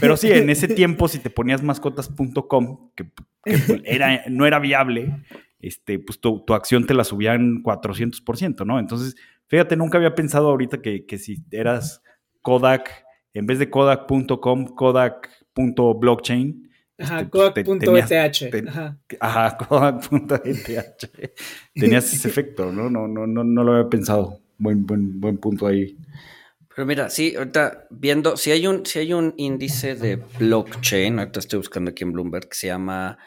Pero 0.00 0.16
sí, 0.16 0.32
en 0.32 0.48
ese 0.50 0.68
tiempo, 0.68 1.06
si 1.06 1.18
te 1.18 1.28
ponías 1.30 1.62
mascotas.com, 1.62 2.90
que, 2.94 3.10
era, 3.84 4.24
no 4.28 4.46
era 4.46 4.58
viable, 4.58 5.22
este, 5.60 5.98
pues 5.98 6.18
tu, 6.20 6.42
acción 6.48 6.86
te 6.86 6.94
la 6.94 7.04
subían 7.04 7.62
400%, 7.62 8.64
¿no? 8.64 8.78
Entonces, 8.78 9.16
fíjate, 9.48 9.76
nunca 9.76 9.98
había 9.98 10.14
pensado 10.14 10.48
ahorita 10.48 10.80
que, 10.80 11.04
si 11.18 11.44
eras 11.50 12.02
Kodak, 12.42 13.04
en 13.34 13.46
vez 13.46 13.58
de 13.58 13.68
Kodak.com, 13.68 14.66
Kodak.blockchain. 14.74 16.70
Ajá, 17.00 17.20
este, 17.20 17.30
Kodak.eth. 17.30 18.12
Ajá, 19.20 19.56
Kodak.eth. 19.68 21.04
Tenías 21.74 22.12
ese 22.12 22.28
efecto, 22.28 22.72
¿no? 22.72 22.88
No, 22.90 23.06
no, 23.06 23.26
no, 23.26 23.44
no 23.44 23.62
lo 23.62 23.74
había 23.74 23.88
pensado 23.88 24.40
buen, 24.58 24.86
buen, 24.86 25.20
buen 25.20 25.38
punto 25.38 25.66
ahí. 25.66 25.96
Pero 26.74 26.86
mira, 26.86 27.10
sí, 27.10 27.34
ahorita 27.36 27.86
viendo, 27.90 28.36
si 28.36 28.52
hay 28.52 28.66
un, 28.66 28.86
si 28.86 29.00
hay 29.00 29.12
un 29.12 29.34
índice 29.36 29.94
de 29.96 30.16
blockchain, 30.38 31.18
ahorita 31.18 31.40
estoy 31.40 31.58
buscando 31.58 31.90
aquí 31.90 32.04
en 32.04 32.12
Bloomberg, 32.12 32.48
que 32.48 32.54
se 32.54 32.66
llama 32.68 33.18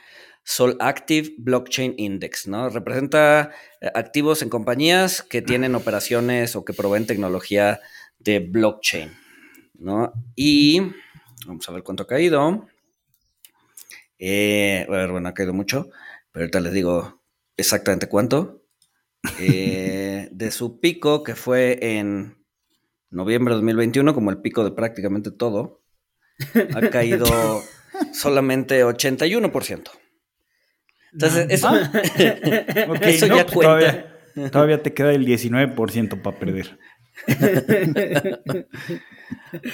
Sol 0.43 0.77
Active 0.79 1.33
Blockchain 1.37 1.95
Index, 1.97 2.47
¿no? 2.47 2.69
Representa 2.69 3.51
eh, 3.81 3.91
activos 3.93 4.41
en 4.41 4.49
compañías 4.49 5.21
que 5.21 5.41
tienen 5.41 5.75
operaciones 5.75 6.55
o 6.55 6.63
que 6.63 6.73
proveen 6.73 7.05
tecnología 7.05 7.81
de 8.19 8.39
blockchain, 8.39 9.11
¿no? 9.79 10.13
Y 10.35 10.81
vamos 11.45 11.67
a 11.67 11.73
ver 11.73 11.83
cuánto 11.83 12.03
ha 12.03 12.07
caído. 12.07 12.67
Eh, 14.17 14.85
a 14.87 14.91
ver, 14.91 15.11
bueno, 15.11 15.27
ha 15.27 15.33
caído 15.33 15.53
mucho, 15.53 15.89
pero 16.31 16.43
ahorita 16.43 16.59
les 16.61 16.73
digo 16.73 17.21
exactamente 17.57 18.07
cuánto. 18.07 18.60
Eh, 19.39 20.29
de 20.31 20.51
su 20.51 20.79
pico, 20.79 21.23
que 21.23 21.35
fue 21.35 21.77
en 21.81 22.37
noviembre 23.09 23.53
de 23.53 23.57
2021, 23.57 24.13
como 24.13 24.31
el 24.31 24.41
pico 24.41 24.63
de 24.63 24.71
prácticamente 24.71 25.31
todo, 25.31 25.83
ha 26.73 26.81
caído 26.89 27.27
solamente 28.13 28.83
81%. 28.83 29.91
Entonces, 31.13 31.45
eso, 31.49 31.67
ah. 31.69 31.91
ya 32.17 32.87
pues 32.87 33.53
cuenta. 33.53 34.07
Todavía, 34.49 34.81
te 34.81 34.93
queda 34.93 35.11
el 35.11 35.25
19% 35.25 36.21
para 36.21 36.39
perder. 36.39 36.79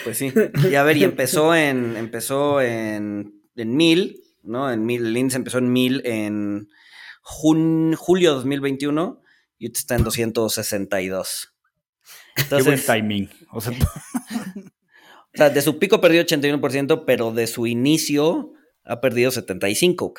Pues 0.04 0.18
sí. 0.18 0.32
Y 0.70 0.76
a 0.76 0.84
ver, 0.84 0.98
y 0.98 1.04
empezó 1.04 1.56
en, 1.56 1.98
empezó 1.98 2.62
en, 2.62 3.42
en 3.56 3.76
mil, 3.76 4.22
¿no? 4.44 4.72
En 4.72 4.86
mil, 4.86 5.06
el 5.06 5.18
índice 5.18 5.38
empezó 5.38 5.58
en 5.60 5.72
mil 5.72 6.02
en 6.06 6.68
julio 7.22 8.30
de 8.32 8.36
2021 8.36 9.22
y 9.58 9.72
está 9.72 9.96
en 9.96 10.04
262. 10.04 11.54
Entonces, 12.36 12.66
Qué 12.66 12.70
buen 12.70 12.86
timing. 12.86 13.30
O 13.52 13.62
sea, 13.62 13.74
o 14.56 15.38
sea, 15.38 15.50
de 15.50 15.62
su 15.62 15.80
pico 15.80 16.00
perdió 16.02 16.22
81%, 16.24 17.04
pero 17.06 17.32
de 17.32 17.48
su 17.48 17.68
inicio 17.68 18.54
ha 18.84 19.02
perdido 19.02 19.32
75%. 19.32 20.14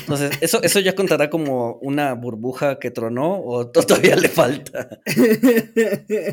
Entonces, 0.00 0.38
¿eso, 0.40 0.62
¿eso 0.62 0.80
ya 0.80 0.94
contará 0.94 1.28
como 1.28 1.74
una 1.82 2.14
burbuja 2.14 2.78
que 2.78 2.90
tronó 2.90 3.40
o 3.40 3.68
todavía 3.70 4.16
le 4.16 4.28
falta? 4.28 4.88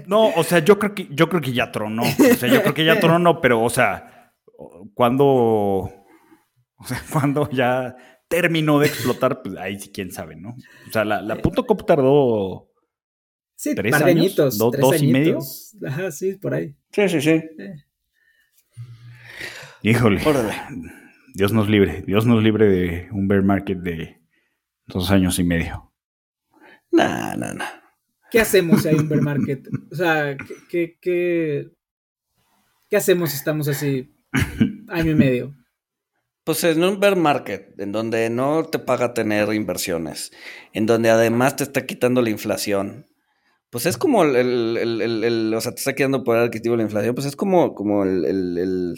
No, 0.08 0.30
o 0.30 0.44
sea, 0.44 0.60
yo 0.60 0.80
creo 0.80 0.96
que, 0.96 1.08
yo 1.12 1.28
creo 1.30 1.42
que 1.42 1.54
ya 1.54 1.72
tronó. 1.72 2.04
O 2.04 2.36
sea, 2.36 2.50
yo 2.50 2.62
creo 2.62 2.74
que 2.74 2.86
ya 2.86 3.00
tronó, 3.00 3.42
pero, 3.42 3.62
o 3.64 3.70
sea, 3.70 4.32
cuando. 4.94 5.26
O 5.26 6.88
sea, 6.88 7.02
cuando 7.12 7.50
ya 7.52 7.96
terminó 8.42 8.80
de 8.80 8.88
explotar, 8.88 9.42
pues 9.42 9.56
ahí 9.56 9.80
sí 9.80 9.92
quién 9.94 10.12
sabe, 10.12 10.36
¿no? 10.36 10.50
O 10.88 10.92
sea, 10.92 11.06
la, 11.06 11.22
la 11.22 11.38
punto 11.38 11.66
.cop 11.66 11.86
tardó 11.86 12.70
sí, 13.56 13.74
tres 13.74 13.94
años, 13.94 14.36
dos 14.58 15.02
y 15.02 15.08
medio. 15.08 15.40
Ajá, 15.88 16.12
sí, 16.12 16.34
por 16.34 16.54
ahí. 16.54 16.76
Sí, 16.92 17.08
sí, 17.08 17.22
sí. 17.22 17.30
Eh. 17.30 17.76
Híjole. 19.84 20.22
Dios 21.34 21.54
nos 21.54 21.70
libre, 21.70 22.04
Dios 22.06 22.26
nos 22.26 22.44
libre 22.44 22.66
de 22.66 23.08
un 23.12 23.30
bear 23.30 23.42
market 23.42 23.78
de 23.78 24.22
dos 24.88 25.12
años 25.12 25.40
y 25.40 25.46
medio. 25.46 25.94
Nah, 26.92 27.36
nah, 27.38 27.54
nah. 27.54 27.66
¿Qué 28.32 28.42
hacemos 28.42 28.82
si 28.82 28.90
hay 28.90 28.96
un 28.96 29.08
bear 29.08 29.22
market? 29.22 29.66
O 29.92 29.96
sea, 29.96 30.36
¿qué, 30.70 30.98
qué, 31.00 31.70
qué 32.90 32.98
hacemos 32.98 33.30
si 33.30 33.38
estamos 33.38 33.70
así 33.70 34.14
año 34.90 35.12
y 35.12 35.16
medio? 35.16 35.56
Pues 36.46 36.64
en 36.64 36.84
un 36.84 37.00
bear 37.00 37.16
market, 37.16 37.74
en 37.80 37.92
donde 37.92 38.30
no 38.30 38.66
te 38.66 38.78
paga 38.78 39.16
tener 39.16 39.52
inversiones, 39.52 40.32
en 40.74 40.86
donde 40.86 41.10
además 41.10 41.56
te 41.56 41.64
está 41.64 41.88
quitando 41.88 42.22
la 42.22 42.30
inflación, 42.30 43.08
pues 43.72 43.88
es 43.88 43.98
como 43.98 44.24
el, 44.24 44.36
el, 44.36 45.02
el, 45.02 45.24
el 45.24 45.54
o 45.56 45.60
sea, 45.60 45.72
te 45.72 45.80
está 45.80 45.96
quedando 45.96 46.24
por 46.24 46.38
el 46.38 46.44
adquisitivo 46.44 46.76
la 46.76 46.84
inflación, 46.84 47.16
pues 47.16 47.26
es 47.26 47.36
como, 47.36 47.74
como 47.74 48.04
el, 48.04 48.96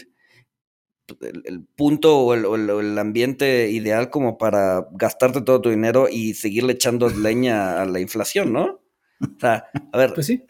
punto 1.78 2.20
o 2.20 2.34
el, 2.34 2.98
ambiente 3.00 3.72
ideal 3.72 4.10
como 4.10 4.38
para 4.38 4.86
gastarte 4.92 5.42
todo 5.42 5.62
tu 5.62 5.70
dinero 5.70 6.10
y 6.12 6.34
seguirle 6.34 6.74
echando 6.74 7.10
leña 7.10 7.82
a 7.82 7.86
la 7.86 8.02
inflación, 8.02 8.52
¿no? 8.52 8.82
O 9.22 9.40
sea, 9.40 9.70
a 9.94 9.98
ver, 9.98 10.14
pues 10.14 10.28
sí. 10.28 10.44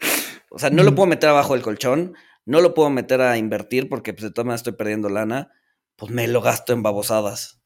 O 0.50 0.58
sea, 0.58 0.70
no 0.70 0.82
lo 0.82 0.96
puedo 0.96 1.06
meter 1.06 1.28
abajo 1.28 1.54
del 1.54 1.62
colchón, 1.62 2.14
no 2.44 2.60
lo 2.60 2.74
puedo 2.74 2.90
meter 2.90 3.20
a 3.20 3.38
invertir 3.38 3.88
porque 3.88 4.12
pues 4.12 4.24
de 4.24 4.30
todas 4.32 4.46
maneras 4.46 4.62
estoy 4.62 4.72
perdiendo 4.72 5.08
lana 5.08 5.52
pues 5.98 6.12
me 6.12 6.28
lo 6.28 6.40
gasto 6.40 6.72
en 6.72 6.82
babosadas. 6.82 7.60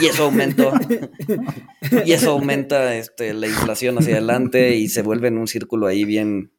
Y 0.00 0.06
eso 0.06 0.24
aumenta, 0.24 0.72
y 2.06 2.12
eso 2.12 2.30
aumenta 2.30 2.94
este, 2.94 3.34
la 3.34 3.48
inflación 3.48 3.98
hacia 3.98 4.14
adelante 4.14 4.76
y 4.76 4.88
se 4.88 5.02
vuelve 5.02 5.28
en 5.28 5.36
un 5.36 5.46
círculo 5.46 5.86
ahí 5.86 6.06
bien, 6.06 6.54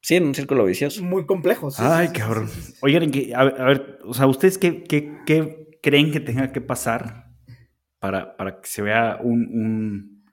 sí, 0.00 0.16
en 0.16 0.26
un 0.26 0.34
círculo 0.34 0.64
vicioso. 0.64 1.02
Muy 1.02 1.26
complejo. 1.26 1.70
Ay, 1.78 2.10
cabrón. 2.10 2.48
Oigan, 2.80 3.10
a, 3.34 3.64
ver, 3.64 3.98
o 4.04 4.14
sea, 4.14 4.28
¿ustedes 4.28 4.56
qué, 4.58 4.84
creen 5.82 6.12
que 6.12 6.20
tenga 6.20 6.52
que 6.52 6.60
pasar 6.60 7.32
para, 7.98 8.36
para 8.36 8.60
que 8.60 8.68
se 8.68 8.82
vea 8.82 9.18
un, 9.20 10.24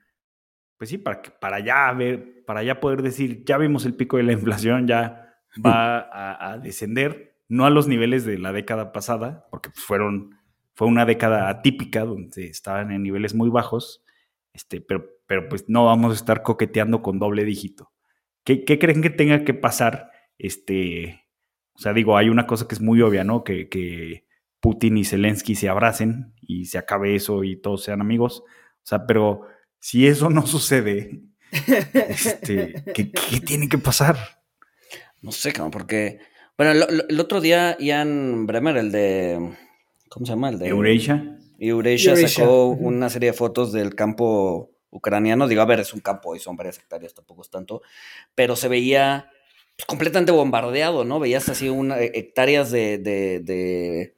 pues 0.76 0.90
sí, 0.90 0.98
para, 0.98 1.22
que, 1.22 1.30
para 1.32 1.58
ya 1.58 1.90
ver, 1.92 2.44
para 2.46 2.62
ya 2.62 2.78
poder 2.78 3.02
decir, 3.02 3.42
ya 3.44 3.58
vimos 3.58 3.84
el 3.84 3.94
pico 3.94 4.16
de 4.16 4.24
la 4.24 4.32
inflación, 4.32 4.86
ya 4.86 5.26
va 5.64 6.52
a 6.52 6.58
descender 6.58 7.29
no 7.50 7.66
a 7.66 7.70
los 7.70 7.86
niveles 7.88 8.24
de 8.24 8.38
la 8.38 8.52
década 8.52 8.92
pasada, 8.92 9.46
porque 9.50 9.68
pues, 9.70 9.84
fueron 9.84 10.40
fue 10.74 10.88
una 10.88 11.04
década 11.04 11.50
atípica 11.50 12.06
donde 12.06 12.46
estaban 12.46 12.90
en 12.90 13.02
niveles 13.02 13.34
muy 13.34 13.50
bajos, 13.50 14.02
este, 14.54 14.80
pero, 14.80 15.04
pero 15.26 15.46
pues 15.48 15.66
no 15.68 15.84
vamos 15.84 16.12
a 16.12 16.14
estar 16.14 16.42
coqueteando 16.42 17.02
con 17.02 17.18
doble 17.18 17.44
dígito. 17.44 17.92
¿Qué, 18.44 18.64
qué 18.64 18.78
creen 18.78 19.02
que 19.02 19.10
tenga 19.10 19.44
que 19.44 19.52
pasar? 19.52 20.10
Este, 20.38 21.26
o 21.74 21.78
sea, 21.78 21.92
digo, 21.92 22.16
hay 22.16 22.30
una 22.30 22.46
cosa 22.46 22.66
que 22.66 22.74
es 22.74 22.80
muy 22.80 23.02
obvia, 23.02 23.24
¿no? 23.24 23.44
Que, 23.44 23.68
que 23.68 24.24
Putin 24.60 24.96
y 24.96 25.04
Zelensky 25.04 25.54
se 25.54 25.68
abracen 25.68 26.34
y 26.40 26.64
se 26.64 26.78
acabe 26.78 27.14
eso 27.14 27.44
y 27.44 27.56
todos 27.56 27.82
sean 27.82 28.00
amigos. 28.00 28.42
O 28.46 28.86
sea, 28.86 29.06
pero 29.06 29.42
si 29.78 30.06
eso 30.06 30.30
no 30.30 30.46
sucede, 30.46 31.20
este, 31.52 32.84
¿qué, 32.94 33.12
¿qué, 33.12 33.40
tiene 33.40 33.68
que 33.68 33.78
pasar? 33.78 34.16
No 35.20 35.32
sé, 35.32 35.52
cómo, 35.52 35.70
porque. 35.70 36.20
Bueno, 36.60 36.72
el, 36.72 37.06
el, 37.08 37.18
otro 37.18 37.40
día 37.40 37.74
Ian 37.80 38.46
Bremer, 38.46 38.76
el 38.76 38.92
de. 38.92 39.56
¿Cómo 40.10 40.26
se 40.26 40.32
llama? 40.32 40.50
El 40.50 40.58
de. 40.58 40.68
Eurasia. 40.68 41.38
Eurasia, 41.58 42.14
sacó 42.28 42.66
una 42.66 43.08
serie 43.08 43.30
de 43.30 43.32
fotos 43.32 43.72
del 43.72 43.94
campo 43.94 44.70
ucraniano. 44.90 45.48
Digo, 45.48 45.62
a 45.62 45.64
ver, 45.64 45.80
es 45.80 45.94
un 45.94 46.00
campo 46.00 46.36
y 46.36 46.38
son 46.38 46.56
varias 46.56 46.76
hectáreas, 46.76 47.14
tampoco 47.14 47.40
es 47.40 47.48
tanto. 47.48 47.80
Pero 48.34 48.56
se 48.56 48.68
veía 48.68 49.30
pues, 49.74 49.86
completamente 49.86 50.32
bombardeado, 50.32 51.06
¿no? 51.06 51.18
Veías 51.18 51.48
así 51.48 51.70
una, 51.70 51.98
hectáreas 51.98 52.70
de, 52.70 52.98
de, 52.98 53.40
de, 53.40 54.14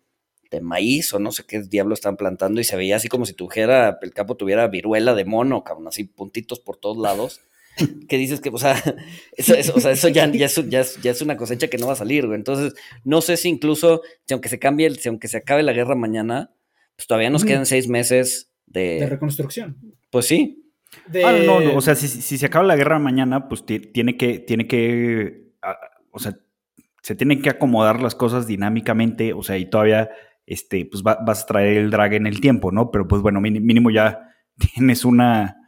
de, 0.50 0.60
maíz 0.60 1.14
o 1.14 1.20
no 1.20 1.30
sé 1.30 1.44
qué 1.46 1.62
diablo 1.62 1.94
están 1.94 2.16
plantando 2.16 2.60
y 2.60 2.64
se 2.64 2.74
veía 2.74 2.96
así 2.96 3.06
como 3.06 3.24
si 3.24 3.34
tuviera, 3.34 4.00
el 4.02 4.12
campo 4.12 4.36
tuviera 4.36 4.66
viruela 4.66 5.14
de 5.14 5.24
mono, 5.24 5.62
cabrón, 5.62 5.86
así 5.86 6.02
puntitos 6.02 6.58
por 6.58 6.76
todos 6.76 6.96
lados. 6.96 7.40
Que 8.08 8.18
dices 8.18 8.40
que, 8.40 8.50
o 8.50 8.58
sea, 8.58 8.74
eso, 9.36 9.54
eso, 9.54 9.72
o 9.74 9.80
sea, 9.80 9.92
eso 9.92 10.08
ya, 10.08 10.30
ya, 10.30 10.46
es, 10.46 10.68
ya, 10.68 10.80
es, 10.80 11.00
ya, 11.00 11.10
es, 11.10 11.22
una 11.22 11.36
cosecha 11.36 11.68
que 11.68 11.78
no 11.78 11.86
va 11.86 11.94
a 11.94 11.96
salir, 11.96 12.26
güey. 12.26 12.38
Entonces, 12.38 12.74
no 13.04 13.20
sé 13.20 13.36
si 13.36 13.48
incluso, 13.48 14.02
si 14.26 14.34
aunque 14.34 14.48
se 14.48 14.58
cambie, 14.58 14.90
si 14.90 15.08
aunque 15.08 15.28
se 15.28 15.38
acabe 15.38 15.62
la 15.62 15.72
guerra 15.72 15.94
mañana, 15.94 16.50
pues 16.96 17.06
todavía 17.06 17.30
nos 17.30 17.44
quedan 17.44 17.66
seis 17.66 17.88
meses 17.88 18.52
de... 18.66 19.00
De 19.00 19.06
reconstrucción. 19.06 19.78
Pues 20.10 20.26
sí. 20.26 20.70
De... 21.06 21.24
Ah, 21.24 21.32
no, 21.32 21.60
no, 21.60 21.74
o 21.76 21.80
sea, 21.80 21.94
si, 21.94 22.08
si, 22.08 22.36
se 22.36 22.46
acaba 22.46 22.64
la 22.64 22.76
guerra 22.76 22.98
mañana, 22.98 23.48
pues 23.48 23.64
tiene 23.64 24.16
que, 24.16 24.38
tiene 24.38 24.66
que, 24.66 25.52
o 26.10 26.18
sea, 26.18 26.36
se 27.02 27.16
tienen 27.16 27.40
que 27.40 27.50
acomodar 27.50 28.00
las 28.00 28.14
cosas 28.14 28.46
dinámicamente, 28.46 29.32
o 29.32 29.42
sea, 29.42 29.56
y 29.56 29.64
todavía, 29.66 30.10
este, 30.46 30.84
pues 30.84 31.02
va, 31.02 31.18
vas 31.24 31.44
a 31.44 31.46
traer 31.46 31.78
el 31.78 31.90
drag 31.90 32.14
en 32.14 32.26
el 32.26 32.40
tiempo, 32.40 32.70
¿no? 32.70 32.90
Pero 32.90 33.08
pues 33.08 33.22
bueno, 33.22 33.40
mínimo 33.40 33.90
ya 33.90 34.28
tienes 34.74 35.06
una 35.06 35.61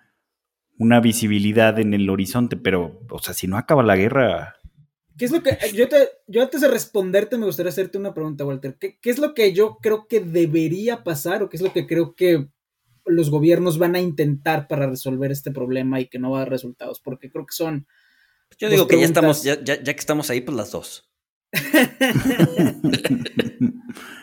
una 0.78 1.00
visibilidad 1.00 1.78
en 1.78 1.94
el 1.94 2.10
horizonte, 2.10 2.56
pero, 2.56 3.00
o 3.10 3.18
sea, 3.20 3.34
si 3.34 3.46
no 3.46 3.56
acaba 3.56 3.82
la 3.82 3.96
guerra. 3.96 4.56
¿Qué 5.16 5.26
es 5.26 5.30
lo 5.30 5.42
que. 5.42 5.56
Yo, 5.74 5.88
te, 5.88 6.08
yo 6.26 6.42
antes 6.42 6.60
de 6.60 6.68
responderte, 6.68 7.38
me 7.38 7.46
gustaría 7.46 7.70
hacerte 7.70 7.98
una 7.98 8.14
pregunta, 8.14 8.44
Walter. 8.44 8.76
¿Qué, 8.78 8.98
¿Qué, 9.00 9.10
es 9.10 9.18
lo 9.18 9.32
que 9.34 9.52
yo 9.52 9.78
creo 9.80 10.06
que 10.08 10.20
debería 10.20 11.04
pasar 11.04 11.42
o 11.42 11.48
qué 11.48 11.56
es 11.56 11.62
lo 11.62 11.72
que 11.72 11.86
creo 11.86 12.14
que 12.14 12.48
los 13.06 13.30
gobiernos 13.30 13.78
van 13.78 13.94
a 13.94 14.00
intentar 14.00 14.66
para 14.66 14.88
resolver 14.88 15.30
este 15.30 15.52
problema 15.52 16.00
y 16.00 16.08
que 16.08 16.18
no 16.18 16.32
va 16.32 16.38
a 16.38 16.40
dar 16.40 16.50
resultados? 16.50 17.00
Porque 17.00 17.30
creo 17.30 17.46
que 17.46 17.54
son. 17.54 17.86
Yo 18.58 18.68
digo 18.68 18.86
que 18.86 18.96
preguntas... 18.96 19.42
ya 19.42 19.52
estamos, 19.52 19.64
ya, 19.64 19.82
ya, 19.82 19.94
que 19.94 20.00
estamos 20.00 20.30
ahí, 20.30 20.40
pues 20.40 20.56
las 20.56 20.72
dos. 20.72 21.08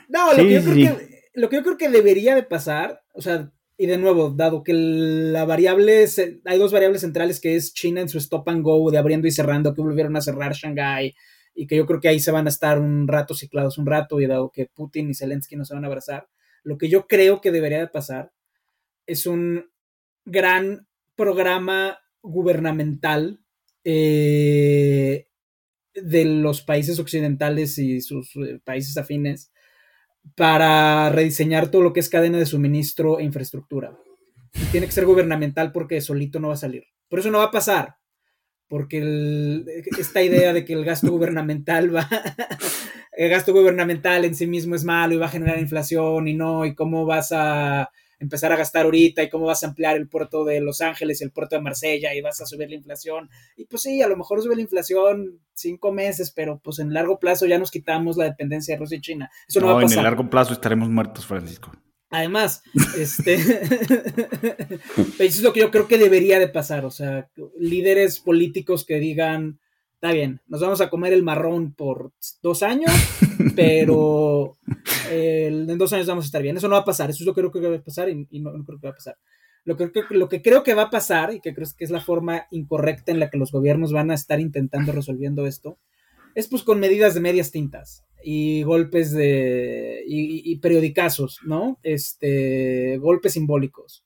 no, 0.10 0.34
lo, 0.34 0.36
sí, 0.36 0.48
que 0.48 0.54
yo 0.54 0.62
creo 0.62 0.76
sí. 0.76 0.82
que, 0.84 1.22
lo 1.34 1.50
que 1.50 1.56
yo 1.56 1.64
creo 1.64 1.78
que 1.78 1.90
debería 1.90 2.36
de 2.36 2.44
pasar, 2.44 3.04
o 3.14 3.22
sea, 3.22 3.52
y 3.78 3.88
de 3.88 3.98
nuevo, 3.98 4.30
dado 4.30 4.64
que 4.64 4.74
la 4.74 5.46
variable, 5.46 6.06
hay 6.46 6.60
dos 6.60 6.72
variables 6.72 7.02
centrales 7.02 7.40
que 7.40 7.56
es 7.56 7.74
China 7.74 8.02
en 8.02 8.10
su 8.10 8.18
stop 8.20 8.48
and 8.50 8.64
go 8.64 8.92
de 8.92 8.98
abriendo 8.98 9.28
y 9.28 9.32
cerrando, 9.32 9.74
que 9.74 9.82
volvieron 9.82 10.16
a 10.16 10.22
cerrar 10.22 10.54
Shanghai 10.54 11.16
y 11.56 11.68
que 11.68 11.76
yo 11.76 11.86
creo 11.86 12.00
que 12.00 12.08
ahí 12.08 12.20
se 12.20 12.32
van 12.32 12.46
a 12.46 12.50
estar 12.50 12.80
un 12.80 13.08
rato 13.08 13.34
ciclados, 13.34 13.78
un 13.78 13.86
rato, 13.86 14.22
y 14.22 14.28
dado 14.28 14.52
que 14.52 14.68
Putin 14.68 15.10
y 15.10 15.16
Zelensky 15.16 15.56
no 15.56 15.66
se 15.66 15.74
van 15.74 15.84
a 15.84 15.88
abrazar, 15.88 16.28
lo 16.64 16.78
que 16.78 16.90
yo 16.90 17.08
creo 17.08 17.42
que 17.42 17.52
debería 17.52 17.80
de 17.80 17.88
pasar 17.88 18.32
es 19.08 19.26
un 19.26 19.70
gran 20.26 20.88
programa 21.16 22.00
gubernamental 22.22 23.44
eh, 23.84 25.28
de 25.94 26.26
los 26.26 26.62
países 26.62 27.00
occidentales 27.00 27.78
y 27.78 28.02
sus 28.02 28.36
eh, 28.36 28.60
países 28.64 28.96
afines 28.98 29.52
para 30.36 31.10
rediseñar 31.10 31.70
todo 31.70 31.82
lo 31.82 31.94
que 31.94 32.00
es 32.00 32.10
cadena 32.10 32.38
de 32.38 32.46
suministro 32.46 33.20
e 33.20 33.24
infraestructura. 33.24 33.98
Y 34.54 34.66
tiene 34.66 34.86
que 34.86 34.92
ser 34.92 35.06
gubernamental 35.06 35.72
porque 35.72 36.02
solito 36.02 36.40
no 36.40 36.50
va 36.50 36.56
a 36.56 36.58
salir. 36.58 36.84
Por 37.10 37.20
eso 37.20 37.32
no 37.32 37.40
va 37.40 37.46
a 37.46 37.52
pasar. 37.52 37.96
Porque 38.68 39.64
esta 40.00 40.22
idea 40.22 40.54
de 40.54 40.64
que 40.64 40.74
el 40.74 40.86
gasto 40.86 41.12
gubernamental 41.12 41.94
va, 41.94 42.08
el 43.12 43.30
gasto 43.30 43.54
gubernamental 43.54 44.24
en 44.24 44.36
sí 44.36 44.48
mismo 44.48 44.76
es 44.76 44.86
malo 44.86 45.14
y 45.14 45.18
va 45.18 45.26
a 45.26 45.30
generar 45.30 45.60
inflación 45.60 46.28
y 46.28 46.34
no, 46.34 46.66
y 46.66 46.74
cómo 46.74 47.06
vas 47.06 47.32
a 47.34 47.90
empezar 48.22 48.54
a 48.54 48.56
gastar 48.56 48.86
ahorita 48.86 49.24
y 49.24 49.30
cómo 49.30 49.48
vas 49.48 49.64
a 49.64 49.68
ampliar 49.68 49.98
el 49.98 50.08
puerto 50.08 50.46
de 50.46 50.62
Los 50.62 50.82
Ángeles 50.82 51.20
y 51.20 51.24
el 51.24 51.32
puerto 51.32 51.56
de 51.56 51.62
Marsella 51.62 52.14
y 52.14 52.22
vas 52.22 52.40
a 52.40 52.46
subir 52.46 52.70
la 52.70 52.76
inflación. 52.76 53.30
Y 53.58 53.66
pues 53.66 53.82
sí, 53.82 54.02
a 54.02 54.08
lo 54.08 54.16
mejor 54.16 54.42
sube 54.42 54.56
la 54.56 54.62
inflación 54.62 55.40
cinco 55.54 55.92
meses, 55.92 56.32
pero 56.32 56.60
pues 56.64 56.80
en 56.80 56.94
largo 56.94 57.20
plazo 57.20 57.48
ya 57.48 57.58
nos 57.58 57.72
quitamos 57.72 58.18
la 58.18 58.26
dependencia 58.26 58.76
de 58.76 58.80
Rusia 58.80 58.98
y 58.98 59.02
China. 59.02 59.30
Eso 59.48 59.60
no, 59.60 59.68
no 59.68 59.74
va 59.74 59.80
a 59.80 59.84
pasar. 59.84 59.94
en 59.94 60.00
el 60.00 60.06
largo 60.06 60.30
plazo 60.30 60.54
estaremos 60.54 60.90
muertos, 60.90 61.26
Francisco. 61.26 61.72
Además, 62.12 62.62
este, 62.98 63.34
eso 63.36 64.80
es 65.20 65.42
lo 65.42 65.54
que 65.54 65.62
yo 65.62 65.72
creo 65.72 65.88
que 65.88 65.98
debería 65.98 66.38
de 66.40 66.50
pasar, 66.50 66.86
o 66.86 66.92
sea, 66.92 67.28
líderes 67.58 68.20
políticos 68.20 68.86
que 68.86 69.00
digan, 69.00 69.60
está 69.96 70.12
bien, 70.12 70.42
nos 70.48 70.62
vamos 70.62 70.82
a 70.82 70.90
comer 70.90 71.14
el 71.14 71.24
marrón 71.24 71.74
por 71.74 72.12
dos 72.44 72.62
años, 72.64 72.92
pero 73.56 74.58
en 75.10 75.78
dos 75.78 75.94
años 75.94 76.08
vamos 76.08 76.26
a 76.26 76.28
estar 76.28 76.42
bien. 76.42 76.58
Eso 76.58 76.68
no 76.68 76.76
va 76.76 76.82
a 76.82 76.86
pasar, 76.86 77.10
eso 77.10 77.24
es 77.24 77.26
lo 77.28 77.34
que 77.34 77.42
creo 77.42 77.52
que 77.52 77.60
va 77.68 77.76
a 77.76 77.84
pasar 77.84 78.10
y, 78.10 78.40
no, 78.40 78.52
creo 78.66 78.80
que 78.80 78.88
va 78.88 78.92
a 78.92 78.96
pasar. 78.96 79.18
Lo 79.64 79.78
que, 79.78 79.92
lo 80.10 80.28
que 80.28 80.42
creo 80.42 80.64
que 80.64 80.74
va 80.74 80.84
a 80.84 80.90
pasar 80.90 81.34
y 81.34 81.40
que 81.40 81.54
creo 81.54 81.68
que 81.78 81.84
es 81.84 81.92
la 81.92 82.02
forma 82.02 82.48
incorrecta 82.50 83.12
en 83.12 83.20
la 83.20 83.30
que 83.30 83.38
los 83.38 83.52
gobiernos 83.52 83.92
van 83.92 84.10
a 84.10 84.16
estar 84.16 84.40
intentando 84.40 84.92
resolviendo 84.92 85.46
esto, 85.46 85.78
es 86.34 86.48
pues 86.48 86.64
con 86.64 86.80
medidas 86.80 87.14
de 87.14 87.20
medias 87.20 87.52
tintas 87.52 88.06
y 88.24 88.64
golpes 88.64 89.12
de 89.12 90.04
y, 90.08 90.52
y 90.52 90.60
periodicazos, 90.60 91.40
¿no? 91.46 91.80
Este, 91.84 92.98
golpes 92.98 93.34
simbólicos. 93.34 94.06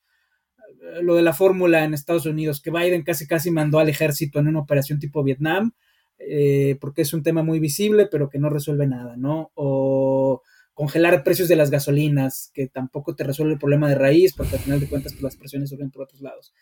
Lo 1.01 1.15
de 1.15 1.23
la 1.23 1.33
fórmula 1.33 1.83
en 1.83 1.93
Estados 1.93 2.25
Unidos, 2.25 2.61
que 2.61 2.71
Biden 2.71 3.03
casi 3.03 3.27
casi 3.27 3.51
mandó 3.51 3.79
al 3.79 3.89
ejército 3.89 4.39
en 4.39 4.47
una 4.47 4.59
operación 4.59 4.99
tipo 4.99 5.23
Vietnam, 5.23 5.73
eh, 6.17 6.77
porque 6.79 7.01
es 7.01 7.13
un 7.13 7.23
tema 7.23 7.43
muy 7.43 7.59
visible, 7.59 8.07
pero 8.09 8.29
que 8.29 8.39
no 8.39 8.49
resuelve 8.49 8.87
nada, 8.87 9.15
¿no? 9.17 9.51
O 9.55 10.41
congelar 10.73 11.23
precios 11.23 11.47
de 11.47 11.55
las 11.55 11.71
gasolinas, 11.71 12.51
que 12.53 12.67
tampoco 12.67 13.15
te 13.15 13.23
resuelve 13.23 13.53
el 13.53 13.59
problema 13.59 13.87
de 13.87 13.95
raíz, 13.95 14.33
porque 14.33 14.55
al 14.55 14.61
final 14.61 14.79
de 14.79 14.89
cuentas 14.89 15.13
pues, 15.13 15.23
las 15.23 15.37
presiones 15.37 15.69
suben 15.69 15.91
por 15.91 16.03
otros 16.03 16.21
lados. 16.21 16.53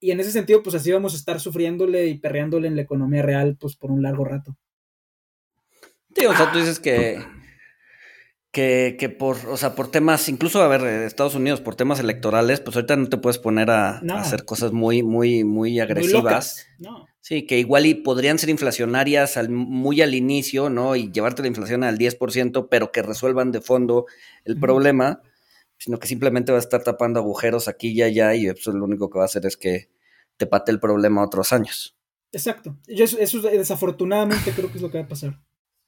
Y 0.00 0.10
en 0.10 0.18
ese 0.18 0.32
sentido, 0.32 0.62
pues 0.64 0.74
así 0.74 0.90
vamos 0.90 1.14
a 1.14 1.16
estar 1.16 1.38
sufriéndole 1.38 2.08
y 2.08 2.18
perreándole 2.18 2.66
en 2.66 2.74
la 2.74 2.82
economía 2.82 3.22
real, 3.22 3.56
pues 3.58 3.76
por 3.76 3.92
un 3.92 4.02
largo 4.02 4.24
rato. 4.24 4.56
Sí, 6.14 6.26
o 6.26 6.34
sea, 6.34 6.50
tú 6.50 6.58
dices 6.58 6.80
que, 6.80 7.18
que, 8.52 8.96
que 8.98 9.08
por, 9.08 9.38
o 9.48 9.56
sea, 9.56 9.74
por 9.74 9.90
temas, 9.90 10.28
incluso, 10.28 10.62
a 10.62 10.68
ver, 10.68 10.82
Estados 10.84 11.34
Unidos, 11.34 11.62
por 11.62 11.74
temas 11.74 11.98
electorales, 11.98 12.60
pues 12.60 12.76
ahorita 12.76 12.96
no 12.96 13.08
te 13.08 13.16
puedes 13.16 13.38
poner 13.38 13.70
a, 13.70 14.00
no. 14.02 14.14
a 14.14 14.20
hacer 14.20 14.44
cosas 14.44 14.72
muy, 14.72 15.02
muy, 15.02 15.42
muy 15.42 15.80
agresivas. 15.80 16.68
Muy 16.78 16.88
no. 16.88 17.06
Sí, 17.20 17.46
que 17.46 17.58
igual 17.58 17.86
y 17.86 17.94
podrían 17.94 18.38
ser 18.38 18.50
inflacionarias 18.50 19.36
al, 19.36 19.48
muy 19.48 20.02
al 20.02 20.14
inicio, 20.14 20.68
¿no? 20.68 20.96
Y 20.96 21.10
llevarte 21.10 21.40
la 21.40 21.48
inflación 21.48 21.82
al 21.82 21.96
10%, 21.96 22.68
pero 22.68 22.92
que 22.92 23.00
resuelvan 23.00 23.52
de 23.52 23.60
fondo 23.62 24.06
el 24.44 24.54
uh 24.54 24.56
-huh. 24.56 24.60
problema, 24.60 25.22
sino 25.78 25.98
que 25.98 26.08
simplemente 26.08 26.52
va 26.52 26.58
a 26.58 26.60
estar 26.60 26.82
tapando 26.82 27.20
agujeros 27.20 27.68
aquí 27.68 27.88
y 27.92 28.02
allá 28.02 28.34
y 28.34 28.48
eso 28.48 28.72
lo 28.72 28.84
único 28.84 29.08
que 29.08 29.18
va 29.18 29.24
a 29.24 29.26
hacer 29.26 29.46
es 29.46 29.56
que 29.56 29.88
te 30.36 30.46
pate 30.46 30.72
el 30.72 30.80
problema 30.80 31.24
otros 31.24 31.52
años. 31.52 31.96
Exacto. 32.32 32.76
Yo 32.86 33.04
eso, 33.04 33.18
eso 33.18 33.40
desafortunadamente 33.40 34.50
creo 34.50 34.70
que 34.70 34.78
es 34.78 34.82
lo 34.82 34.90
que 34.90 34.98
va 34.98 35.04
a 35.04 35.08
pasar. 35.08 35.38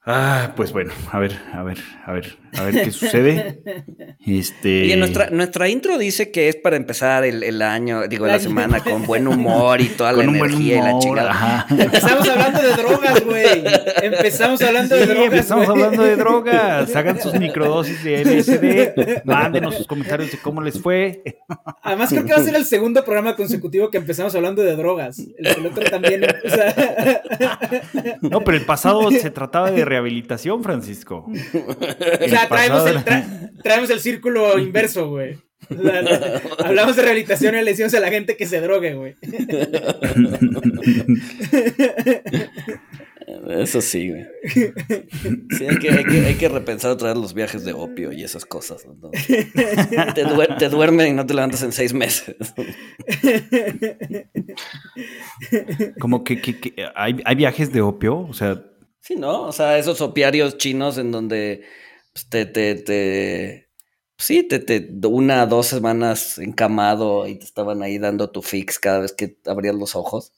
Ah, 0.06 0.52
pues 0.54 0.70
bueno, 0.72 0.92
a 1.12 1.18
ver, 1.18 1.34
a 1.54 1.62
ver, 1.62 1.78
a 2.04 2.12
ver, 2.12 2.36
a 2.58 2.64
ver 2.64 2.84
qué 2.84 2.90
sucede. 2.90 3.62
Este. 4.26 4.84
Oye, 4.84 4.96
nuestra, 4.96 5.28
nuestra 5.28 5.68
intro 5.68 5.98
dice 5.98 6.30
que 6.30 6.48
es 6.48 6.56
para 6.56 6.76
empezar 6.76 7.24
el, 7.24 7.42
el 7.42 7.60
año, 7.60 8.08
digo, 8.08 8.26
la 8.26 8.38
semana 8.38 8.80
con 8.80 9.02
buen 9.06 9.28
humor 9.28 9.82
y 9.82 9.88
toda 9.88 10.14
con 10.14 10.24
la 10.24 10.32
un 10.32 10.38
buen 10.38 10.50
energía 10.52 10.76
humor, 10.76 10.88
y 10.88 10.94
la 10.94 10.98
chingada. 11.00 11.30
ajá. 11.30 11.66
Empezamos 11.70 12.28
hablando 12.28 12.62
de 12.62 12.72
drogas, 12.72 13.24
güey. 13.24 13.64
Empezamos 14.02 14.62
hablando 14.62 14.96
de 14.96 15.06
drogas. 15.06 15.24
empezamos 15.26 15.68
hablando 15.68 16.02
de 16.02 16.16
drogas. 16.16 16.96
Hagan 16.96 17.20
sus 17.20 17.34
microdosis 17.34 18.02
de 18.02 18.24
LSD. 18.24 19.24
Mándenos 19.24 19.74
sus 19.76 19.86
comentarios 19.86 20.30
de 20.32 20.38
cómo 20.38 20.62
les 20.62 20.80
fue. 20.80 21.22
Además, 21.82 22.08
creo 22.10 22.24
que 22.24 22.32
va 22.32 22.38
a 22.38 22.44
ser 22.44 22.54
el 22.54 22.64
segundo 22.64 23.04
programa 23.04 23.36
consecutivo 23.36 23.90
que 23.90 23.98
empezamos 23.98 24.34
hablando 24.34 24.62
de 24.62 24.74
drogas. 24.74 25.18
El, 25.18 25.46
el 25.46 25.66
otro 25.66 25.84
también. 25.84 26.24
O 26.24 26.48
sea, 26.48 27.22
No, 28.22 28.40
pero 28.40 28.56
el 28.56 28.64
pasado 28.64 29.10
se 29.10 29.30
trataba 29.30 29.70
de 29.70 29.84
rehabilitación, 29.94 30.62
Francisco. 30.64 31.26
o 31.28 32.28
sea 32.28 32.48
traemos, 32.48 32.86
el, 32.86 33.04
tra 33.04 33.50
traemos 33.62 33.90
el 33.90 34.00
círculo 34.00 34.58
inverso, 34.58 35.08
güey. 35.08 35.38
O 35.70 35.82
sea, 35.82 36.42
hablamos 36.64 36.96
de 36.96 37.02
rehabilitación 37.02 37.54
y 37.54 37.58
le 37.62 37.70
decimos 37.70 37.94
a 37.94 38.00
la 38.00 38.08
gente 38.08 38.36
que 38.36 38.46
se 38.46 38.60
drogue, 38.60 38.94
güey. 38.94 39.14
Eso 43.48 43.80
sí, 43.80 44.10
güey. 44.10 44.26
Sí, 45.56 45.66
hay 45.66 45.78
que, 45.78 45.90
hay, 45.90 46.04
que, 46.04 46.26
hay 46.26 46.34
que, 46.34 46.48
repensar 46.48 46.90
otra 46.90 47.08
vez 47.08 47.16
los 47.16 47.32
viajes 47.32 47.64
de 47.64 47.72
opio 47.72 48.12
y 48.12 48.22
esas 48.22 48.44
cosas. 48.44 48.84
¿no? 48.86 49.10
Te, 50.14 50.24
duer 50.24 50.56
te, 50.58 50.68
duermen 50.68 51.08
y 51.08 51.12
no 51.12 51.24
te 51.24 51.32
levantas 51.32 51.62
en 51.62 51.72
seis 51.72 51.94
meses. 51.94 52.36
Como 56.00 56.22
que, 56.24 56.42
que, 56.42 56.60
que 56.60 56.74
hay, 56.94 57.22
hay, 57.24 57.34
viajes 57.34 57.72
de 57.72 57.80
opio, 57.80 58.18
o 58.18 58.34
sea. 58.34 58.62
Sí, 59.04 59.16
¿no? 59.16 59.42
O 59.42 59.52
sea, 59.52 59.76
esos 59.78 60.00
opiarios 60.00 60.56
chinos 60.56 60.96
en 60.96 61.12
donde 61.12 61.62
pues, 62.14 62.26
te, 62.30 62.46
te, 62.46 62.74
te, 62.76 63.68
sí, 64.16 64.44
te, 64.44 64.60
te, 64.60 64.88
una, 65.06 65.44
dos 65.46 65.66
semanas 65.66 66.38
encamado 66.38 67.26
y 67.26 67.38
te 67.38 67.44
estaban 67.44 67.82
ahí 67.82 67.98
dando 67.98 68.30
tu 68.30 68.40
fix 68.40 68.78
cada 68.78 69.00
vez 69.00 69.12
que 69.12 69.36
abrías 69.44 69.74
los 69.74 69.94
ojos. 69.94 70.32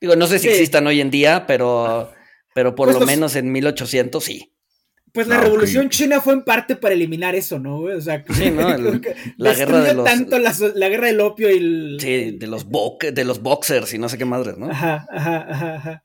Digo, 0.00 0.16
no 0.16 0.26
sé 0.26 0.38
si 0.38 0.48
sí. 0.48 0.52
existan 0.52 0.86
hoy 0.86 1.00
en 1.00 1.10
día, 1.10 1.46
pero, 1.46 2.12
pero 2.54 2.74
por 2.74 2.88
pues 2.88 2.94
lo 2.94 3.00
los, 3.00 3.08
menos 3.08 3.36
en 3.36 3.50
1800 3.52 4.24
sí. 4.24 4.52
Pues 5.12 5.28
la 5.28 5.36
Ah, 5.36 5.40
revolución 5.44 5.90
china 5.90 6.20
fue 6.20 6.32
en 6.34 6.42
parte 6.44 6.74
para 6.74 6.94
eliminar 6.94 7.34
eso, 7.36 7.58
¿no? 7.60 7.78
O 7.78 8.00
sea, 8.00 8.24
Sí, 8.26 8.50
¿no? 8.50 8.74
El- 8.74 9.00
la 9.38 9.54
guerra 9.54 9.80
de 9.82 9.94
los- 9.94 10.04
tanto 10.04 10.38
la, 10.38 10.52
la 10.74 10.88
guerra 10.88 11.06
del 11.06 11.20
opio 11.20 11.50
y 11.50 11.58
el... 11.58 11.98
Sí, 12.00 12.32
de 12.32 12.46
los, 12.48 12.64
bo 12.64 12.98
de 13.00 13.24
los 13.24 13.40
boxers 13.40 13.94
y 13.94 13.98
no 13.98 14.08
sé 14.08 14.18
qué 14.18 14.24
madres, 14.24 14.58
¿no? 14.58 14.66
Ajá, 14.70 15.06
ajá, 15.10 15.46
ajá, 15.48 15.74
ajá. 15.76 16.02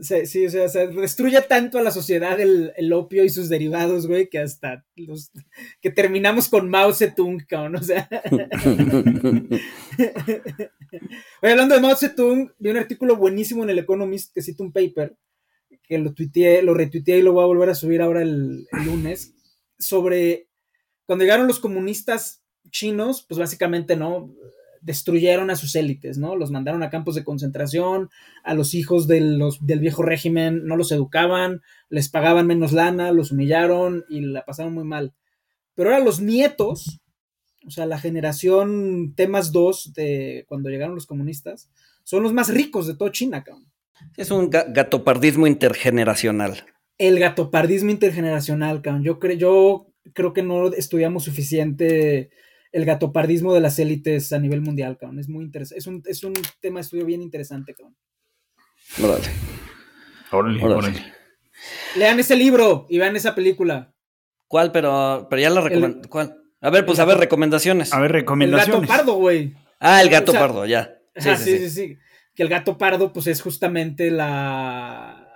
Sí, 0.00 0.24
sí, 0.24 0.46
o 0.46 0.50
sea, 0.50 0.64
o 0.64 0.68
sea, 0.68 0.86
destruye 0.86 1.38
tanto 1.42 1.78
a 1.78 1.82
la 1.82 1.90
sociedad 1.90 2.40
el, 2.40 2.72
el 2.76 2.92
opio 2.94 3.24
y 3.24 3.28
sus 3.28 3.50
derivados, 3.50 4.06
güey, 4.06 4.30
que 4.30 4.38
hasta 4.38 4.86
los 4.96 5.30
que 5.82 5.90
terminamos 5.90 6.48
con 6.48 6.70
Mao 6.70 6.94
Zedong, 6.94 7.44
cabrón, 7.46 7.76
o 7.76 7.82
sea. 7.82 8.08
Oye, 11.42 11.52
hablando 11.52 11.74
de 11.74 11.80
Mao 11.82 11.94
Zedong, 11.94 12.52
vi 12.58 12.70
un 12.70 12.78
artículo 12.78 13.16
buenísimo 13.16 13.64
en 13.64 13.70
el 13.70 13.80
Economist 13.80 14.32
que 14.32 14.40
cita 14.40 14.62
un 14.62 14.72
paper, 14.72 15.14
que 15.82 15.98
lo 15.98 16.14
tuiteé, 16.14 16.62
lo 16.62 16.72
retuiteé 16.72 17.18
y 17.18 17.22
lo 17.22 17.34
voy 17.34 17.42
a 17.42 17.48
volver 17.48 17.68
a 17.68 17.74
subir 17.74 18.00
ahora 18.00 18.22
el, 18.22 18.66
el 18.72 18.86
lunes, 18.86 19.34
sobre 19.78 20.48
cuando 21.04 21.24
llegaron 21.24 21.46
los 21.46 21.60
comunistas 21.60 22.42
chinos, 22.70 23.26
pues 23.28 23.38
básicamente, 23.38 23.94
¿no? 23.96 24.34
Destruyeron 24.82 25.50
a 25.50 25.56
sus 25.56 25.74
élites, 25.74 26.18
¿no? 26.18 26.36
Los 26.36 26.50
mandaron 26.50 26.82
a 26.82 26.90
campos 26.90 27.14
de 27.14 27.24
concentración, 27.24 28.10
a 28.44 28.54
los 28.54 28.74
hijos 28.74 29.06
de 29.06 29.20
los, 29.20 29.64
del 29.64 29.80
viejo 29.80 30.02
régimen 30.02 30.66
no 30.66 30.76
los 30.76 30.92
educaban, 30.92 31.62
les 31.88 32.08
pagaban 32.08 32.46
menos 32.46 32.72
lana, 32.72 33.12
los 33.12 33.32
humillaron 33.32 34.04
y 34.08 34.20
la 34.20 34.44
pasaron 34.44 34.74
muy 34.74 34.84
mal. 34.84 35.14
Pero 35.74 35.90
ahora 35.90 36.04
los 36.04 36.20
nietos, 36.20 37.00
o 37.66 37.70
sea, 37.70 37.86
la 37.86 37.98
generación 37.98 39.14
T 39.16 39.28
más 39.28 39.52
2 39.52 39.94
de 39.94 40.44
cuando 40.48 40.68
llegaron 40.68 40.94
los 40.94 41.06
comunistas, 41.06 41.70
son 42.04 42.22
los 42.22 42.32
más 42.32 42.48
ricos 42.48 42.86
de 42.86 42.94
toda 42.94 43.12
China, 43.12 43.42
cabrón. 43.44 43.72
Es 44.16 44.30
un 44.30 44.50
ga 44.50 44.64
gatopardismo 44.64 45.46
intergeneracional. 45.46 46.64
El 46.98 47.18
gatopardismo 47.18 47.90
intergeneracional, 47.90 48.82
cabrón. 48.82 49.04
Yo, 49.04 49.18
cre 49.18 49.36
yo 49.36 49.86
creo 50.12 50.32
que 50.32 50.42
no 50.42 50.72
estudiamos 50.72 51.24
suficiente 51.24 52.30
el 52.72 52.84
gatopardismo 52.84 53.52
de 53.54 53.60
las 53.60 53.78
élites 53.78 54.32
a 54.32 54.38
nivel 54.38 54.60
mundial, 54.62 54.96
cabrón. 54.98 55.18
Es 55.18 55.28
muy 55.28 55.44
interesante. 55.44 55.78
Es 55.78 55.86
un, 55.86 56.02
es 56.06 56.24
un 56.24 56.32
tema 56.60 56.80
de 56.80 56.82
estudio 56.82 57.04
bien 57.04 57.22
interesante, 57.22 57.74
cabrón. 57.74 57.96
Órale. 59.02 59.28
Órale, 60.32 60.58
Órale. 60.64 60.74
órale. 60.74 61.12
Lean 61.96 62.18
ese 62.18 62.34
libro 62.36 62.86
y 62.88 62.98
vean 62.98 63.14
esa 63.14 63.34
película. 63.34 63.94
¿Cuál? 64.48 64.72
Pero, 64.72 65.26
pero 65.30 65.42
ya 65.42 65.50
la 65.50 65.60
recomendé. 65.60 66.08
¿Cuál? 66.08 66.36
A 66.60 66.70
ver, 66.70 66.86
pues 66.86 66.98
a 66.98 67.04
ver, 67.04 67.18
recomendaciones. 67.18 67.92
A 67.92 68.00
ver, 68.00 68.10
El 68.10 68.12
gato 68.12 68.20
recomendaciones. 68.20 68.88
pardo, 68.88 69.14
güey. 69.14 69.54
Ah, 69.78 70.00
el 70.02 70.08
gato 70.08 70.30
o 70.30 70.32
sea, 70.32 70.40
pardo, 70.40 70.66
ya. 70.66 70.96
Sí, 71.16 71.30
sí, 71.36 71.44
sí. 71.44 71.58
sí, 71.58 71.70
sí. 71.70 71.98
Que 72.34 72.42
el 72.42 72.48
gato 72.48 72.78
pardo, 72.78 73.12
pues 73.12 73.26
es 73.26 73.42
justamente 73.42 74.10
la 74.10 75.28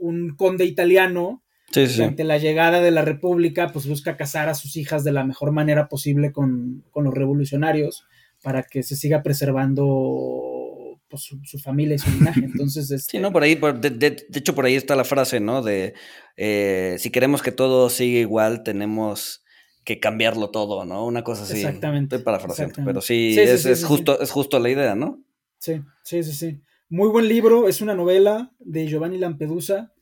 un 0.00 0.34
conde 0.36 0.64
italiano 0.64 1.44
Sí, 1.70 1.86
sí, 1.86 2.02
ante 2.02 2.24
la 2.24 2.38
llegada 2.38 2.80
de 2.80 2.90
la 2.90 3.02
República, 3.02 3.68
pues 3.72 3.86
busca 3.86 4.16
casar 4.16 4.48
a 4.48 4.54
sus 4.54 4.76
hijas 4.76 5.04
de 5.04 5.12
la 5.12 5.24
mejor 5.24 5.52
manera 5.52 5.88
posible 5.88 6.32
con, 6.32 6.84
con 6.90 7.04
los 7.04 7.14
revolucionarios 7.14 8.04
para 8.42 8.62
que 8.64 8.82
se 8.82 8.96
siga 8.96 9.22
preservando 9.22 10.98
pues, 11.08 11.22
su, 11.22 11.40
su 11.44 11.58
familia 11.58 11.94
y 11.96 11.98
su 11.98 12.10
linaje. 12.10 12.40
Entonces, 12.44 12.90
este, 12.90 13.12
Sí, 13.12 13.18
¿no? 13.18 13.32
Por 13.32 13.42
ahí, 13.42 13.56
por- 13.56 13.80
de, 13.80 13.90
de- 13.90 14.26
de 14.28 14.38
hecho, 14.38 14.54
por 14.54 14.64
ahí 14.64 14.74
está 14.74 14.96
la 14.96 15.04
frase, 15.04 15.40
¿no? 15.40 15.62
De 15.62 15.94
eh, 16.36 16.96
si 16.98 17.10
queremos 17.10 17.42
que 17.42 17.52
todo 17.52 17.90
siga 17.90 18.18
igual, 18.20 18.62
tenemos 18.62 19.44
que 19.84 19.98
cambiarlo 19.98 20.50
todo, 20.50 20.84
¿no? 20.84 21.06
Una 21.06 21.24
cosa 21.24 21.42
así. 21.44 21.54
Exactamente, 21.58 22.16
Estoy 22.16 22.24
parafraseando, 22.24 22.70
exactamente. 22.72 22.90
pero 22.90 23.00
sí, 23.02 23.38
es, 23.38 23.62
sí, 23.62 23.70
es 23.70 23.84
justo, 23.84 24.20
es 24.20 24.30
justo 24.30 24.58
la 24.58 24.70
idea, 24.70 24.94
¿no? 24.94 25.22
Sí, 25.58 25.80
sí, 26.02 26.22
sí, 26.22 26.32
sí. 26.32 26.60
Muy 26.88 27.08
buen 27.08 27.28
libro, 27.28 27.68
es 27.68 27.80
una 27.80 27.94
novela 27.94 28.52
de 28.58 28.86
Giovanni 28.86 29.18
Lampedusa. 29.18 29.92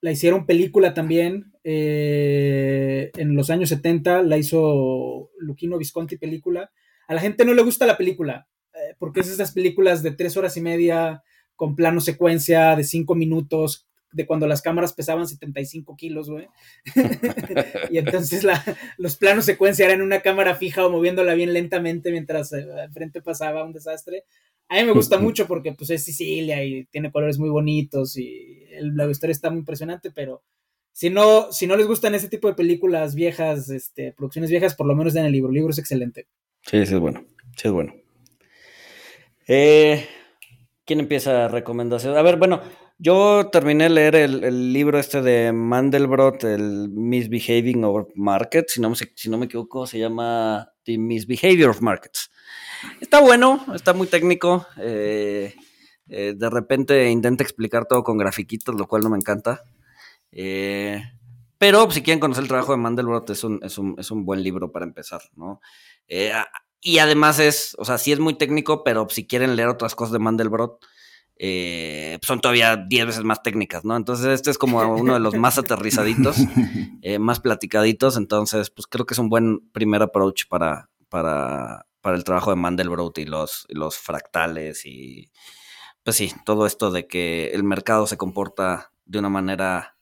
La 0.00 0.12
hicieron 0.12 0.46
película 0.46 0.94
también 0.94 1.52
eh, 1.64 3.10
en 3.16 3.34
los 3.34 3.50
años 3.50 3.68
70, 3.68 4.22
la 4.22 4.38
hizo 4.38 5.30
Luquino 5.38 5.78
Visconti 5.78 6.16
película. 6.16 6.70
A 7.08 7.14
la 7.14 7.20
gente 7.20 7.44
no 7.44 7.54
le 7.54 7.62
gusta 7.62 7.86
la 7.86 7.96
película, 7.96 8.48
eh, 8.74 8.94
porque 8.98 9.20
es 9.20 9.28
esas 9.28 9.52
películas 9.52 10.02
de 10.02 10.12
tres 10.12 10.36
horas 10.36 10.56
y 10.56 10.60
media 10.60 11.22
con 11.56 11.74
plano 11.74 12.00
secuencia 12.00 12.76
de 12.76 12.84
cinco 12.84 13.14
minutos, 13.14 13.88
de 14.12 14.26
cuando 14.26 14.46
las 14.46 14.62
cámaras 14.62 14.92
pesaban 14.92 15.26
75 15.26 15.96
kilos, 15.96 16.30
güey. 16.30 16.48
y 17.90 17.98
entonces 17.98 18.44
la, 18.44 18.64
los 18.96 19.16
planos 19.16 19.44
secuencia 19.44 19.84
eran 19.84 20.02
una 20.02 20.20
cámara 20.20 20.54
fija 20.54 20.86
o 20.86 20.90
moviéndola 20.90 21.34
bien 21.34 21.52
lentamente 21.52 22.10
mientras 22.10 22.52
eh, 22.52 22.66
al 22.80 22.92
frente 22.92 23.20
pasaba 23.20 23.64
un 23.64 23.72
desastre. 23.72 24.24
A 24.70 24.76
mí 24.76 24.84
me 24.84 24.92
gusta 24.92 25.16
mucho 25.18 25.46
porque 25.46 25.72
pues 25.72 25.90
es 25.90 26.04
Sicilia 26.04 26.62
y 26.64 26.84
tiene 26.86 27.10
colores 27.10 27.38
muy 27.38 27.48
bonitos 27.48 28.16
y 28.18 28.64
el- 28.72 28.94
la 28.94 29.10
historia 29.10 29.32
está 29.32 29.50
muy 29.50 29.60
impresionante, 29.60 30.10
pero 30.10 30.42
si 30.92 31.10
no, 31.10 31.50
si 31.52 31.66
no 31.66 31.76
les 31.76 31.86
gustan 31.86 32.14
ese 32.14 32.28
tipo 32.28 32.48
de 32.48 32.54
películas 32.54 33.14
viejas, 33.14 33.70
este, 33.70 34.12
producciones 34.12 34.50
viejas, 34.50 34.74
por 34.74 34.86
lo 34.86 34.94
menos 34.96 35.14
den 35.14 35.24
el 35.24 35.32
libro. 35.32 35.48
El 35.50 35.54
libro 35.54 35.70
es 35.70 35.78
excelente. 35.78 36.26
Sí, 36.62 36.84
sí 36.84 36.94
es 36.94 37.00
bueno. 37.00 37.24
Sí 37.56 37.68
es 37.68 37.72
bueno. 37.72 37.94
Eh, 39.46 40.06
¿Quién 40.84 41.00
empieza 41.00 41.48
recomendación? 41.48 42.16
A 42.16 42.22
ver, 42.22 42.36
bueno, 42.36 42.60
yo 42.98 43.48
terminé 43.50 43.84
de 43.84 43.90
leer 43.90 44.16
el, 44.16 44.44
el 44.44 44.72
libro 44.72 44.98
este 44.98 45.22
de 45.22 45.52
Mandelbrot, 45.52 46.44
el 46.44 46.88
Misbehaving 46.90 47.84
of 47.84 48.08
Markets, 48.14 48.72
si 48.74 48.80
no, 48.80 48.94
si 48.94 49.30
no 49.30 49.38
me 49.38 49.46
equivoco, 49.46 49.86
se 49.86 49.98
llama 49.98 50.72
The 50.84 50.98
Misbehavior 50.98 51.70
of 51.70 51.80
Markets. 51.80 52.30
Está 53.00 53.20
bueno, 53.20 53.64
está 53.74 53.94
muy 53.94 54.06
técnico. 54.06 54.66
eh, 54.78 55.54
eh, 56.08 56.34
de 56.36 56.50
repente 56.50 57.10
intenta 57.10 57.42
explicar 57.42 57.84
todo 57.86 58.02
con 58.02 58.16
grafiquitos, 58.16 58.74
lo 58.74 58.86
cual 58.86 59.02
no 59.02 59.10
me 59.10 59.18
encanta. 59.18 59.62
Eh, 60.32 61.02
pero 61.58 61.90
si 61.90 62.02
quieren 62.02 62.20
conocer 62.20 62.44
el 62.44 62.48
trabajo 62.48 62.72
de 62.72 62.78
Mandelbrot, 62.78 63.28
es 63.30 63.44
un, 63.44 63.60
es 63.62 63.78
un, 63.78 63.94
es 63.98 64.10
un 64.10 64.24
buen 64.24 64.42
libro 64.42 64.72
para 64.72 64.86
empezar, 64.86 65.20
¿no? 65.36 65.60
Y 66.80 66.98
además 66.98 67.40
es, 67.40 67.74
o 67.78 67.84
sea, 67.84 67.98
sí 67.98 68.12
es 68.12 68.20
muy 68.20 68.34
técnico, 68.34 68.84
pero 68.84 69.08
si 69.10 69.26
quieren 69.26 69.56
leer 69.56 69.68
otras 69.68 69.94
cosas 69.94 70.12
de 70.12 70.20
Mandelbrot, 70.20 70.78
son 72.22 72.40
todavía 72.40 72.76
10 72.76 73.06
veces 73.06 73.24
más 73.24 73.42
técnicas, 73.42 73.84
¿no? 73.84 73.96
Entonces 73.96 74.26
este 74.26 74.50
es 74.50 74.58
como 74.58 74.80
uno 74.94 75.14
de 75.14 75.20
los 75.20 75.34
más 75.34 75.58
aterrizaditos, 75.58 76.36
más 77.18 77.40
platicaditos, 77.40 78.16
entonces 78.16 78.70
pues 78.70 78.86
creo 78.86 79.04
que 79.04 79.14
es 79.14 79.18
un 79.18 79.28
buen 79.28 79.68
primer 79.72 80.02
approach 80.02 80.46
para, 80.48 80.88
para, 81.08 81.86
para 82.08 82.16
el 82.16 82.24
trabajo 82.24 82.48
de 82.48 82.56
Mandelbrot 82.56 83.18
y 83.18 83.26
los, 83.26 83.66
los 83.68 83.98
fractales 83.98 84.86
y 84.86 85.30
pues 86.02 86.16
sí, 86.16 86.32
todo 86.46 86.64
esto 86.64 86.90
de 86.90 87.06
que 87.06 87.48
el 87.48 87.64
mercado 87.64 88.06
se 88.06 88.16
comporta 88.16 88.92
de 89.04 89.18
una 89.18 89.28
manera 89.28 89.94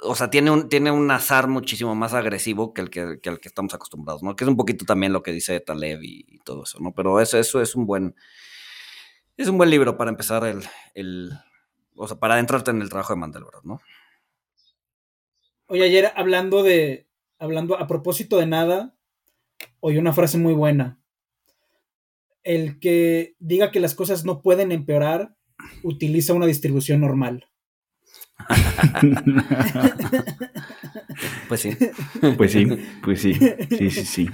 o 0.00 0.14
sea, 0.14 0.28
tiene 0.28 0.50
un, 0.50 0.68
tiene 0.68 0.90
un 0.90 1.10
azar 1.10 1.48
muchísimo 1.48 1.94
más 1.94 2.12
agresivo 2.12 2.74
que 2.74 2.82
el 2.82 2.90
que, 2.90 3.20
que 3.22 3.30
el 3.30 3.40
que 3.40 3.48
estamos 3.48 3.72
acostumbrados, 3.72 4.22
¿no? 4.22 4.36
Que 4.36 4.44
es 4.44 4.50
un 4.50 4.56
poquito 4.58 4.84
también 4.84 5.14
lo 5.14 5.22
que 5.22 5.32
dice 5.32 5.58
Taleb 5.60 6.02
y, 6.02 6.26
y 6.28 6.40
todo 6.40 6.64
eso, 6.64 6.78
¿no? 6.78 6.92
Pero 6.92 7.18
eso, 7.22 7.38
eso 7.38 7.62
es 7.62 7.74
un 7.74 7.86
buen, 7.86 8.14
es 9.38 9.48
un 9.48 9.56
buen 9.56 9.70
libro 9.70 9.96
para 9.96 10.10
empezar 10.10 10.44
el, 10.44 10.62
el 10.92 11.32
o 11.96 12.06
sea, 12.06 12.18
para 12.18 12.34
adentrarte 12.34 12.70
en 12.70 12.82
el 12.82 12.90
trabajo 12.90 13.14
de 13.14 13.20
Mandelbrot, 13.20 13.64
¿no? 13.64 13.80
Oye, 15.68 15.84
ayer 15.84 16.12
hablando 16.16 16.62
de, 16.62 17.08
hablando 17.38 17.78
a 17.78 17.86
propósito 17.86 18.36
de 18.36 18.44
nada, 18.44 18.94
oí 19.80 19.96
una 19.96 20.12
frase 20.12 20.36
muy 20.36 20.52
buena. 20.52 20.98
El 22.44 22.78
que 22.78 23.34
diga 23.40 23.70
que 23.70 23.80
las 23.80 23.94
cosas 23.94 24.24
no 24.24 24.42
pueden 24.42 24.70
empeorar, 24.70 25.34
utiliza 25.82 26.34
una 26.34 26.46
distribución 26.46 27.00
normal. 27.00 27.48
Pues 31.48 31.60
sí. 31.60 31.70
Pues 32.36 32.52
sí, 32.52 32.66
pues 33.02 33.20
sí. 33.20 33.34
Sí, 33.34 33.90
sí, 33.90 34.04
sí. 34.04 34.28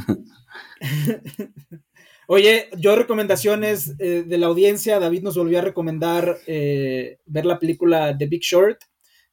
Oye, 2.27 2.69
yo 2.79 2.95
recomendaciones 2.95 3.95
eh, 3.99 4.25
de 4.27 4.39
la 4.39 4.47
audiencia, 4.47 5.01
David 5.01 5.23
nos 5.23 5.37
volvió 5.37 5.59
a 5.59 5.63
recomendar 5.63 6.39
eh, 6.47 7.19
ver 7.27 7.45
la 7.45 7.59
película 7.59 8.17
The 8.17 8.27
Big 8.27 8.43
Short, 8.43 8.79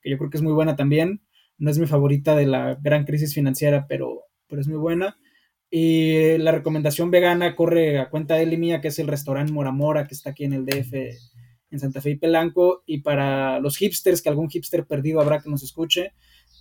que 0.01 0.09
yo 0.09 0.17
creo 0.17 0.29
que 0.29 0.37
es 0.37 0.43
muy 0.43 0.53
buena 0.53 0.75
también. 0.75 1.21
No 1.59 1.69
es 1.69 1.77
mi 1.77 1.85
favorita 1.85 2.35
de 2.35 2.47
la 2.47 2.75
gran 2.81 3.05
crisis 3.05 3.33
financiera, 3.33 3.85
pero, 3.87 4.23
pero 4.47 4.61
es 4.61 4.67
muy 4.67 4.77
buena. 4.77 5.17
Y 5.69 6.37
la 6.37 6.51
recomendación 6.51 7.11
vegana 7.11 7.55
corre 7.55 7.99
a 7.99 8.09
cuenta 8.09 8.35
de 8.35 8.43
él 8.43 8.53
y 8.53 8.57
mía, 8.57 8.81
que 8.81 8.87
es 8.87 8.99
el 8.99 9.07
restaurante 9.07 9.51
Mora 9.51 9.71
Mora, 9.71 10.07
que 10.07 10.13
está 10.13 10.29
aquí 10.29 10.45
en 10.45 10.53
el 10.53 10.65
DF, 10.65 10.93
en 11.71 11.79
Santa 11.79 12.01
Fe 12.01 12.11
y 12.11 12.15
Pelanco. 12.15 12.83
Y 12.85 13.01
para 13.01 13.59
los 13.59 13.77
hipsters, 13.77 14.21
que 14.21 14.29
algún 14.29 14.49
hipster 14.49 14.85
perdido 14.85 15.19
habrá 15.19 15.41
que 15.41 15.49
nos 15.49 15.63
escuche, 15.63 16.13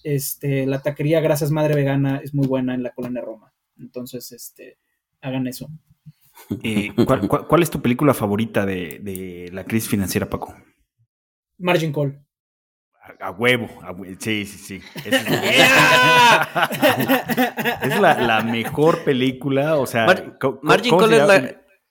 este, 0.03 0.67
la 0.67 0.83
taquería 0.83 1.21
Gracias 1.21 1.51
Madre 1.51 1.75
Vegana 1.75 2.21
es 2.23 2.35
muy 2.35 2.47
buena 2.47 2.75
en 2.75 2.83
la 2.83 2.91
colonia 2.91 3.23
Roma. 3.23 3.53
Entonces, 3.79 4.33
este, 4.33 4.79
hagan 5.21 5.47
eso. 5.47 5.69
Eh, 6.63 6.91
¿cuál, 7.07 7.27
cuál, 7.29 7.47
cuál 7.47 7.63
es 7.63 7.71
tu 7.71 7.81
película 7.81 8.13
favorita 8.13 8.67
de, 8.67 9.01
de 9.03 9.51
la 9.53 9.65
crisis 9.65 9.89
financiera, 9.89 10.29
Paco? 10.29 10.55
Margin 11.59 11.93
Call. 11.93 12.26
A, 13.21 13.27
a 13.27 13.31
huevo, 13.31 13.69
a 13.83 13.93
hue- 13.93 14.17
sí, 14.19 14.45
sí, 14.47 14.59
sí. 14.59 14.81
Es, 15.05 15.15
es 17.83 18.01
la, 18.01 18.21
la 18.21 18.43
mejor 18.43 19.05
película, 19.05 19.77
o 19.77 19.87
sea... 19.87 20.07
Mar- 20.07 20.37
¿cómo- 20.41 20.59
Margin 20.63 20.97
Call 20.99 21.13
es 21.15 21.27
la, 21.27 21.37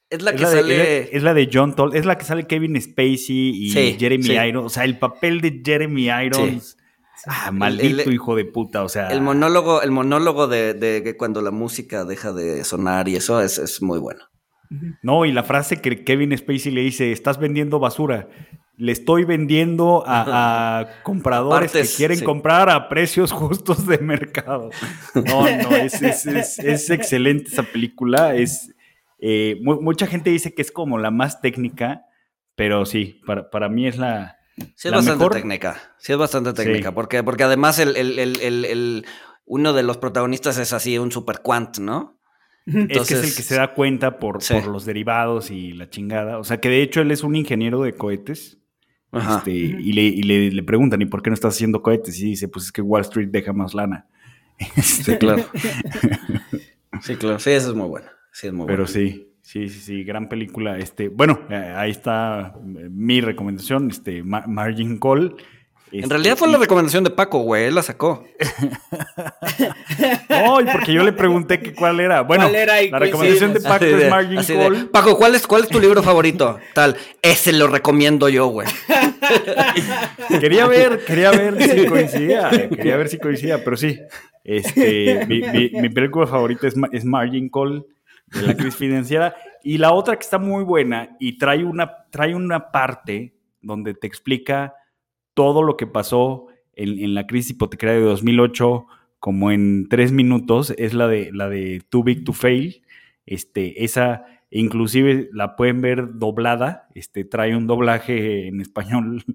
es 0.09 0.21
la 0.21 0.31
Es 0.31 0.35
que 0.37 0.41
la 0.43 0.49
sale. 0.49 0.73
es 0.73 1.11
la- 1.11 1.17
es 1.17 1.23
la 1.23 1.33
de 1.33 1.49
John 1.51 1.75
Toll, 1.75 1.95
es 1.95 2.05
la 2.05 2.17
que 2.17 2.25
sale 2.25 2.45
Kevin 2.47 2.79
Spacey 2.81 3.65
y 3.65 3.69
Sí, 3.71 3.95
Jeremy 3.99 4.23
sí. 4.23 4.33
Irons. 4.33 4.65
O 4.65 4.69
sea, 4.69 4.83
el 4.83 4.97
papel 4.99 5.41
de 5.41 5.61
Jeremy 5.63 6.09
Irons. 6.25 6.77
Ah, 7.27 7.51
maldito 7.51 8.03
el- 8.03 8.13
hijo 8.13 8.35
de 8.35 8.45
puta. 8.45 8.83
O 8.83 8.89
sea, 8.89 9.07
El 9.09 9.21
monólogo, 9.21 9.81
el 9.81 9.91
monólogo 9.91 10.47
de, 10.47 10.73
de 10.73 11.15
cuando 11.17 11.41
la 11.41 11.51
música 11.51 12.05
deja 12.05 12.33
de 12.33 12.63
sonar 12.63 13.07
y 13.07 13.15
eso 13.15 13.41
es, 13.41 13.57
es 13.57 13.81
muy 13.81 13.99
bueno. 13.99 14.21
no, 15.01 15.25
y 15.25 15.31
la 15.31 15.43
frase 15.43 15.81
que 15.81 16.03
Kevin 16.03 16.37
Spacey 16.37 16.71
le 16.71 16.81
dice: 16.81 17.11
Estás 17.11 17.39
vendiendo 17.39 17.79
basura. 17.79 18.27
Le 18.77 18.91
estoy 18.91 19.23
vendiendo 19.23 20.03
a, 20.05 20.79
a 20.79 21.03
compradores 21.03 21.71
Partes, 21.71 21.91
que 21.91 21.97
quieren 21.97 22.17
sí. 22.17 22.25
comprar 22.25 22.69
a 22.69 22.89
precios 22.89 23.31
justos 23.31 23.87
de 23.87 23.97
mercado. 23.99 24.69
No, 25.13 25.41
no, 25.43 25.75
es, 25.75 26.01
es- 26.01 26.25
es- 26.25 26.59
es 26.59 26.89
excelente 26.89 27.49
esa 27.51 27.63
película. 27.63 28.35
Es, 28.35 28.73
eh, 29.19 29.57
mu- 29.63 29.81
mucha 29.81 30.07
gente 30.07 30.29
dice 30.29 30.53
que 30.53 30.61
es 30.61 30.71
como 30.71 30.97
la 30.97 31.09
más 31.11 31.39
técnica, 31.41 32.03
pero 32.55 32.85
sí, 32.85 33.21
para, 33.25 33.49
para 33.49 33.69
mí 33.69 33.87
es 33.87 33.97
la, 33.97 34.37
Sí, 34.57 34.87
es 34.87 34.91
La 34.91 34.97
bastante 34.97 35.17
mejor- 35.19 35.33
técnica. 35.33 35.81
Sí, 35.97 36.11
es 36.13 36.17
bastante 36.17 36.53
técnica. 36.53 36.89
Sí. 36.89 36.95
Porque, 36.95 37.23
porque 37.23 37.43
además 37.43 37.77
el, 37.79 37.95
el- 37.97 38.19
el- 38.19 39.05
uno 39.45 39.73
de 39.73 39.83
los 39.83 39.97
protagonistas 39.97 40.57
es 40.57 40.73
así, 40.73 40.97
un 40.97 41.11
super 41.11 41.39
quant, 41.41 41.77
¿no? 41.79 42.19
es 42.65 42.73
que 42.73 42.79
es 42.79 42.89
Entonces- 42.89 43.23
el 43.29 43.35
que 43.35 43.43
se 43.43 43.55
da 43.55 43.73
cuenta 43.73 44.17
por, 44.17 44.41
Sí. 44.41 44.53
por 44.55 44.67
los 44.67 44.85
derivados 44.85 45.51
y 45.51 45.73
la 45.73 45.89
chingada. 45.89 46.39
O 46.39 46.43
sea, 46.43 46.59
que 46.59 46.69
de 46.69 46.81
hecho 46.81 47.01
él 47.01 47.11
es 47.11 47.23
un 47.23 47.35
ingeniero 47.35 47.81
de 47.83 47.93
cohetes. 47.93 48.57
Este, 49.11 49.51
y 49.51 49.93
le, 49.93 50.01
y 50.03 50.23
le- 50.23 50.51
le 50.51 50.63
preguntan, 50.63 51.01
¿y 51.01 51.05
por 51.05 51.21
qué 51.21 51.29
no 51.29 51.33
estás 51.35 51.55
haciendo 51.55 51.81
cohetes? 51.81 52.19
Y 52.19 52.25
dice, 52.25 52.47
pues 52.49 52.65
es 52.65 52.71
que 52.71 52.81
Wall 52.81 53.01
Street 53.01 53.29
deja 53.29 53.53
más 53.53 53.73
lana. 53.73 54.05
Este, 54.77 55.17
Claro. 55.17 55.43
sí, 57.01 57.15
claro. 57.15 57.39
Sí, 57.39 57.51
eso 57.51 57.69
es 57.69 57.75
muy 57.75 57.87
bueno. 57.87 58.07
Sí, 58.31 58.47
es 58.47 58.53
muy 58.53 58.65
Pero 58.67 58.83
bueno. 58.83 58.93
sí, 58.93 59.27
sí, 59.41 59.69
sí, 59.69 59.79
sí, 59.79 60.03
gran 60.03 60.27
película. 60.29 60.77
Este, 60.77 61.07
bueno, 61.09 61.39
eh, 61.49 61.73
ahí 61.75 61.91
está 61.91 62.53
eh, 62.57 62.89
mi 62.91 63.21
recomendación, 63.21 63.89
este, 63.89 64.23
Ma- 64.23 64.45
Margin 64.47 64.97
Call. 64.99 65.35
En 65.97 66.03
Este, 66.03 66.13
realidad 66.13 66.37
fue 66.37 66.49
y- 66.49 66.51
la 66.51 66.57
recomendación 66.57 67.03
de 67.03 67.09
Paco, 67.09 67.39
güey. 67.39 67.65
Él 67.65 67.75
la 67.75 67.81
sacó. 67.83 68.23
Ay, 70.29 70.65
porque 70.71 70.93
yo 70.93 71.03
le 71.03 71.13
pregunté 71.13 71.59
que 71.59 71.73
cuál 71.73 71.99
era. 71.99 72.21
Bueno, 72.21 72.45
¿Cuál 72.45 72.55
era? 72.55 72.81
Y 72.81 72.89
la 72.89 72.99
recomendación 72.99 73.53
de. 73.53 73.59
Paco 73.61 73.75
Así 73.75 73.85
de- 73.85 74.03
es 74.05 74.09
Margin 74.09 74.41
de, 74.41 74.55
Call. 74.55 74.89
Paco, 74.89 75.17
¿cuál 75.17 75.35
es, 75.35 75.47
¿cuál 75.47 75.63
es 75.63 75.69
tu 75.69 75.79
libro 75.79 76.01
favorito? 76.03 76.59
Tal. 76.73 76.95
Ese 77.21 77.53
lo 77.53 77.67
recomiendo 77.67 78.29
yo, 78.29 78.47
güey. 78.47 78.67
Quería 80.39 80.67
ver, 80.67 81.03
quería 81.05 81.31
ver 81.31 81.61
si 81.61 81.85
coincidía, 81.85 82.49
eh, 82.51 82.69
quería 82.69 82.97
ver 82.97 83.09
si 83.09 83.17
coincidía, 83.19 83.63
pero 83.63 83.77
sí. 83.77 83.99
Este, 84.43 85.25
mi, 85.27 85.41
mi- 85.41 85.69
mi 85.81 85.89
película 85.89 86.27
favorita 86.27 86.67
es, 86.67 86.75
es 86.91 87.03
Margin 87.05 87.49
Call 87.49 87.85
de 88.27 88.41
la 88.43 88.53
crisis 88.55 88.75
financiera 88.75 89.35
y 89.63 89.77
la 89.77 89.91
otra 89.93 90.15
que 90.15 90.21
está 90.23 90.37
muy 90.37 90.63
buena 90.63 91.15
y 91.19 91.37
trae 91.37 91.63
una, 91.63 91.91
trae 92.11 92.35
una 92.35 92.71
parte 92.71 93.33
donde 93.61 93.93
te 93.95 94.05
explica 94.07 94.73
todo 95.35 95.61
lo 95.61 95.77
que 95.77 95.85
pasó 95.85 96.47
en, 96.75 96.97
en 96.99 97.13
la 97.13 97.27
crisis 97.27 97.51
hipotecaria 97.51 97.95
de 97.95 98.01
2008 98.01 98.87
como 99.19 99.51
en 99.51 99.87
tres 99.89 100.11
minutos 100.11 100.73
es 100.77 100.93
la 100.95 101.07
de 101.07 101.31
la 101.31 101.49
de 101.49 101.81
Too 101.89 102.03
Big 102.03 102.23
to 102.23 102.33
Fail. 102.33 102.81
Este, 103.27 103.83
esa 103.83 104.25
inclusive 104.51 105.29
la 105.33 105.55
pueden 105.55 105.81
ver 105.81 106.13
doblada. 106.17 106.87
Este, 106.95 107.25
trae 107.25 107.55
un 107.55 107.67
doblaje 107.67 108.47
en 108.47 108.61
español. 108.61 109.23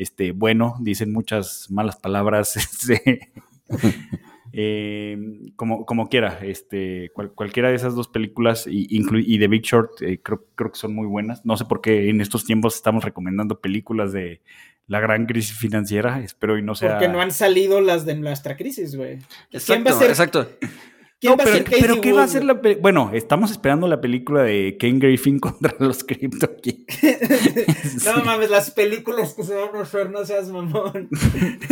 Este, 0.00 0.30
bueno, 0.30 0.76
dicen 0.78 1.12
muchas 1.12 1.72
malas 1.72 1.96
palabras. 1.96 2.54
este, 2.56 3.32
eh, 4.52 5.18
como, 5.56 5.84
como 5.84 6.08
quiera, 6.08 6.38
este, 6.42 7.10
cual- 7.14 7.32
cualquiera 7.32 7.68
de 7.70 7.74
esas 7.74 7.94
dos 7.94 8.08
películas 8.08 8.66
y, 8.70 8.86
y 8.88 9.38
The 9.38 9.48
Big 9.48 9.62
Short 9.62 10.00
eh, 10.02 10.20
creo, 10.22 10.44
creo 10.54 10.70
que 10.72 10.78
son 10.78 10.94
muy 10.94 11.06
buenas. 11.06 11.44
No 11.44 11.56
sé 11.56 11.64
por 11.64 11.80
qué 11.80 12.08
en 12.10 12.20
estos 12.20 12.44
tiempos 12.44 12.76
estamos 12.76 13.04
recomendando 13.04 13.60
películas 13.60 14.12
de 14.12 14.40
la 14.88 14.98
gran 15.00 15.26
crisis 15.26 15.56
financiera. 15.56 16.20
Espero 16.20 16.58
y 16.58 16.62
no 16.62 16.74
sea. 16.74 16.92
Porque 16.92 17.08
no 17.08 17.20
han 17.20 17.30
salido 17.30 17.80
las 17.80 18.04
de 18.04 18.16
nuestra 18.16 18.56
crisis, 18.56 18.96
güey. 18.96 19.18
¿Quién 19.18 19.28
va 19.30 19.58
Exacto, 19.58 19.90
a 19.90 19.98
ser, 19.98 20.10
exacto. 20.10 20.48
¿quién 21.20 21.32
No, 21.32 21.36
va 21.36 21.42
a 21.42 21.46
pero, 21.46 21.56
ser 21.56 21.64
Casey 21.64 21.80
pero 21.80 22.00
¿qué 22.00 22.12
va 22.12 22.22
a 22.24 22.28
ser 22.28 22.44
la 22.44 22.60
pe- 22.60 22.76
Bueno, 22.80 23.10
estamos 23.12 23.50
esperando 23.50 23.86
la 23.88 24.00
película 24.00 24.42
de 24.42 24.76
Ken 24.78 24.98
Griffin 24.98 25.38
contra 25.40 25.74
los 25.78 26.02
Crypto 26.04 26.50
No 28.04 28.24
mames, 28.24 28.50
las 28.50 28.70
películas 28.70 29.34
que 29.34 29.42
se 29.44 29.54
van 29.54 29.74
a 29.76 29.80
hacer, 29.82 30.10
no 30.10 30.24
seas 30.24 30.48
mamón. 30.50 31.08